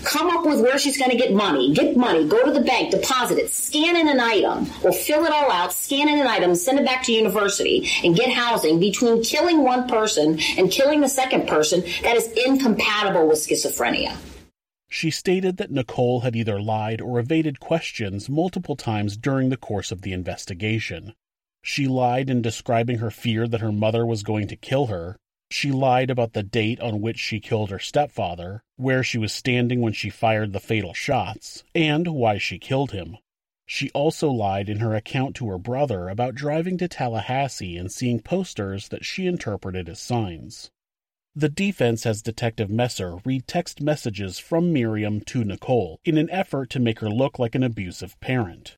come 0.04 0.28
up 0.30 0.44
with 0.44 0.60
where 0.60 0.78
she's 0.78 0.98
going 0.98 1.10
to 1.10 1.16
get 1.16 1.32
money, 1.32 1.72
get 1.72 1.96
money, 1.96 2.26
go 2.26 2.44
to 2.44 2.52
the 2.52 2.60
bank, 2.60 2.90
deposit 2.90 3.38
it, 3.38 3.50
scan 3.50 3.96
in 3.96 4.08
an 4.08 4.20
item, 4.20 4.70
or 4.82 4.92
fill 4.92 5.24
it 5.24 5.32
all 5.32 5.50
out, 5.50 5.72
scan 5.72 6.08
in 6.08 6.20
an 6.20 6.26
item, 6.26 6.54
send 6.54 6.78
it 6.78 6.84
back 6.84 7.02
to 7.04 7.12
university, 7.12 7.90
and 8.04 8.16
get 8.16 8.30
housing 8.32 8.78
between 8.78 9.22
killing 9.22 9.62
one 9.62 9.88
person 9.88 10.38
and 10.58 10.70
killing 10.70 11.00
the 11.00 11.08
second 11.08 11.48
person, 11.48 11.80
that 12.02 12.16
is 12.16 12.28
incompatible 12.46 13.26
with 13.26 13.38
schizophrenia. 13.38 14.16
She 14.88 15.10
stated 15.10 15.56
that 15.56 15.72
Nicole 15.72 16.20
had 16.20 16.36
either 16.36 16.60
lied 16.60 17.00
or 17.00 17.18
evaded 17.18 17.58
questions 17.58 18.28
multiple 18.28 18.76
times 18.76 19.16
during 19.16 19.48
the 19.48 19.56
course 19.56 19.90
of 19.90 20.02
the 20.02 20.12
investigation. 20.12 21.14
She 21.62 21.88
lied 21.88 22.30
in 22.30 22.42
describing 22.42 22.98
her 22.98 23.10
fear 23.10 23.48
that 23.48 23.60
her 23.60 23.72
mother 23.72 24.06
was 24.06 24.22
going 24.22 24.46
to 24.48 24.56
kill 24.56 24.86
her. 24.86 25.16
She 25.56 25.70
lied 25.70 26.10
about 26.10 26.32
the 26.32 26.42
date 26.42 26.80
on 26.80 27.00
which 27.00 27.16
she 27.16 27.38
killed 27.38 27.70
her 27.70 27.78
stepfather, 27.78 28.64
where 28.74 29.04
she 29.04 29.18
was 29.18 29.32
standing 29.32 29.80
when 29.80 29.92
she 29.92 30.10
fired 30.10 30.52
the 30.52 30.58
fatal 30.58 30.92
shots, 30.92 31.62
and 31.76 32.08
why 32.08 32.38
she 32.38 32.58
killed 32.58 32.90
him. 32.90 33.18
She 33.64 33.88
also 33.90 34.32
lied 34.32 34.68
in 34.68 34.80
her 34.80 34.96
account 34.96 35.36
to 35.36 35.48
her 35.50 35.58
brother 35.58 36.08
about 36.08 36.34
driving 36.34 36.76
to 36.78 36.88
Tallahassee 36.88 37.76
and 37.76 37.92
seeing 37.92 38.18
posters 38.18 38.88
that 38.88 39.04
she 39.04 39.28
interpreted 39.28 39.88
as 39.88 40.00
signs. 40.00 40.72
The 41.36 41.50
defense 41.50 42.02
has 42.02 42.20
Detective 42.20 42.68
Messer 42.68 43.18
read 43.24 43.46
text 43.46 43.80
messages 43.80 44.40
from 44.40 44.72
Miriam 44.72 45.20
to 45.20 45.44
Nicole 45.44 46.00
in 46.04 46.18
an 46.18 46.30
effort 46.30 46.68
to 46.70 46.80
make 46.80 46.98
her 46.98 47.08
look 47.08 47.38
like 47.38 47.54
an 47.54 47.62
abusive 47.62 48.18
parent. 48.18 48.76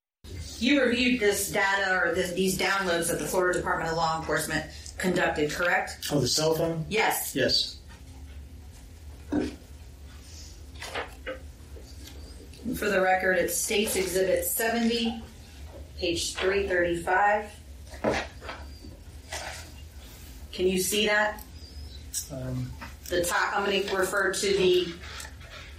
You 0.59 0.83
reviewed 0.83 1.21
this 1.21 1.51
data 1.51 2.01
or 2.03 2.15
this, 2.15 2.33
these 2.33 2.57
downloads 2.59 3.09
that 3.09 3.19
the 3.19 3.27
Florida 3.27 3.59
Department 3.59 3.91
of 3.91 3.97
Law 3.97 4.19
Enforcement 4.19 4.65
conducted, 4.97 5.51
correct? 5.51 6.09
Oh, 6.11 6.19
the 6.21 6.29
cell 6.29 6.55
phone? 6.55 6.85
Yes. 6.89 7.35
Yes. 7.37 7.77
For 12.75 12.89
the 12.89 13.01
record, 13.01 13.39
it's 13.39 13.55
States 13.57 13.95
Exhibit 13.97 14.45
70, 14.45 15.23
page 15.99 16.35
335. 16.35 17.51
Can 20.53 20.67
you 20.67 20.81
see 20.81 21.07
that? 21.07 21.43
Um, 22.33 22.71
The 23.09 23.23
top, 23.25 23.57
I'm 23.57 23.67
going 23.67 23.87
to 23.87 23.97
refer 23.97 24.33
to 24.33 24.47
the 24.57 24.89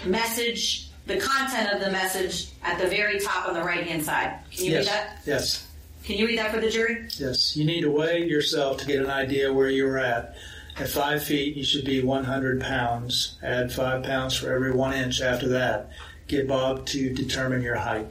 message, 0.06 0.87
the 1.08 1.18
content 1.18 1.74
of 1.74 1.80
the 1.80 1.90
message 1.90 2.50
at 2.64 2.80
the 2.80 2.88
very 2.88 3.20
top 3.20 3.48
on 3.48 3.54
the 3.54 3.64
right 3.64 3.88
hand 3.88 4.04
side. 4.04 4.40
Can 4.52 4.66
you 4.66 4.72
yes. 4.72 4.86
read 4.86 4.94
that? 4.94 5.18
Yes. 5.26 5.68
Can 6.04 6.18
you 6.18 6.28
read 6.28 6.38
that 6.38 6.54
for 6.54 6.60
the 6.60 6.70
jury? 6.70 7.08
Yes. 7.18 7.56
You 7.56 7.66
need 7.66 7.82
to 7.82 7.92
weigh 7.92 8.26
yourself 8.26 8.78
to 8.78 8.86
get 8.86 9.00
an 9.00 9.10
idea 9.10 9.52
where 9.52 9.70
you're 9.70 9.98
at. 9.98 10.36
At 10.78 10.90
five 10.90 11.24
feet, 11.24 11.56
you 11.56 11.64
should 11.64 11.86
be 11.86 12.04
100 12.04 12.62
pounds. 12.62 13.38
Add 13.42 13.72
five 13.72 14.04
pounds 14.04 14.36
for 14.36 14.54
every 14.54 14.72
one 14.72 14.94
inch 14.94 15.22
after 15.22 15.48
that. 15.50 15.90
Get 16.28 16.48
Bob 16.48 16.86
to 16.88 17.14
determine 17.14 17.62
your 17.64 17.76
height. 17.76 18.06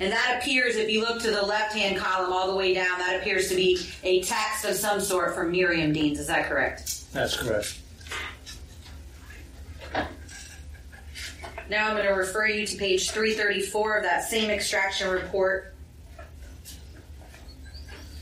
And 0.00 0.12
that 0.12 0.38
appears, 0.38 0.76
if 0.76 0.90
you 0.90 1.00
look 1.00 1.20
to 1.22 1.30
the 1.30 1.42
left 1.42 1.74
hand 1.74 1.96
column 1.96 2.32
all 2.32 2.48
the 2.50 2.56
way 2.56 2.74
down, 2.74 2.98
that 2.98 3.18
appears 3.20 3.48
to 3.48 3.56
be 3.56 3.80
a 4.04 4.22
text 4.22 4.64
of 4.64 4.74
some 4.74 5.00
sort 5.00 5.34
from 5.34 5.50
Miriam 5.50 5.92
Deans. 5.92 6.20
Is 6.20 6.26
that 6.26 6.46
correct? 6.48 7.12
That's 7.12 7.36
correct. 7.36 7.80
Now 11.68 11.88
I'm 11.88 11.96
going 11.96 12.06
to 12.06 12.14
refer 12.14 12.46
you 12.46 12.66
to 12.66 12.76
page 12.76 13.10
334 13.10 13.98
of 13.98 14.02
that 14.04 14.24
same 14.24 14.50
extraction 14.50 15.10
report. 15.10 15.74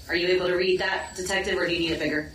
Are 0.09 0.16
you 0.16 0.28
able 0.28 0.47
to 0.47 0.55
read 0.55 0.80
that, 0.80 1.14
detective, 1.16 1.59
or 1.59 1.66
do 1.66 1.74
you 1.74 1.80
need 1.80 1.97
a 1.97 1.99
bigger? 1.99 2.32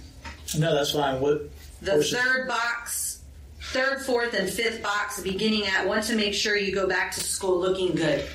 No, 0.57 0.74
that's 0.74 0.91
fine. 0.91 1.22
What? 1.22 1.49
The 1.82 2.03
third 2.03 2.47
box, 2.47 3.24
third, 3.62 4.01
fourth, 4.01 4.34
and 4.34 4.49
fifth 4.49 4.84
box, 4.84 5.22
beginning 5.22 5.66
at 5.68 5.88
want 5.88 6.03
to 6.05 6.16
make 6.16 6.34
sure 6.34 6.55
you 6.57 6.74
go 6.74 6.88
back 6.88 7.12
to 7.14 7.22
school 7.22 7.59
looking 7.59 7.95
good. 7.95 8.28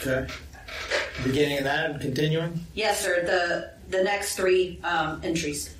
Okay. 0.00 0.32
Beginning 1.22 1.58
of 1.58 1.64
that 1.64 1.90
and 1.90 2.00
continuing. 2.00 2.64
Yes, 2.74 3.00
sir. 3.00 3.24
The 3.24 3.74
the 3.96 4.02
next 4.02 4.36
three 4.36 4.80
um, 4.82 5.20
entries. 5.22 5.74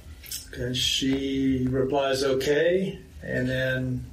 Okay. 0.52 0.74
She 0.74 1.66
replies, 1.68 2.22
okay. 2.22 2.98
And 3.22 3.48
then 3.48 4.04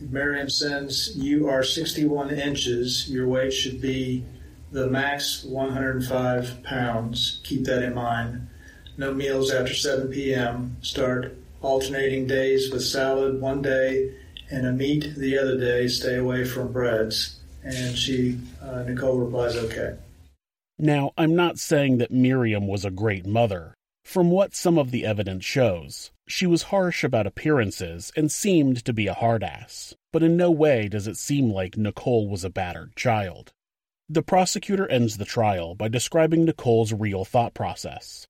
Miriam 0.00 0.48
sends, 0.48 1.16
You 1.16 1.48
are 1.48 1.62
61 1.62 2.30
inches. 2.30 3.08
Your 3.10 3.28
weight 3.28 3.52
should 3.52 3.80
be 3.80 4.24
the 4.70 4.86
max 4.86 5.44
105 5.44 6.62
pounds. 6.62 7.40
Keep 7.44 7.64
that 7.64 7.82
in 7.82 7.94
mind. 7.94 8.48
No 8.96 9.14
meals 9.14 9.50
after 9.52 9.74
7 9.74 10.08
p.m. 10.08 10.76
Start 10.82 11.36
alternating 11.62 12.26
days 12.26 12.70
with 12.70 12.84
salad 12.84 13.40
one 13.40 13.62
day 13.62 14.14
and 14.50 14.66
a 14.66 14.72
meat 14.72 15.14
the 15.16 15.38
other 15.38 15.58
day. 15.58 15.88
Stay 15.88 16.16
away 16.16 16.44
from 16.44 16.72
breads. 16.72 17.40
And 17.62 17.96
she, 17.96 18.38
uh, 18.62 18.82
Nicole 18.82 19.18
replies, 19.18 19.56
okay. 19.56 19.96
Now, 20.78 21.12
I'm 21.18 21.34
not 21.34 21.58
saying 21.58 21.98
that 21.98 22.10
Miriam 22.10 22.66
was 22.66 22.84
a 22.84 22.90
great 22.90 23.26
mother. 23.26 23.74
From 24.08 24.30
what 24.30 24.54
some 24.54 24.78
of 24.78 24.90
the 24.90 25.04
evidence 25.04 25.44
shows, 25.44 26.12
she 26.26 26.46
was 26.46 26.72
harsh 26.72 27.04
about 27.04 27.26
appearances 27.26 28.10
and 28.16 28.32
seemed 28.32 28.82
to 28.86 28.94
be 28.94 29.06
a 29.06 29.12
hard 29.12 29.44
ass, 29.44 29.94
but 30.14 30.22
in 30.22 30.34
no 30.34 30.50
way 30.50 30.88
does 30.88 31.06
it 31.06 31.18
seem 31.18 31.52
like 31.52 31.76
Nicole 31.76 32.26
was 32.26 32.42
a 32.42 32.48
battered 32.48 32.96
child. 32.96 33.52
The 34.08 34.22
prosecutor 34.22 34.88
ends 34.88 35.18
the 35.18 35.26
trial 35.26 35.74
by 35.74 35.88
describing 35.88 36.46
Nicole's 36.46 36.94
real 36.94 37.26
thought 37.26 37.52
process. 37.52 38.26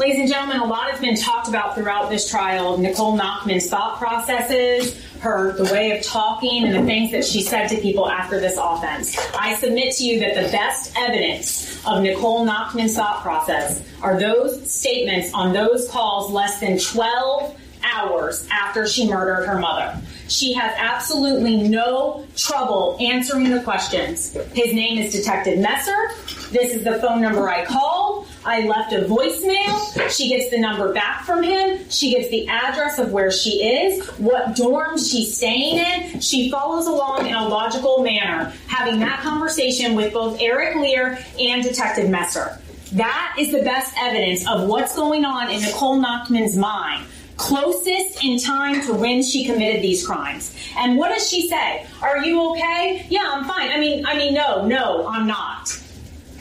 Ladies 0.00 0.18
and 0.18 0.28
gentlemen, 0.28 0.60
a 0.60 0.64
lot 0.64 0.90
has 0.90 0.98
been 0.98 1.14
talked 1.14 1.46
about 1.46 1.74
throughout 1.74 2.08
this 2.08 2.26
trial 2.26 2.72
of 2.72 2.80
Nicole 2.80 3.18
Nachtman's 3.18 3.68
thought 3.68 3.98
processes, 3.98 4.98
her 5.18 5.52
the 5.52 5.64
way 5.64 5.90
of 5.90 6.02
talking, 6.02 6.64
and 6.64 6.72
the 6.72 6.82
things 6.86 7.10
that 7.10 7.22
she 7.22 7.42
said 7.42 7.68
to 7.68 7.76
people 7.76 8.08
after 8.08 8.40
this 8.40 8.56
offense. 8.58 9.14
I 9.38 9.56
submit 9.56 9.94
to 9.96 10.04
you 10.04 10.18
that 10.20 10.36
the 10.36 10.50
best 10.50 10.94
evidence 10.96 11.86
of 11.86 12.02
Nicole 12.02 12.46
Nachtman's 12.46 12.96
thought 12.96 13.20
process 13.20 13.86
are 14.00 14.18
those 14.18 14.72
statements 14.72 15.34
on 15.34 15.52
those 15.52 15.86
calls 15.90 16.32
less 16.32 16.60
than 16.60 16.78
12 16.78 17.54
hours 17.84 18.48
after 18.50 18.86
she 18.86 19.06
murdered 19.06 19.44
her 19.44 19.58
mother. 19.58 20.00
She 20.28 20.54
has 20.54 20.72
absolutely 20.78 21.68
no 21.68 22.26
trouble 22.36 22.96
answering 23.00 23.50
the 23.50 23.62
questions. 23.62 24.32
His 24.54 24.72
name 24.72 24.96
is 24.96 25.12
Detective 25.12 25.58
Messer. 25.58 26.12
This 26.52 26.74
is 26.74 26.84
the 26.84 26.98
phone 27.00 27.20
number 27.20 27.50
I 27.50 27.66
called. 27.66 28.28
I 28.44 28.62
left 28.62 28.92
a 28.92 29.00
voicemail. 29.00 30.10
She 30.10 30.28
gets 30.28 30.50
the 30.50 30.58
number 30.58 30.92
back 30.92 31.24
from 31.24 31.42
him. 31.42 31.88
She 31.90 32.12
gets 32.12 32.30
the 32.30 32.48
address 32.48 32.98
of 32.98 33.12
where 33.12 33.30
she 33.30 33.62
is, 33.62 34.06
what 34.18 34.56
dorm 34.56 34.98
she's 34.98 35.36
staying 35.36 35.78
in. 35.78 36.20
She 36.20 36.50
follows 36.50 36.86
along 36.86 37.26
in 37.26 37.34
a 37.34 37.48
logical 37.48 38.02
manner, 38.02 38.52
having 38.66 38.98
that 39.00 39.20
conversation 39.20 39.94
with 39.94 40.12
both 40.12 40.40
Eric 40.40 40.76
Lear 40.76 41.18
and 41.38 41.62
Detective 41.62 42.08
Messer. 42.08 42.58
That 42.92 43.36
is 43.38 43.52
the 43.52 43.62
best 43.62 43.94
evidence 43.98 44.48
of 44.48 44.66
what's 44.68 44.96
going 44.96 45.24
on 45.24 45.50
in 45.50 45.60
Nicole 45.60 46.00
Nachtman's 46.00 46.56
mind 46.56 47.06
closest 47.40 48.22
in 48.22 48.38
time 48.38 48.82
to 48.82 48.92
when 48.92 49.22
she 49.22 49.46
committed 49.46 49.82
these 49.82 50.06
crimes. 50.06 50.54
And 50.76 50.98
what 50.98 51.08
does 51.08 51.28
she 51.28 51.48
say? 51.48 51.86
Are 52.02 52.22
you 52.22 52.50
okay? 52.50 53.06
Yeah, 53.08 53.24
I'm 53.24 53.46
fine. 53.46 53.70
I 53.70 53.78
mean, 53.78 54.04
I 54.04 54.14
mean, 54.14 54.34
no, 54.34 54.66
no, 54.66 55.08
I'm 55.08 55.26
not. 55.26 55.74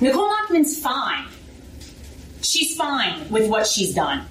Nicole 0.02 0.30
Nachtman's 0.30 0.78
fine. 0.78 1.26
She's 2.42 2.76
fine 2.76 3.30
with 3.30 3.50
what 3.50 3.68
she's 3.68 3.94
done. 3.94 4.26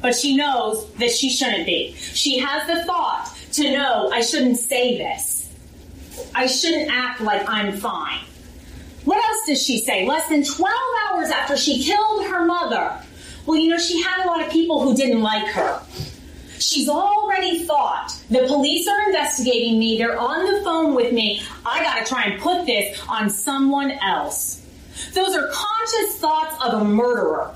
But 0.00 0.14
she 0.14 0.36
knows 0.36 0.92
that 0.94 1.10
she 1.10 1.30
shouldn't 1.30 1.66
be. 1.66 1.94
She 1.94 2.38
has 2.38 2.66
the 2.66 2.84
thought 2.84 3.34
to 3.52 3.70
know 3.70 4.10
I 4.12 4.20
shouldn't 4.20 4.58
say 4.58 4.98
this. 4.98 5.50
I 6.34 6.46
shouldn't 6.46 6.90
act 6.90 7.20
like 7.20 7.48
I'm 7.48 7.76
fine. 7.76 8.20
What 9.04 9.22
else 9.22 9.46
does 9.46 9.62
she 9.62 9.78
say? 9.78 10.06
Less 10.06 10.28
than 10.28 10.44
12 10.44 10.74
hours 11.08 11.30
after 11.30 11.56
she 11.56 11.82
killed 11.82 12.26
her 12.26 12.44
mother, 12.44 12.98
well, 13.46 13.58
you 13.58 13.68
know, 13.68 13.78
she 13.78 14.02
had 14.02 14.24
a 14.24 14.26
lot 14.26 14.40
of 14.40 14.50
people 14.50 14.82
who 14.82 14.96
didn't 14.96 15.22
like 15.22 15.46
her. 15.48 15.80
She's 16.58 16.88
already 16.88 17.64
thought 17.64 18.16
the 18.30 18.46
police 18.46 18.88
are 18.88 19.06
investigating 19.06 19.78
me, 19.78 19.98
they're 19.98 20.18
on 20.18 20.50
the 20.50 20.62
phone 20.62 20.94
with 20.94 21.12
me. 21.12 21.42
I 21.66 21.82
gotta 21.82 22.06
try 22.06 22.24
and 22.24 22.40
put 22.40 22.64
this 22.64 22.98
on 23.08 23.28
someone 23.28 23.90
else. 23.90 24.63
Those 25.12 25.34
are 25.34 25.48
conscious 25.52 26.18
thoughts 26.18 26.56
of 26.64 26.82
a 26.82 26.84
murderer. 26.84 27.54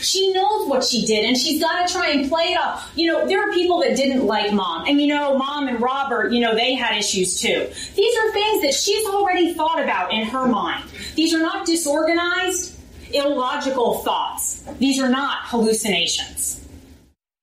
She 0.00 0.32
knows 0.32 0.68
what 0.68 0.82
she 0.82 1.06
did 1.06 1.24
and 1.24 1.36
she's 1.36 1.60
got 1.60 1.86
to 1.86 1.92
try 1.92 2.10
and 2.10 2.28
play 2.28 2.52
it 2.52 2.58
off. 2.58 2.90
You 2.96 3.12
know, 3.12 3.26
there 3.26 3.40
are 3.40 3.52
people 3.52 3.80
that 3.80 3.96
didn't 3.96 4.26
like 4.26 4.52
mom. 4.52 4.86
And 4.86 5.00
you 5.00 5.06
know, 5.06 5.38
mom 5.38 5.68
and 5.68 5.80
Robert, 5.80 6.32
you 6.32 6.40
know, 6.40 6.54
they 6.54 6.74
had 6.74 6.96
issues 6.96 7.40
too. 7.40 7.68
These 7.94 8.18
are 8.18 8.32
things 8.32 8.62
that 8.62 8.74
she's 8.74 9.06
already 9.06 9.54
thought 9.54 9.80
about 9.80 10.12
in 10.12 10.24
her 10.26 10.46
mind. 10.46 10.84
These 11.14 11.34
are 11.34 11.40
not 11.40 11.66
disorganized, 11.66 12.74
illogical 13.12 13.98
thoughts. 13.98 14.64
These 14.78 15.00
are 15.00 15.08
not 15.08 15.46
hallucinations. 15.46 16.58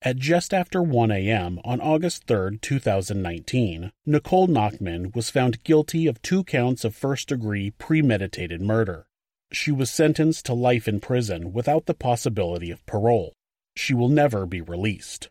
At 0.01 0.15
just 0.15 0.53
after 0.53 0.81
1 0.81 1.11
a.m. 1.11 1.59
on 1.65 1.81
August 1.81 2.23
3, 2.25 2.57
2019, 2.61 3.91
Nicole 4.05 4.47
Nachtman 4.47 5.13
was 5.13 5.29
found 5.29 5.61
guilty 5.65 6.07
of 6.07 6.21
two 6.21 6.45
counts 6.45 6.85
of 6.85 6.95
first 6.95 7.27
degree 7.27 7.71
premeditated 7.71 8.61
murder. 8.61 9.08
She 9.51 9.71
was 9.71 9.89
sentenced 9.89 10.45
to 10.45 10.53
life 10.53 10.87
in 10.87 10.99
prison 10.99 11.53
without 11.53 11.85
the 11.85 11.93
possibility 11.93 12.69
of 12.71 12.85
parole. 12.85 13.33
She 13.75 13.93
will 13.93 14.09
never 14.09 14.45
be 14.45 14.61
released. 14.61 15.27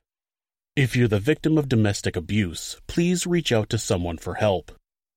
If 0.75 0.97
you're 0.97 1.09
the 1.09 1.21
victim 1.21 1.59
of 1.59 1.69
domestic 1.69 2.17
abuse, 2.17 2.77
please 2.87 3.27
reach 3.27 3.53
out 3.53 3.69
to 3.71 3.79
someone 3.79 4.19
for 4.19 4.35
help. 4.35 4.73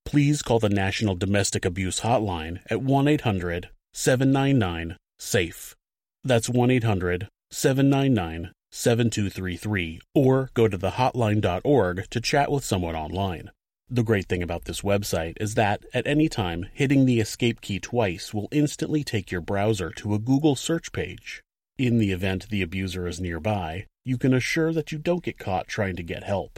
Please 0.05 0.41
call 0.41 0.59
the 0.59 0.69
National 0.69 1.15
Domestic 1.15 1.65
Abuse 1.65 2.01
Hotline 2.01 2.59
at 2.69 2.81
1 2.81 3.07
800 3.07 3.69
799 3.93 4.97
SAFE. 5.19 5.75
That's 6.23 6.49
1 6.49 6.71
800 6.71 7.27
799 7.51 8.51
7233 8.71 10.01
or 10.15 10.49
go 10.53 10.67
to 10.67 10.77
thehotline.org 10.77 12.09
to 12.09 12.21
chat 12.21 12.51
with 12.51 12.63
someone 12.63 12.95
online. 12.95 13.51
The 13.93 14.03
great 14.03 14.29
thing 14.29 14.41
about 14.41 14.63
this 14.63 14.79
website 14.83 15.35
is 15.41 15.55
that 15.55 15.83
at 15.93 16.07
any 16.07 16.29
time, 16.29 16.67
hitting 16.71 17.05
the 17.05 17.19
escape 17.19 17.59
key 17.59 17.77
twice 17.77 18.33
will 18.33 18.47
instantly 18.49 19.03
take 19.03 19.31
your 19.31 19.41
browser 19.41 19.89
to 19.97 20.13
a 20.13 20.19
Google 20.19 20.55
search 20.55 20.93
page. 20.93 21.41
In 21.77 21.97
the 21.97 22.13
event 22.13 22.47
the 22.47 22.61
abuser 22.61 23.05
is 23.05 23.19
nearby, 23.19 23.87
you 24.05 24.17
can 24.17 24.33
assure 24.33 24.71
that 24.71 24.93
you 24.93 24.97
don't 24.97 25.25
get 25.25 25.37
caught 25.37 25.67
trying 25.67 25.97
to 25.97 26.03
get 26.03 26.23
help. 26.23 26.57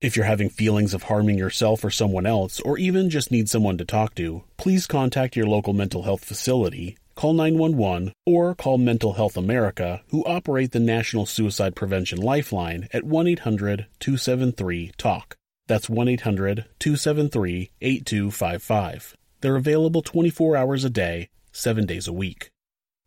If 0.00 0.14
you're 0.14 0.24
having 0.24 0.50
feelings 0.50 0.94
of 0.94 1.04
harming 1.04 1.36
yourself 1.36 1.82
or 1.82 1.90
someone 1.90 2.26
else, 2.26 2.60
or 2.60 2.78
even 2.78 3.10
just 3.10 3.32
need 3.32 3.48
someone 3.48 3.76
to 3.78 3.84
talk 3.84 4.14
to, 4.14 4.44
please 4.56 4.86
contact 4.86 5.34
your 5.34 5.46
local 5.46 5.72
mental 5.72 6.04
health 6.04 6.24
facility 6.24 6.96
call 7.16 7.34
911, 7.34 8.12
or 8.24 8.54
call 8.54 8.78
Mental 8.78 9.12
Health 9.12 9.36
America, 9.36 10.00
who 10.08 10.24
operate 10.24 10.72
the 10.72 10.80
National 10.80 11.26
Suicide 11.26 11.76
Prevention 11.76 12.18
Lifeline 12.18 12.88
at 12.92 13.04
1 13.04 13.26
800 13.26 13.86
273 14.00 14.92
TALK. 14.96 15.36
That's 15.72 15.88
1 15.88 16.06
800 16.06 16.66
273 16.80 17.70
8255. 17.80 19.16
They're 19.40 19.56
available 19.56 20.02
24 20.02 20.54
hours 20.54 20.84
a 20.84 20.90
day, 20.90 21.30
7 21.50 21.86
days 21.86 22.06
a 22.06 22.12
week. 22.12 22.50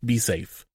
Be 0.04 0.18
safe. 0.18 0.66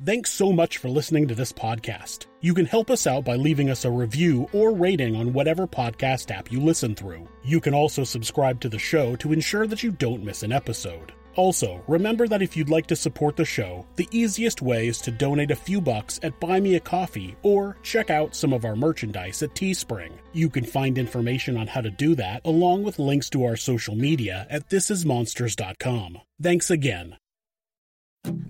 Thanks 0.00 0.30
so 0.30 0.52
much 0.52 0.78
for 0.78 0.88
listening 0.88 1.26
to 1.26 1.34
this 1.34 1.52
podcast. 1.52 2.26
You 2.40 2.54
can 2.54 2.66
help 2.66 2.92
us 2.92 3.08
out 3.08 3.24
by 3.24 3.34
leaving 3.34 3.70
us 3.70 3.84
a 3.84 3.90
review 3.90 4.48
or 4.52 4.72
rating 4.72 5.16
on 5.16 5.32
whatever 5.32 5.66
podcast 5.66 6.30
app 6.30 6.52
you 6.52 6.60
listen 6.60 6.94
through. 6.94 7.28
You 7.42 7.60
can 7.60 7.74
also 7.74 8.04
subscribe 8.04 8.60
to 8.60 8.68
the 8.68 8.78
show 8.78 9.16
to 9.16 9.32
ensure 9.32 9.66
that 9.66 9.82
you 9.82 9.90
don't 9.90 10.22
miss 10.22 10.44
an 10.44 10.52
episode. 10.52 11.12
Also, 11.36 11.82
remember 11.86 12.26
that 12.26 12.42
if 12.42 12.56
you'd 12.56 12.70
like 12.70 12.86
to 12.86 12.96
support 12.96 13.36
the 13.36 13.44
show, 13.44 13.86
the 13.96 14.08
easiest 14.10 14.62
way 14.62 14.88
is 14.88 14.98
to 15.02 15.10
donate 15.10 15.50
a 15.50 15.56
few 15.56 15.80
bucks 15.80 16.18
at 16.22 16.38
Buy 16.40 16.60
Me 16.60 16.76
a 16.76 16.80
Coffee 16.80 17.36
or 17.42 17.76
check 17.82 18.10
out 18.10 18.34
some 18.34 18.52
of 18.52 18.64
our 18.64 18.74
merchandise 18.74 19.42
at 19.42 19.54
Teespring. 19.54 20.12
You 20.32 20.48
can 20.48 20.64
find 20.64 20.96
information 20.96 21.56
on 21.56 21.66
how 21.66 21.82
to 21.82 21.90
do 21.90 22.14
that 22.14 22.40
along 22.44 22.84
with 22.84 22.98
links 22.98 23.28
to 23.30 23.44
our 23.44 23.56
social 23.56 23.94
media 23.94 24.46
at 24.50 24.68
thisismonsters.com. 24.68 26.18
Thanks 26.40 26.70
again. 26.70 27.16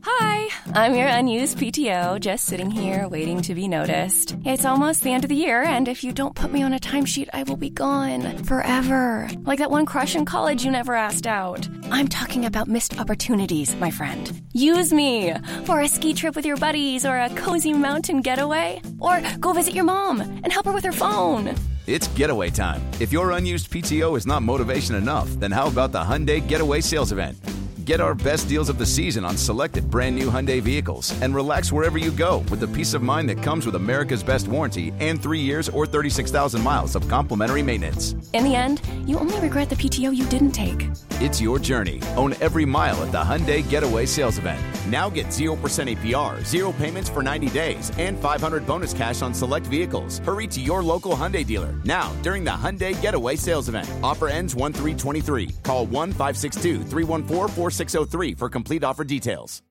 Hi, 0.03 0.49
I'm 0.74 0.95
your 0.95 1.09
unused 1.09 1.59
PTO, 1.59 2.18
just 2.20 2.47
sitting 2.47 2.70
here 2.70 3.09
waiting 3.09 3.43
to 3.43 3.55
be 3.55 3.68
noticed. 3.68 4.37
It's 4.45 4.64
almost 4.64 5.03
the 5.03 5.12
end 5.12 5.24
of 5.24 5.29
the 5.29 5.37
year, 5.37 5.62
and 5.62 5.89
if 5.89 6.03
you 6.03 6.12
don't 6.12 6.35
put 6.35 6.53
me 6.53 6.62
on 6.62 6.72
a 6.72 6.79
timesheet, 6.79 7.29
I 7.33 7.43
will 7.43 7.57
be 7.57 7.70
gone 7.70 8.43
forever. 8.45 9.29
Like 9.41 9.59
that 9.59 9.70
one 9.70 9.85
crush 9.85 10.16
in 10.16 10.24
college 10.24 10.64
you 10.64 10.70
never 10.70 10.95
asked 10.95 11.27
out. 11.27 11.68
I'm 11.91 12.09
talking 12.09 12.47
about 12.47 12.68
missed 12.68 12.99
opportunities, 12.99 13.77
my 13.77 13.91
friend. 13.91 14.43
Use 14.53 14.93
me 14.93 15.35
for 15.64 15.81
a 15.81 15.89
ski 15.89 16.14
trip 16.14 16.37
with 16.37 16.47
your 16.47 16.57
buddies 16.57 17.05
or 17.05 17.19
a 17.19 17.31
cozy 17.31 17.73
mountain 17.73 18.23
getaway, 18.23 18.81
or 18.98 19.20
go 19.40 19.53
visit 19.53 19.74
your 19.74 19.85
mom 19.85 20.20
and 20.20 20.53
help 20.53 20.66
her 20.66 20.73
with 20.73 20.85
her 20.85 20.93
phone. 20.93 21.55
It's 21.87 22.09
getaway 22.09 22.51
time. 22.51 22.83
If 22.99 23.13
your 23.13 23.31
unused 23.31 23.71
PTO 23.71 24.17
is 24.17 24.27
not 24.27 24.43
motivation 24.43 24.97
enough, 24.97 25.29
then 25.39 25.53
how 25.53 25.69
about 25.69 25.93
the 25.93 26.01
Hyundai 26.01 26.45
Getaway 26.45 26.81
Sales 26.81 27.13
Event? 27.13 27.39
Get 27.85 28.01
our 28.01 28.17
best 28.17 28.49
deals 28.49 28.69
of 28.69 28.79
the 28.79 28.87
season 28.87 29.25
on 29.25 29.37
selected 29.37 29.89
brand 29.89 30.17
new 30.17 30.29
Hyundai 30.29 30.61
vehicles 30.61 31.13
and 31.23 31.33
relax 31.33 31.71
wherever 31.71 31.99
you 31.99 32.11
go 32.11 32.39
with 32.51 32.59
the 32.59 32.67
peace 32.67 32.95
of 32.95 33.03
mind 33.05 33.29
that 33.29 33.41
comes 33.41 33.65
with 33.65 33.77
America's 33.77 34.25
best 34.25 34.49
warranty 34.49 34.93
and 34.99 35.23
three 35.23 35.39
years 35.39 35.69
or 35.69 35.87
36,000 35.87 36.61
miles 36.61 36.97
of 36.97 37.07
complimentary 37.07 37.63
maintenance. 37.63 38.17
In 38.33 38.43
the 38.43 38.57
end, 38.57 38.81
you 39.07 39.17
only 39.21 39.39
regret 39.39 39.69
the 39.69 39.77
PTO 39.77 40.15
you 40.15 40.25
didn't 40.27 40.51
take. 40.51 40.89
It's 41.21 41.41
your 41.41 41.61
journey. 41.61 42.03
Own 42.17 42.35
every 42.41 42.65
mile 42.65 43.01
at 43.05 43.13
the 43.13 43.19
Hyundai 43.19 43.63
Getaway 43.69 44.07
Sales 44.07 44.39
Event. 44.39 44.61
Now 44.87 45.11
get 45.11 45.27
0% 45.27 45.55
APR, 45.93 46.45
0 46.45 46.73
payments 46.73 47.11
for 47.11 47.23
90 47.23 47.49
days, 47.51 47.93
and 47.99 48.19
500 48.19 48.67
bonus 48.67 48.93
cash 48.95 49.21
on 49.21 49.35
select 49.35 49.67
vehicles. 49.67 50.19
Hurry 50.21 50.47
to 50.47 50.61
your 50.61 50.83
local 50.83 51.15
Hyundai 51.15 51.45
dealer 51.45 51.75
now 51.85 52.11
during 52.23 52.43
the 52.43 52.51
Hyundai 52.51 52.99
Getaway 53.03 53.37
Sales 53.37 53.69
Event. 53.69 53.91
Offer 54.03 54.29
ends 54.29 54.55
1 54.55 54.73
323. 54.73 55.51
Call 55.63 55.87
1 55.87 56.13
562 56.13 56.85
314 56.85 57.49
4603 57.49 58.35
for 58.35 58.49
complete 58.49 58.83
offer 58.83 59.05
details. 59.05 59.63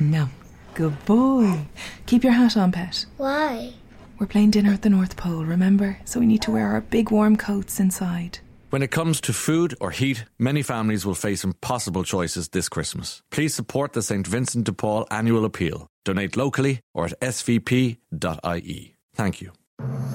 No. 0.00 0.28
Good 0.74 1.04
boy. 1.04 1.66
Keep 2.06 2.24
your 2.24 2.32
hat 2.32 2.56
on, 2.56 2.72
pet. 2.72 3.04
Why? 3.16 3.74
We're 4.18 4.26
playing 4.26 4.52
dinner 4.52 4.72
at 4.72 4.82
the 4.82 4.90
North 4.90 5.16
Pole, 5.16 5.44
remember? 5.44 5.98
So 6.04 6.20
we 6.20 6.26
need 6.26 6.42
to 6.42 6.52
wear 6.52 6.68
our 6.68 6.80
big 6.80 7.10
warm 7.10 7.36
coats 7.36 7.80
inside. 7.80 8.38
When 8.70 8.84
it 8.84 8.92
comes 8.92 9.20
to 9.22 9.32
food 9.32 9.74
or 9.80 9.90
heat, 9.90 10.26
many 10.38 10.62
families 10.62 11.04
will 11.04 11.16
face 11.16 11.42
impossible 11.42 12.04
choices 12.04 12.50
this 12.50 12.68
Christmas. 12.68 13.20
Please 13.32 13.52
support 13.52 13.94
the 13.94 14.00
St. 14.00 14.24
Vincent 14.24 14.64
de 14.64 14.72
Paul 14.72 15.08
annual 15.10 15.44
appeal. 15.44 15.88
Donate 16.04 16.36
locally 16.36 16.78
or 16.94 17.06
at 17.06 17.18
svp.ie. 17.20 18.94
Thank 19.16 19.40
you. 19.40 19.50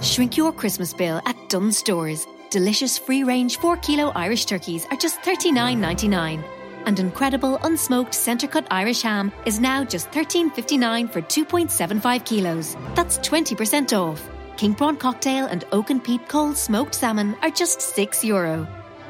Shrink 0.02 0.38
your 0.38 0.54
Christmas 0.54 0.94
bill 0.94 1.22
at 1.26 1.36
Dunnes 1.50 1.78
Stores. 1.78 2.26
Delicious 2.50 2.98
free 2.98 3.26
range 3.26 3.58
4 3.58 3.76
kilo 3.78 4.14
Irish 4.16 4.46
turkeys 4.46 4.86
are 4.90 4.98
just 4.98 5.20
$39.99. 5.24 6.42
And 6.86 6.98
incredible 6.98 7.58
unsmoked 7.58 8.14
centre 8.14 8.48
cut 8.48 8.68
Irish 8.72 9.02
ham 9.02 9.34
is 9.46 9.60
now 9.60 9.84
just 9.84 10.10
$13.59 10.12 11.12
for 11.12 11.22
2.75 11.22 12.24
kilos. 12.24 12.78
That's 12.96 13.18
20% 13.18 13.92
off. 13.92 14.30
King 14.58 14.74
Prawn 14.74 14.96
Cocktail 14.96 15.48
and 15.48 15.66
Oak 15.74 15.90
and 15.90 16.02
Peat 16.02 16.30
Cold 16.30 16.56
Smoked 16.56 16.96
Salmon 16.96 17.36
are 17.42 17.50
just 17.50 17.82
6 17.82 18.24
euro. 18.24 18.66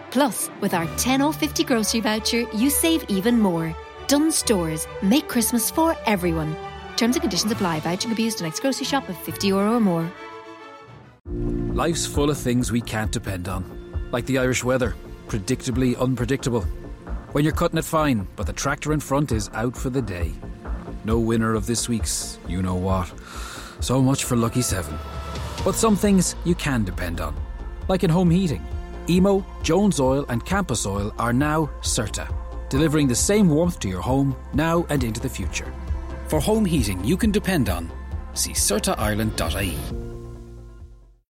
Plus, 0.09 0.49
with 0.59 0.73
our 0.73 0.87
10 0.97 1.21
or 1.21 1.31
50 1.31 1.63
grocery 1.63 1.99
voucher, 1.99 2.45
you 2.53 2.71
save 2.71 3.07
even 3.09 3.39
more. 3.39 3.75
Dunnes 4.07 4.35
Stores. 4.35 4.87
Make 5.03 5.27
Christmas 5.27 5.69
for 5.69 5.95
everyone. 6.07 6.55
Terms 6.97 7.15
and 7.15 7.21
conditions 7.21 7.51
apply. 7.51 7.79
Voucher 7.81 8.09
at 8.09 8.41
next 8.41 8.59
grocery 8.61 8.85
shop 8.85 9.07
of 9.07 9.17
50 9.17 9.47
euro 9.47 9.75
or 9.75 9.79
more. 9.79 10.11
Life's 11.27 12.07
full 12.07 12.31
of 12.31 12.37
things 12.37 12.71
we 12.71 12.81
can't 12.81 13.11
depend 13.11 13.47
on, 13.47 13.63
like 14.11 14.25
the 14.25 14.39
Irish 14.39 14.63
weather, 14.63 14.95
predictably 15.27 15.99
unpredictable. 15.99 16.61
When 17.33 17.43
you're 17.43 17.53
cutting 17.53 17.77
it 17.77 17.85
fine, 17.85 18.27
but 18.35 18.47
the 18.47 18.53
tractor 18.53 18.93
in 18.93 18.99
front 18.99 19.31
is 19.31 19.49
out 19.53 19.75
for 19.75 19.89
the 19.89 20.01
day. 20.01 20.31
No 21.03 21.19
winner 21.19 21.53
of 21.53 21.67
this 21.67 21.89
week's 21.89 22.39
you 22.47 22.63
know 22.63 22.75
what. 22.75 23.13
So 23.81 24.01
much 24.01 24.23
for 24.23 24.37
Lucky 24.37 24.61
7. 24.61 24.97
But 25.65 25.75
some 25.75 25.95
things 25.95 26.35
you 26.45 26.53
can 26.53 26.83
depend 26.83 27.19
on, 27.19 27.35
like 27.89 28.03
in 28.03 28.09
home 28.11 28.29
heating. 28.29 28.63
Emo, 29.09 29.43
Jones 29.63 29.99
Oil, 29.99 30.23
and 30.29 30.45
Campus 30.45 30.85
Oil 30.85 31.11
are 31.17 31.33
now 31.33 31.71
CERTA, 31.81 32.31
delivering 32.69 33.07
the 33.07 33.15
same 33.15 33.49
warmth 33.49 33.79
to 33.79 33.89
your 33.89 34.01
home 34.01 34.35
now 34.53 34.85
and 34.89 35.03
into 35.03 35.19
the 35.19 35.27
future. 35.27 35.73
For 36.27 36.39
home 36.39 36.65
heating 36.65 37.03
you 37.03 37.17
can 37.17 37.31
depend 37.31 37.69
on, 37.69 37.91
see 38.35 38.51
CERTAIreland.ie. 38.51 40.14